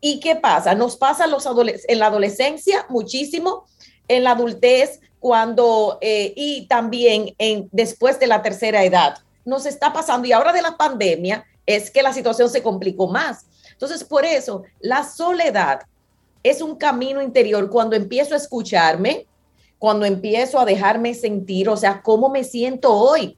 ¿Y 0.00 0.20
qué 0.20 0.36
pasa? 0.36 0.74
Nos 0.74 0.96
pasa 0.96 1.24
en 1.24 1.98
la 1.98 2.06
adolescencia 2.06 2.86
muchísimo, 2.88 3.64
en 4.08 4.24
la 4.24 4.32
adultez, 4.32 5.00
cuando 5.24 5.96
eh, 6.02 6.34
y 6.36 6.66
también 6.66 7.34
en, 7.38 7.68
después 7.72 8.20
de 8.20 8.26
la 8.26 8.42
tercera 8.42 8.84
edad. 8.84 9.18
Nos 9.46 9.64
está 9.64 9.92
pasando 9.92 10.28
y 10.28 10.32
ahora 10.32 10.52
de 10.52 10.60
la 10.60 10.76
pandemia 10.76 11.46
es 11.64 11.90
que 11.90 12.02
la 12.02 12.12
situación 12.12 12.50
se 12.50 12.62
complicó 12.62 13.08
más. 13.08 13.46
Entonces, 13.72 14.04
por 14.04 14.24
eso, 14.26 14.64
la 14.80 15.02
soledad 15.02 15.80
es 16.42 16.60
un 16.60 16.76
camino 16.76 17.22
interior 17.22 17.70
cuando 17.70 17.96
empiezo 17.96 18.34
a 18.34 18.36
escucharme, 18.36 19.26
cuando 19.84 20.06
empiezo 20.06 20.58
a 20.58 20.64
dejarme 20.64 21.12
sentir, 21.12 21.68
o 21.68 21.76
sea, 21.76 22.00
cómo 22.00 22.30
me 22.30 22.42
siento 22.42 22.90
hoy. 22.90 23.36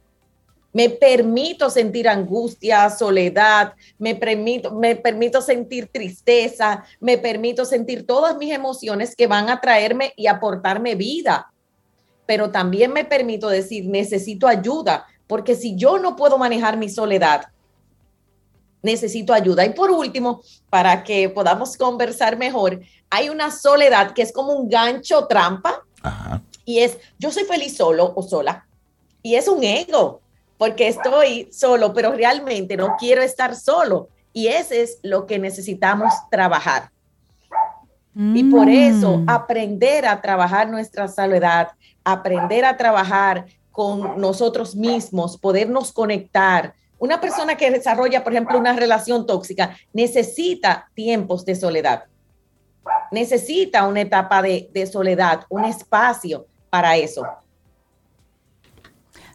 Me 0.73 0.91
permito 0.91 1.71
sentir 1.71 2.09
angustia, 2.09 2.89
soledad, 2.89 3.73
me 3.99 4.15
permito, 4.15 4.73
me 4.73 4.95
permito 4.95 5.43
sentir 5.43 5.89
tristeza, 5.89 6.85
me 7.01 7.19
permito 7.19 7.65
sentir 7.65 8.07
todas 8.07 8.37
mis 8.37 8.53
emociones 8.53 9.17
que 9.17 9.27
van 9.27 9.49
a 9.49 9.61
traerme 9.61 10.13
y 10.15 10.29
aportarme 10.29 10.95
vida. 10.95 11.53
Pero 12.27 12.53
también 12.53 12.93
me 12.93 13.05
permito 13.05 13.49
decir, 13.49 13.89
necesito 13.89 14.47
ayuda, 14.47 15.05
porque 15.27 15.57
si 15.57 15.75
yo 15.75 15.99
no 15.99 16.15
puedo 16.15 16.39
manejar 16.39 16.77
mi 16.77 16.89
soledad, 16.89 17.47
necesito 18.83 19.33
ayuda. 19.33 19.67
Y 19.67 19.71
por 19.71 19.91
último, 19.91 20.43
para 20.71 21.03
que 21.03 21.29
podamos 21.29 21.77
conversar 21.77 22.39
mejor, 22.39 22.83
hay 23.11 23.31
una 23.31 23.51
soledad 23.51 24.13
que 24.13 24.23
es 24.23 24.33
como 24.33 24.53
un 24.53 24.69
gancho 24.69 25.27
trampa 25.27 25.83
y 26.67 26.81
es, 26.81 26.99
yo 27.19 27.31
soy 27.31 27.45
feliz 27.45 27.77
solo 27.77 28.13
o 28.15 28.23
sola. 28.23 28.67
Y 29.23 29.37
es 29.37 29.49
un 29.49 29.63
ego, 29.63 30.21
porque 30.59 30.89
estoy 30.89 31.49
solo, 31.53 31.95
pero 31.95 32.13
realmente 32.13 32.77
no 32.77 32.97
quiero 32.99 33.23
estar 33.23 33.55
solo. 33.55 34.09
Y 34.33 34.49
ese 34.49 34.83
es 34.83 34.99
lo 35.03 35.27
que 35.27 35.39
necesitamos 35.39 36.13
trabajar. 36.31 36.91
Y 38.15 38.45
por 38.45 38.69
eso 38.69 39.19
mm. 39.19 39.29
aprender 39.29 40.07
a 40.07 40.21
trabajar 40.23 40.71
nuestra 40.71 41.07
soledad, 41.07 41.69
aprender 42.03 42.65
a 42.65 42.77
trabajar 42.77 43.47
con 43.71 44.19
nosotros 44.19 44.75
mismos, 44.75 45.37
podernos 45.37 45.93
conectar. 45.93 46.75
Una 46.99 47.21
persona 47.21 47.59
que 47.59 47.71
desarrolla, 47.71 48.25
por 48.25 48.33
ejemplo, 48.33 48.59
una 48.59 48.73
relación 48.73 49.27
tóxica 49.27 49.77
necesita 49.93 50.91
tiempos 50.95 51.45
de 51.45 51.57
soledad 51.57 52.05
necesita 53.17 53.89
una 53.89 54.03
etapa 54.03 54.43
de, 54.43 54.89
soledad, 54.93 55.45
un 55.49 55.65
espacio 55.65 56.47
para 56.69 56.97
eso. 56.97 57.27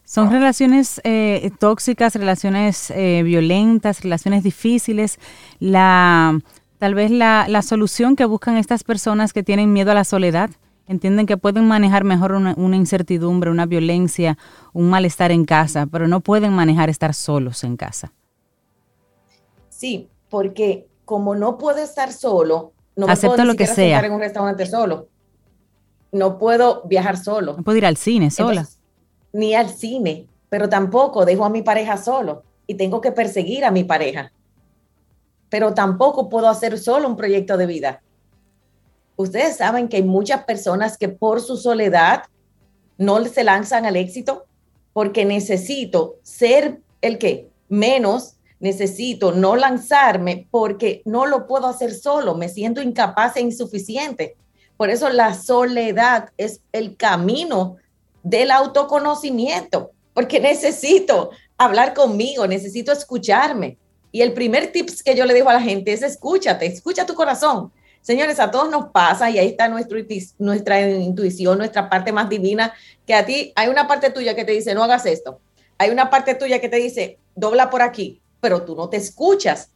Son 0.06 0.30
relaciones 0.30 1.02
eh, 1.03 1.49
tóxicas, 1.60 2.16
relaciones 2.16 2.91
eh, 2.91 3.24
violentas, 3.24 4.03
relaciones 4.03 4.44
difíciles. 4.44 5.18
La, 5.60 6.40
tal 6.78 6.94
vez 6.94 7.10
la, 7.10 7.62
solución 7.64 8.16
que 8.16 8.26
buscan 8.26 8.58
estas 8.58 8.84
personas 8.84 9.34
que 9.34 9.41
tienen 9.41 9.74
miedo 9.74 9.91
a 9.91 9.95
la 9.95 10.03
soledad, 10.03 10.52
entienden 10.88 11.26
que 11.26 11.38
pueden 11.38 11.68
manejar 11.68 12.03
mejor 12.03 12.34
una, 12.34 12.53
una, 12.58 12.76
incertidumbre, 12.76 13.49
una 13.49 13.66
violencia, 13.66 14.38
un 14.74 14.90
malestar 14.90 15.32
en 15.32 15.45
casa, 15.45 15.88
pero 15.88 16.08
no 16.08 16.20
pueden 16.20 16.53
manejar 16.53 16.90
estar 16.90 17.14
solos 17.14 17.64
en 17.64 17.78
casa. 17.78 18.12
Sí, 19.70 20.10
porque 20.30 20.88
como 21.06 21.34
no 21.36 21.58
puedo 21.58 21.80
estar 21.80 22.12
solo, 22.12 22.74
no 22.95 23.07
Acepto 23.07 23.45
lo 23.45 23.55
que 23.55 23.68
sea. 23.68 23.99
en 24.05 24.11
un 24.11 24.19
restaurante 24.19 24.65
solo. 24.65 25.07
No 26.11 26.38
puedo 26.38 26.84
viajar 26.85 27.18
solo. 27.18 27.55
No 27.57 27.63
puedo 27.63 27.77
ir 27.77 27.85
al 27.85 27.97
cine 27.97 28.31
sola. 28.31 28.68
ni 29.34 29.55
al 29.55 29.69
cine, 29.69 30.27
pero 30.49 30.68
tampoco 30.68 31.23
dejo 31.23 31.45
a 31.45 31.49
mi 31.49 31.61
pareja 31.61 31.95
solo 31.97 32.43
y 32.68 32.76
tengo 32.76 32.99
que 32.99 33.11
perseguir 33.11 33.63
a 33.63 33.72
mi 33.72 33.84
pareja. 33.84 34.31
Pero 35.49 35.73
tampoco 35.73 36.30
puedo 36.30 36.49
hacer 36.49 36.77
solo 36.77 37.07
un 37.07 37.15
proyecto 37.15 37.57
de 37.57 37.65
vida. 37.65 38.01
Ustedes 39.15 39.57
saben 39.57 39.88
que 39.88 39.97
hay 39.97 40.03
muchas 40.03 40.43
personas 40.43 40.97
que 40.97 41.09
por 41.09 41.41
su 41.41 41.55
soledad 41.57 42.23
no 42.97 43.23
se 43.26 43.43
lanzan 43.43 43.85
al 43.85 43.95
éxito 43.95 44.45
porque 44.93 45.26
necesito 45.26 46.15
ser 46.23 46.81
el 47.01 47.18
que 47.18 47.49
menos 47.69 48.35
necesito 48.61 49.31
no 49.31 49.55
lanzarme 49.55 50.47
porque 50.49 51.01
no 51.03 51.25
lo 51.25 51.47
puedo 51.47 51.67
hacer 51.67 51.93
solo, 51.93 52.35
me 52.35 52.47
siento 52.47 52.81
incapaz 52.81 53.35
e 53.35 53.41
insuficiente. 53.41 54.38
Por 54.77 54.89
eso 54.89 55.09
la 55.09 55.33
soledad 55.33 56.29
es 56.38 56.61
el 56.71 56.95
camino 56.95 57.77
del 58.23 58.51
autoconocimiento, 58.51 59.91
porque 60.13 60.39
necesito 60.39 61.31
hablar 61.57 61.93
conmigo, 61.93 62.47
necesito 62.47 62.91
escucharme. 62.91 63.77
Y 64.11 64.21
el 64.21 64.33
primer 64.33 64.71
tips 64.71 65.01
que 65.01 65.15
yo 65.15 65.25
le 65.25 65.33
digo 65.33 65.49
a 65.49 65.53
la 65.53 65.61
gente 65.61 65.91
es 65.91 66.03
escúchate, 66.03 66.65
escucha 66.67 67.05
tu 67.05 67.15
corazón. 67.15 67.71
Señores, 68.01 68.39
a 68.39 68.51
todos 68.51 68.69
nos 68.69 68.89
pasa 68.91 69.29
y 69.29 69.39
ahí 69.39 69.47
está 69.47 69.69
nuestro, 69.69 69.97
nuestra 70.39 70.81
intuición, 70.81 71.57
nuestra 71.57 71.89
parte 71.89 72.11
más 72.11 72.29
divina, 72.29 72.73
que 73.05 73.13
a 73.13 73.25
ti 73.25 73.53
hay 73.55 73.69
una 73.69 73.88
parte 73.88 74.09
tuya 74.09 74.35
que 74.35 74.43
te 74.43 74.51
dice, 74.51 74.73
no 74.75 74.83
hagas 74.83 75.05
esto. 75.05 75.39
Hay 75.77 75.89
una 75.89 76.09
parte 76.09 76.35
tuya 76.35 76.59
que 76.59 76.69
te 76.69 76.77
dice, 76.77 77.19
dobla 77.35 77.69
por 77.69 77.81
aquí 77.81 78.21
pero 78.41 78.63
tú 78.63 78.76
no 78.76 78.89
te 78.89 78.97
escuchas. 78.97 79.69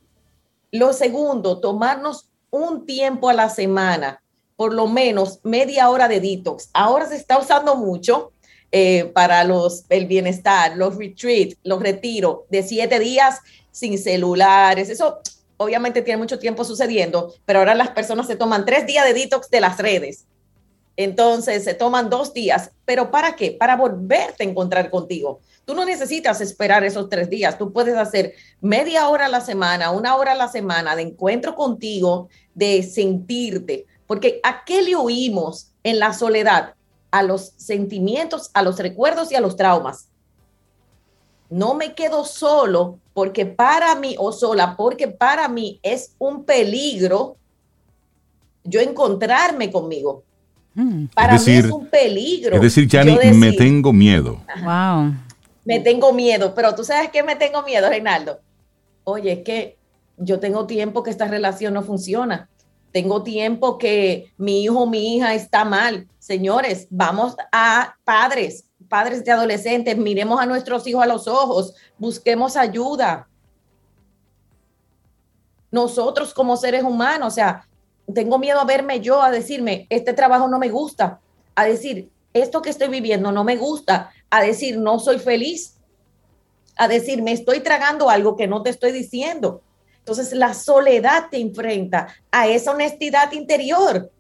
Lo 0.71 0.91
segundo, 0.91 1.59
tomarnos 1.59 2.29
un 2.49 2.85
tiempo 2.85 3.29
a 3.29 3.33
la 3.33 3.49
semana, 3.49 4.21
por 4.55 4.73
lo 4.73 4.87
menos 4.87 5.39
media 5.43 5.89
hora 5.89 6.07
de 6.07 6.19
detox. 6.19 6.69
Ahora 6.73 7.07
se 7.07 7.15
está 7.15 7.37
usando 7.37 7.75
mucho 7.75 8.31
eh, 8.71 9.05
para 9.13 9.43
los, 9.43 9.85
el 9.89 10.05
bienestar, 10.05 10.75
los 10.75 10.97
retreat, 10.97 11.53
los 11.63 11.81
retiros 11.81 12.39
de 12.49 12.63
siete 12.63 12.99
días 12.99 13.39
sin 13.71 13.97
celulares. 13.97 14.89
Eso 14.89 15.19
obviamente 15.57 16.01
tiene 16.01 16.17
mucho 16.17 16.39
tiempo 16.39 16.63
sucediendo, 16.65 17.33
pero 17.45 17.59
ahora 17.59 17.75
las 17.75 17.89
personas 17.91 18.27
se 18.27 18.35
toman 18.35 18.65
tres 18.65 18.85
días 18.85 19.05
de 19.05 19.13
detox 19.13 19.49
de 19.49 19.61
las 19.61 19.77
redes. 19.77 20.25
Entonces 20.97 21.63
se 21.63 21.73
toman 21.73 22.09
dos 22.09 22.33
días, 22.33 22.71
pero 22.85 23.11
¿para 23.11 23.35
qué? 23.35 23.51
Para 23.51 23.75
volverte 23.75 24.43
a 24.43 24.47
encontrar 24.47 24.89
contigo. 24.89 25.39
Tú 25.65 25.73
no 25.73 25.83
necesitas 25.83 26.41
esperar 26.41 26.83
esos 26.83 27.09
tres 27.09 27.27
días, 27.27 27.57
tú 27.57 27.73
puedes 27.73 27.97
hacer 27.97 28.33
media 28.61 29.09
hora 29.09 29.25
a 29.25 29.29
la 29.29 29.41
semana, 29.41 29.89
una 29.89 30.15
hora 30.15 30.33
a 30.33 30.35
la 30.35 30.47
semana 30.47 30.95
de 30.95 31.01
encuentro 31.01 31.55
contigo, 31.55 32.29
de 32.53 32.83
sentirte, 32.83 33.87
porque 34.05 34.39
¿a 34.43 34.63
qué 34.63 34.83
le 34.83 34.95
oímos 34.95 35.71
en 35.83 35.97
la 35.97 36.13
soledad? 36.13 36.75
A 37.09 37.23
los 37.23 37.53
sentimientos, 37.57 38.51
a 38.53 38.61
los 38.61 38.77
recuerdos 38.77 39.31
y 39.31 39.35
a 39.35 39.41
los 39.41 39.55
traumas. 39.55 40.07
No 41.49 41.73
me 41.73 41.95
quedo 41.95 42.25
solo 42.25 42.99
porque 43.13 43.47
para 43.47 43.95
mí, 43.95 44.15
o 44.19 44.31
sola, 44.31 44.75
porque 44.77 45.07
para 45.07 45.47
mí 45.47 45.79
es 45.81 46.13
un 46.19 46.43
peligro 46.43 47.37
yo 48.63 48.81
encontrarme 48.81 49.71
conmigo. 49.71 50.23
Mm. 50.73 51.05
Para 51.13 51.39
mí 51.39 51.51
es 51.51 51.65
un 51.65 51.87
peligro. 51.87 52.55
Es 52.55 52.61
decir, 52.61 52.87
ya 52.87 53.03
me 53.03 53.53
tengo 53.53 53.93
miedo. 53.93 54.41
Wow 54.63 55.24
me 55.65 55.79
tengo 55.79 56.13
miedo, 56.13 56.53
pero 56.55 56.73
tú 56.75 56.83
sabes 56.83 57.09
que 57.09 57.23
me 57.23 57.35
tengo 57.35 57.63
miedo, 57.63 57.89
Reinaldo. 57.89 58.39
Oye, 59.03 59.33
es 59.33 59.39
que 59.43 59.77
yo 60.17 60.39
tengo 60.39 60.65
tiempo 60.65 61.03
que 61.03 61.09
esta 61.09 61.27
relación 61.27 61.73
no 61.73 61.81
funciona. 61.81 62.49
Tengo 62.91 63.23
tiempo 63.23 63.77
que 63.77 64.31
mi 64.37 64.63
hijo 64.63 64.85
mi 64.85 65.15
hija 65.15 65.33
está 65.33 65.65
mal. 65.65 66.07
Señores, 66.19 66.87
vamos 66.89 67.35
a 67.51 67.95
padres, 68.05 68.69
padres 68.87 69.25
de 69.25 69.31
adolescentes, 69.31 69.97
miremos 69.97 70.39
a 70.39 70.45
nuestros 70.45 70.87
hijos 70.87 71.03
a 71.03 71.07
los 71.07 71.27
ojos, 71.27 71.73
busquemos 71.97 72.55
ayuda. 72.55 73.27
Nosotros 75.71 76.33
como 76.33 76.55
seres 76.55 76.83
humanos, 76.83 77.33
o 77.33 77.35
sea, 77.35 77.67
tengo 78.13 78.37
miedo 78.37 78.59
a 78.59 78.65
verme 78.65 79.01
yo, 79.01 79.21
a 79.21 79.31
decirme, 79.31 79.87
este 79.89 80.13
trabajo 80.13 80.47
no 80.47 80.59
me 80.59 80.69
gusta, 80.69 81.19
a 81.55 81.65
decir, 81.65 82.09
esto 82.33 82.61
que 82.61 82.69
estoy 82.69 82.87
viviendo 82.89 83.31
no 83.31 83.43
me 83.43 83.57
gusta, 83.57 84.11
a 84.35 84.41
decir 84.41 84.77
no 84.77 84.99
soy 84.99 85.19
feliz. 85.19 85.71
a 86.77 86.89
decir, 86.89 87.21
me 87.21 87.31
estoy 87.31 87.61
tragando 87.61 88.09
algo 88.09 88.35
que 88.35 88.47
no 88.47 88.61
te 88.61 88.69
estoy 88.69 88.91
diciendo. 88.91 89.61
Entonces 89.99 90.33
la 90.33 90.53
soledad 90.53 91.29
te 91.31 91.37
enfrenta 91.39 92.07
a 92.31 92.49
esa 92.49 92.71
honestidad 92.71 93.31
interior, 93.31 94.11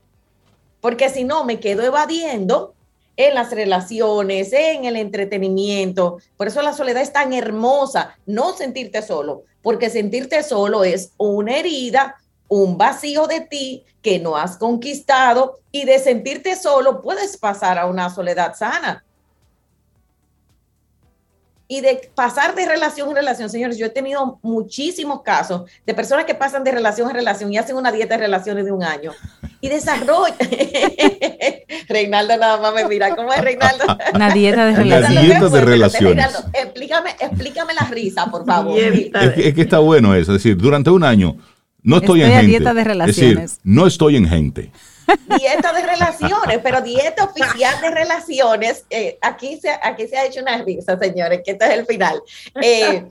porque 0.79 1.09
si 1.09 1.25
no, 1.25 1.43
me 1.43 1.59
quedo 1.59 1.83
evadiendo 1.83 2.73
en 3.17 3.35
las 3.35 3.51
relaciones, 3.51 4.53
en 4.53 4.85
el 4.85 4.95
entretenimiento. 4.95 6.17
Por 6.37 6.47
eso 6.47 6.61
la 6.61 6.71
soledad 6.71 7.03
es 7.03 7.11
tan 7.11 7.33
hermosa, 7.33 8.17
no 8.25 8.55
sentirte 8.55 9.01
solo, 9.01 9.43
porque 9.61 9.89
sentirte 9.89 10.41
solo 10.41 10.85
es 10.85 11.11
una 11.17 11.57
herida, 11.57 12.15
un 12.47 12.77
vacío 12.77 13.27
de 13.27 13.41
ti 13.41 13.83
que 14.01 14.19
no 14.19 14.37
has 14.37 14.55
conquistado 14.55 15.59
y 15.73 15.83
de 15.83 15.99
sentirte 15.99 16.55
solo 16.55 17.01
puedes 17.01 17.35
pasar 17.35 17.77
a 17.77 17.85
una 17.85 18.09
soledad 18.09 18.55
sana 18.55 19.04
y 21.67 21.81
de 21.81 22.09
pasar 22.13 22.53
de 22.53 22.65
relación 22.65 23.09
en 23.09 23.15
relación, 23.15 23.49
señores, 23.49 23.77
yo 23.77 23.87
he 23.87 23.89
tenido 23.89 24.39
muchísimos 24.43 25.21
casos 25.23 25.63
de 25.85 25.93
personas 25.93 26.25
que 26.25 26.35
pasan 26.35 26.63
de 26.63 26.71
relación 26.71 27.09
en 27.09 27.15
relación 27.15 27.51
y 27.51 27.57
hacen 27.57 27.75
una 27.75 27.91
dieta 27.91 28.15
de 28.15 28.21
relaciones 28.21 28.65
de 28.65 28.71
un 28.71 28.83
año 28.83 29.11
y 29.61 29.69
desarrollan. 29.69 30.37
Reinaldo 31.87 32.37
nada 32.37 32.59
más 32.61 32.73
me 32.73 32.85
mira, 32.85 33.15
¿cómo 33.15 33.33
es 33.33 33.41
Reinaldo? 33.41 33.83
Una 34.13 34.29
dieta 34.29 34.65
de 34.65 34.75
relaciones. 34.75 35.11
Una 35.11 35.21
dieta 35.21 35.49
de 35.49 35.61
relaciones. 35.61 36.27
explícame, 36.53 37.09
explícame 37.19 37.73
la 37.73 37.87
risa, 37.87 38.27
por 38.27 38.45
favor. 38.45 38.77
Es 38.77 39.53
que, 39.53 39.61
está 39.61 39.79
bueno 39.79 40.13
eso, 40.13 40.35
es 40.35 40.43
decir, 40.43 40.57
durante 40.57 40.91
un 40.91 41.03
año 41.03 41.35
no 41.81 41.97
estoy, 41.97 42.21
en 42.21 42.31
gente. 42.31 42.47
dieta 42.47 42.73
de 42.73 42.83
relaciones. 42.83 43.15
Es 43.15 43.41
decir, 43.41 43.59
no 43.63 43.87
estoy 43.87 44.17
en 44.17 44.27
gente 44.27 44.71
dieta 45.37 45.73
de 45.73 45.81
relaciones, 45.81 46.59
pero 46.63 46.81
dieta 46.81 47.25
oficial 47.25 47.79
de 47.81 47.89
relaciones, 47.91 48.85
eh, 48.89 49.17
aquí, 49.21 49.59
se, 49.59 49.69
aquí 49.69 50.07
se 50.07 50.17
ha 50.17 50.25
hecho 50.25 50.41
una 50.41 50.57
risa, 50.63 50.97
señores, 50.97 51.41
que 51.43 51.51
esto 51.51 51.65
es 51.65 51.71
el 51.71 51.85
final. 51.85 52.21
Eh, 52.61 53.07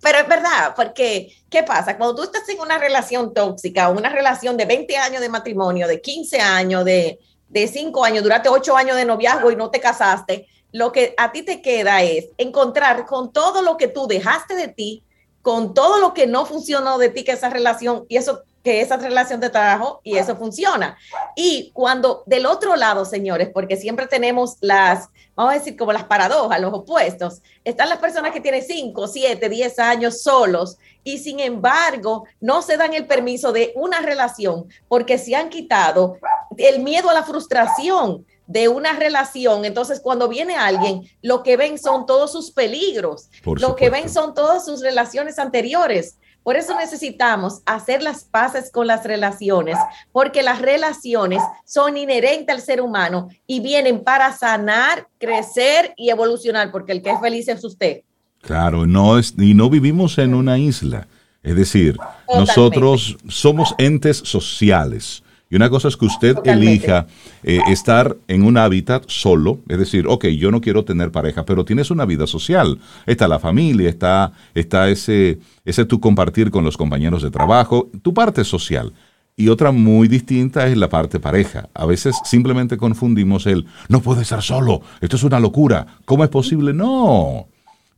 pero 0.00 0.18
es 0.18 0.28
verdad, 0.28 0.74
porque 0.76 1.34
¿qué 1.50 1.62
pasa? 1.62 1.96
Cuando 1.96 2.14
tú 2.14 2.22
estás 2.22 2.48
en 2.48 2.60
una 2.60 2.78
relación 2.78 3.34
tóxica, 3.34 3.88
una 3.88 4.08
relación 4.08 4.56
de 4.56 4.64
20 4.64 4.96
años 4.96 5.20
de 5.20 5.28
matrimonio, 5.28 5.88
de 5.88 6.00
15 6.00 6.40
años, 6.40 6.84
de, 6.84 7.18
de 7.48 7.66
5 7.66 8.04
años, 8.04 8.22
durante 8.22 8.48
8 8.48 8.76
años 8.76 8.96
de 8.96 9.04
noviazgo 9.04 9.50
y 9.50 9.56
no 9.56 9.70
te 9.70 9.80
casaste, 9.80 10.46
lo 10.70 10.92
que 10.92 11.14
a 11.16 11.32
ti 11.32 11.42
te 11.42 11.62
queda 11.62 12.02
es 12.02 12.28
encontrar 12.36 13.06
con 13.06 13.32
todo 13.32 13.62
lo 13.62 13.76
que 13.76 13.88
tú 13.88 14.06
dejaste 14.06 14.54
de 14.54 14.68
ti, 14.68 15.02
con 15.42 15.74
todo 15.74 15.98
lo 15.98 16.14
que 16.14 16.26
no 16.26 16.46
funcionó 16.46 16.98
de 16.98 17.08
ti, 17.08 17.24
que 17.24 17.32
esa 17.32 17.48
relación, 17.48 18.04
y 18.08 18.18
eso 18.18 18.42
que 18.62 18.80
esa 18.80 18.96
relación 18.96 19.40
de 19.40 19.50
trabajo 19.50 20.00
y 20.02 20.16
eso 20.16 20.36
funciona. 20.36 20.96
Y 21.36 21.70
cuando 21.72 22.22
del 22.26 22.46
otro 22.46 22.76
lado, 22.76 23.04
señores, 23.04 23.50
porque 23.52 23.76
siempre 23.76 24.06
tenemos 24.06 24.56
las, 24.60 25.08
vamos 25.34 25.52
a 25.52 25.58
decir, 25.58 25.76
como 25.76 25.92
las 25.92 26.04
paradojas, 26.04 26.60
los 26.60 26.72
opuestos, 26.72 27.40
están 27.64 27.88
las 27.88 27.98
personas 27.98 28.32
que 28.32 28.40
tienen 28.40 28.62
5, 28.62 29.06
7, 29.06 29.48
10 29.48 29.78
años 29.78 30.22
solos 30.22 30.78
y 31.04 31.18
sin 31.18 31.40
embargo 31.40 32.24
no 32.40 32.62
se 32.62 32.76
dan 32.76 32.94
el 32.94 33.06
permiso 33.06 33.52
de 33.52 33.72
una 33.76 34.00
relación 34.00 34.68
porque 34.88 35.18
se 35.18 35.36
han 35.36 35.48
quitado 35.48 36.18
el 36.56 36.80
miedo 36.80 37.08
a 37.10 37.14
la 37.14 37.22
frustración 37.22 38.26
de 38.48 38.66
una 38.66 38.94
relación, 38.94 39.66
entonces 39.66 40.00
cuando 40.00 40.26
viene 40.26 40.56
alguien, 40.56 41.02
lo 41.20 41.42
que 41.42 41.58
ven 41.58 41.78
son 41.78 42.06
todos 42.06 42.32
sus 42.32 42.50
peligros, 42.50 43.28
lo 43.44 43.76
que 43.76 43.90
ven 43.90 44.08
son 44.08 44.32
todas 44.32 44.64
sus 44.64 44.80
relaciones 44.80 45.38
anteriores. 45.38 46.16
Por 46.42 46.56
eso 46.56 46.74
necesitamos 46.76 47.60
hacer 47.66 48.02
las 48.02 48.24
paces 48.24 48.70
con 48.70 48.86
las 48.86 49.04
relaciones, 49.04 49.76
porque 50.12 50.42
las 50.42 50.62
relaciones 50.62 51.42
son 51.64 51.96
inherentes 51.96 52.54
al 52.54 52.62
ser 52.62 52.80
humano 52.80 53.28
y 53.46 53.60
vienen 53.60 54.02
para 54.02 54.32
sanar, 54.32 55.08
crecer 55.18 55.92
y 55.96 56.10
evolucionar, 56.10 56.70
porque 56.70 56.92
el 56.92 57.02
que 57.02 57.10
es 57.10 57.20
feliz 57.20 57.48
es 57.48 57.62
usted. 57.64 58.02
Claro, 58.40 58.86
no 58.86 59.18
es, 59.18 59.34
y 59.36 59.54
no 59.54 59.68
vivimos 59.68 60.16
en 60.18 60.34
una 60.34 60.58
isla. 60.58 61.06
Es 61.42 61.56
decir, 61.56 61.96
nosotros 62.34 63.16
somos 63.28 63.74
entes 63.78 64.18
sociales. 64.18 65.22
Y 65.50 65.56
una 65.56 65.70
cosa 65.70 65.88
es 65.88 65.96
que 65.96 66.04
usted 66.04 66.36
elija 66.44 67.06
eh, 67.42 67.60
estar 67.68 68.16
en 68.28 68.42
un 68.42 68.58
hábitat 68.58 69.04
solo, 69.06 69.60
es 69.68 69.78
decir, 69.78 70.06
ok, 70.06 70.26
yo 70.26 70.50
no 70.50 70.60
quiero 70.60 70.84
tener 70.84 71.10
pareja, 71.10 71.46
pero 71.46 71.64
tienes 71.64 71.90
una 71.90 72.04
vida 72.04 72.26
social. 72.26 72.78
Está 73.06 73.28
la 73.28 73.38
familia, 73.38 73.88
está, 73.88 74.32
está 74.54 74.90
ese, 74.90 75.38
ese 75.64 75.84
tu 75.86 76.00
compartir 76.00 76.50
con 76.50 76.64
los 76.64 76.76
compañeros 76.76 77.22
de 77.22 77.30
trabajo, 77.30 77.88
tu 78.02 78.12
parte 78.12 78.44
social. 78.44 78.92
Y 79.36 79.48
otra 79.48 79.70
muy 79.72 80.08
distinta 80.08 80.66
es 80.66 80.76
la 80.76 80.88
parte 80.88 81.20
pareja. 81.20 81.68
A 81.72 81.86
veces 81.86 82.16
simplemente 82.24 82.76
confundimos 82.76 83.46
el, 83.46 83.66
no 83.88 84.00
puede 84.00 84.22
estar 84.22 84.42
solo, 84.42 84.82
esto 85.00 85.16
es 85.16 85.22
una 85.22 85.40
locura, 85.40 85.86
¿cómo 86.04 86.24
es 86.24 86.30
posible? 86.30 86.74
No. 86.74 87.48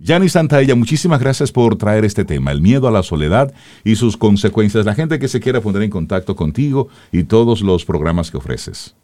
Yani 0.03 0.31
Santaella, 0.31 0.75
muchísimas 0.75 1.21
gracias 1.21 1.53
por 1.53 1.77
traer 1.77 2.07
este 2.07 2.25
tema, 2.25 2.53
el 2.53 2.63
miedo 2.63 2.89
a 2.89 2.91
la 2.91 3.03
soledad 3.03 3.53
y 3.85 3.97
sus 3.97 4.17
consecuencias. 4.17 4.87
La 4.87 4.95
gente 4.95 5.19
que 5.19 5.29
se 5.29 5.41
quiera 5.41 5.61
poner 5.61 5.83
en 5.83 5.91
contacto 5.91 6.35
contigo 6.35 6.89
y 7.13 7.25
todos 7.25 7.61
los 7.61 7.85
programas 7.85 8.31
que 8.31 8.39
ofreces. 8.39 8.97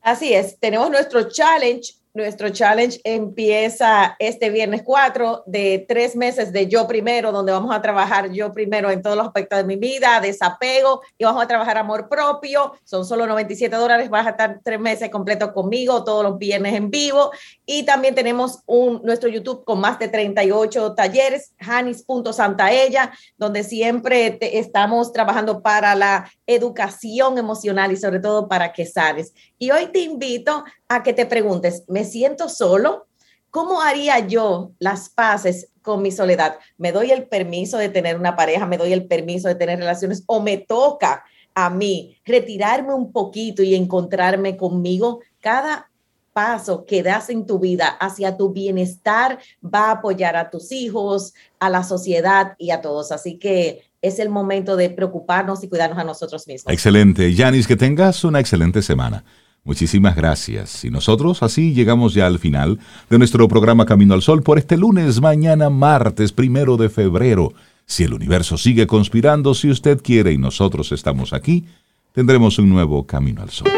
Así 0.00 0.32
es, 0.32 0.56
tenemos 0.60 0.90
nuestro 0.90 1.28
challenge 1.28 1.94
nuestro 2.18 2.48
challenge 2.50 3.00
empieza 3.04 4.16
este 4.18 4.50
viernes 4.50 4.82
4 4.84 5.44
de 5.46 5.86
tres 5.88 6.16
meses 6.16 6.52
de 6.52 6.66
yo 6.66 6.88
primero, 6.88 7.30
donde 7.30 7.52
vamos 7.52 7.74
a 7.74 7.80
trabajar 7.80 8.32
yo 8.32 8.52
primero 8.52 8.90
en 8.90 9.02
todos 9.02 9.16
los 9.16 9.26
aspectos 9.26 9.58
de 9.58 9.64
mi 9.64 9.76
vida, 9.76 10.20
desapego 10.20 11.00
y 11.16 11.24
vamos 11.24 11.42
a 11.42 11.46
trabajar 11.46 11.78
amor 11.78 12.08
propio. 12.08 12.72
Son 12.82 13.04
solo 13.04 13.26
97 13.26 13.74
dólares, 13.76 14.10
vas 14.10 14.26
a 14.26 14.30
estar 14.30 14.60
tres 14.64 14.80
meses 14.80 15.10
completos 15.10 15.52
conmigo, 15.52 16.02
todos 16.02 16.24
los 16.24 16.38
viernes 16.38 16.74
en 16.74 16.90
vivo. 16.90 17.30
Y 17.64 17.84
también 17.84 18.16
tenemos 18.16 18.62
un, 18.66 19.00
nuestro 19.04 19.28
YouTube 19.28 19.64
con 19.64 19.80
más 19.80 20.00
de 20.00 20.08
38 20.08 20.94
talleres, 20.94 21.54
janis.santaella, 21.58 23.12
donde 23.36 23.62
siempre 23.62 24.38
estamos 24.40 25.12
trabajando 25.12 25.62
para 25.62 25.94
la 25.94 26.28
educación 26.46 27.38
emocional 27.38 27.92
y 27.92 27.96
sobre 27.96 28.18
todo 28.18 28.48
para 28.48 28.72
que 28.72 28.86
sales. 28.86 29.32
Y 29.58 29.70
hoy 29.72 29.86
te 29.92 30.00
invito 30.00 30.64
a 30.88 31.02
que 31.02 31.12
te 31.12 31.26
preguntes, 31.26 31.84
¿me 31.88 32.04
siento 32.04 32.48
solo? 32.48 33.08
¿Cómo 33.50 33.80
haría 33.80 34.20
yo 34.20 34.72
las 34.78 35.08
paces 35.08 35.70
con 35.82 36.02
mi 36.02 36.12
soledad? 36.12 36.58
¿Me 36.76 36.92
doy 36.92 37.10
el 37.10 37.26
permiso 37.26 37.78
de 37.78 37.88
tener 37.88 38.16
una 38.16 38.36
pareja? 38.36 38.66
¿Me 38.66 38.78
doy 38.78 38.92
el 38.92 39.06
permiso 39.06 39.48
de 39.48 39.56
tener 39.56 39.78
relaciones? 39.78 40.22
¿O 40.26 40.40
me 40.40 40.58
toca 40.58 41.24
a 41.54 41.70
mí 41.70 42.16
retirarme 42.24 42.94
un 42.94 43.10
poquito 43.10 43.62
y 43.62 43.74
encontrarme 43.74 44.56
conmigo? 44.56 45.20
Cada 45.40 45.90
paso 46.32 46.84
que 46.84 47.02
das 47.02 47.30
en 47.30 47.46
tu 47.46 47.58
vida 47.58 47.88
hacia 47.88 48.36
tu 48.36 48.52
bienestar 48.52 49.40
va 49.64 49.86
a 49.86 49.92
apoyar 49.92 50.36
a 50.36 50.50
tus 50.50 50.70
hijos, 50.70 51.34
a 51.58 51.68
la 51.68 51.82
sociedad 51.82 52.54
y 52.58 52.70
a 52.70 52.80
todos. 52.80 53.10
Así 53.10 53.38
que 53.38 53.90
es 54.02 54.20
el 54.20 54.28
momento 54.28 54.76
de 54.76 54.90
preocuparnos 54.90 55.64
y 55.64 55.68
cuidarnos 55.68 55.98
a 55.98 56.04
nosotros 56.04 56.46
mismos. 56.46 56.72
Excelente. 56.72 57.34
Yanis, 57.34 57.66
que 57.66 57.74
tengas 57.74 58.22
una 58.22 58.38
excelente 58.38 58.82
semana. 58.82 59.24
Muchísimas 59.68 60.16
gracias. 60.16 60.82
Y 60.86 60.90
nosotros 60.90 61.42
así 61.42 61.74
llegamos 61.74 62.14
ya 62.14 62.26
al 62.26 62.38
final 62.38 62.78
de 63.10 63.18
nuestro 63.18 63.46
programa 63.48 63.84
Camino 63.84 64.14
al 64.14 64.22
Sol 64.22 64.42
por 64.42 64.56
este 64.56 64.78
lunes, 64.78 65.20
mañana 65.20 65.68
martes, 65.68 66.32
primero 66.32 66.78
de 66.78 66.88
febrero. 66.88 67.52
Si 67.84 68.04
el 68.04 68.14
universo 68.14 68.56
sigue 68.56 68.86
conspirando, 68.86 69.52
si 69.52 69.68
usted 69.68 70.00
quiere 70.02 70.32
y 70.32 70.38
nosotros 70.38 70.90
estamos 70.92 71.34
aquí, 71.34 71.66
tendremos 72.14 72.58
un 72.58 72.70
nuevo 72.70 73.06
Camino 73.06 73.42
al 73.42 73.50
Sol. 73.50 73.68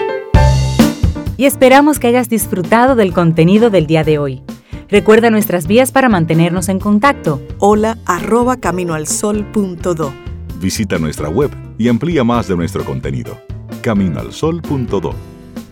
Y 1.36 1.46
esperamos 1.46 1.98
que 1.98 2.06
hayas 2.06 2.28
disfrutado 2.28 2.94
del 2.94 3.12
contenido 3.12 3.68
del 3.68 3.88
día 3.88 4.04
de 4.04 4.18
hoy. 4.18 4.42
Recuerda 4.88 5.28
nuestras 5.30 5.66
vías 5.66 5.90
para 5.90 6.08
mantenernos 6.08 6.68
en 6.68 6.78
contacto. 6.78 7.42
Hola 7.58 7.98
arroba 8.06 8.58
caminoalsol.do. 8.58 10.12
Visita 10.60 11.00
nuestra 11.00 11.28
web 11.28 11.50
y 11.78 11.88
amplía 11.88 12.22
más 12.22 12.46
de 12.46 12.54
nuestro 12.54 12.84
contenido. 12.84 13.36
Caminoalsol.do. 13.82 15.39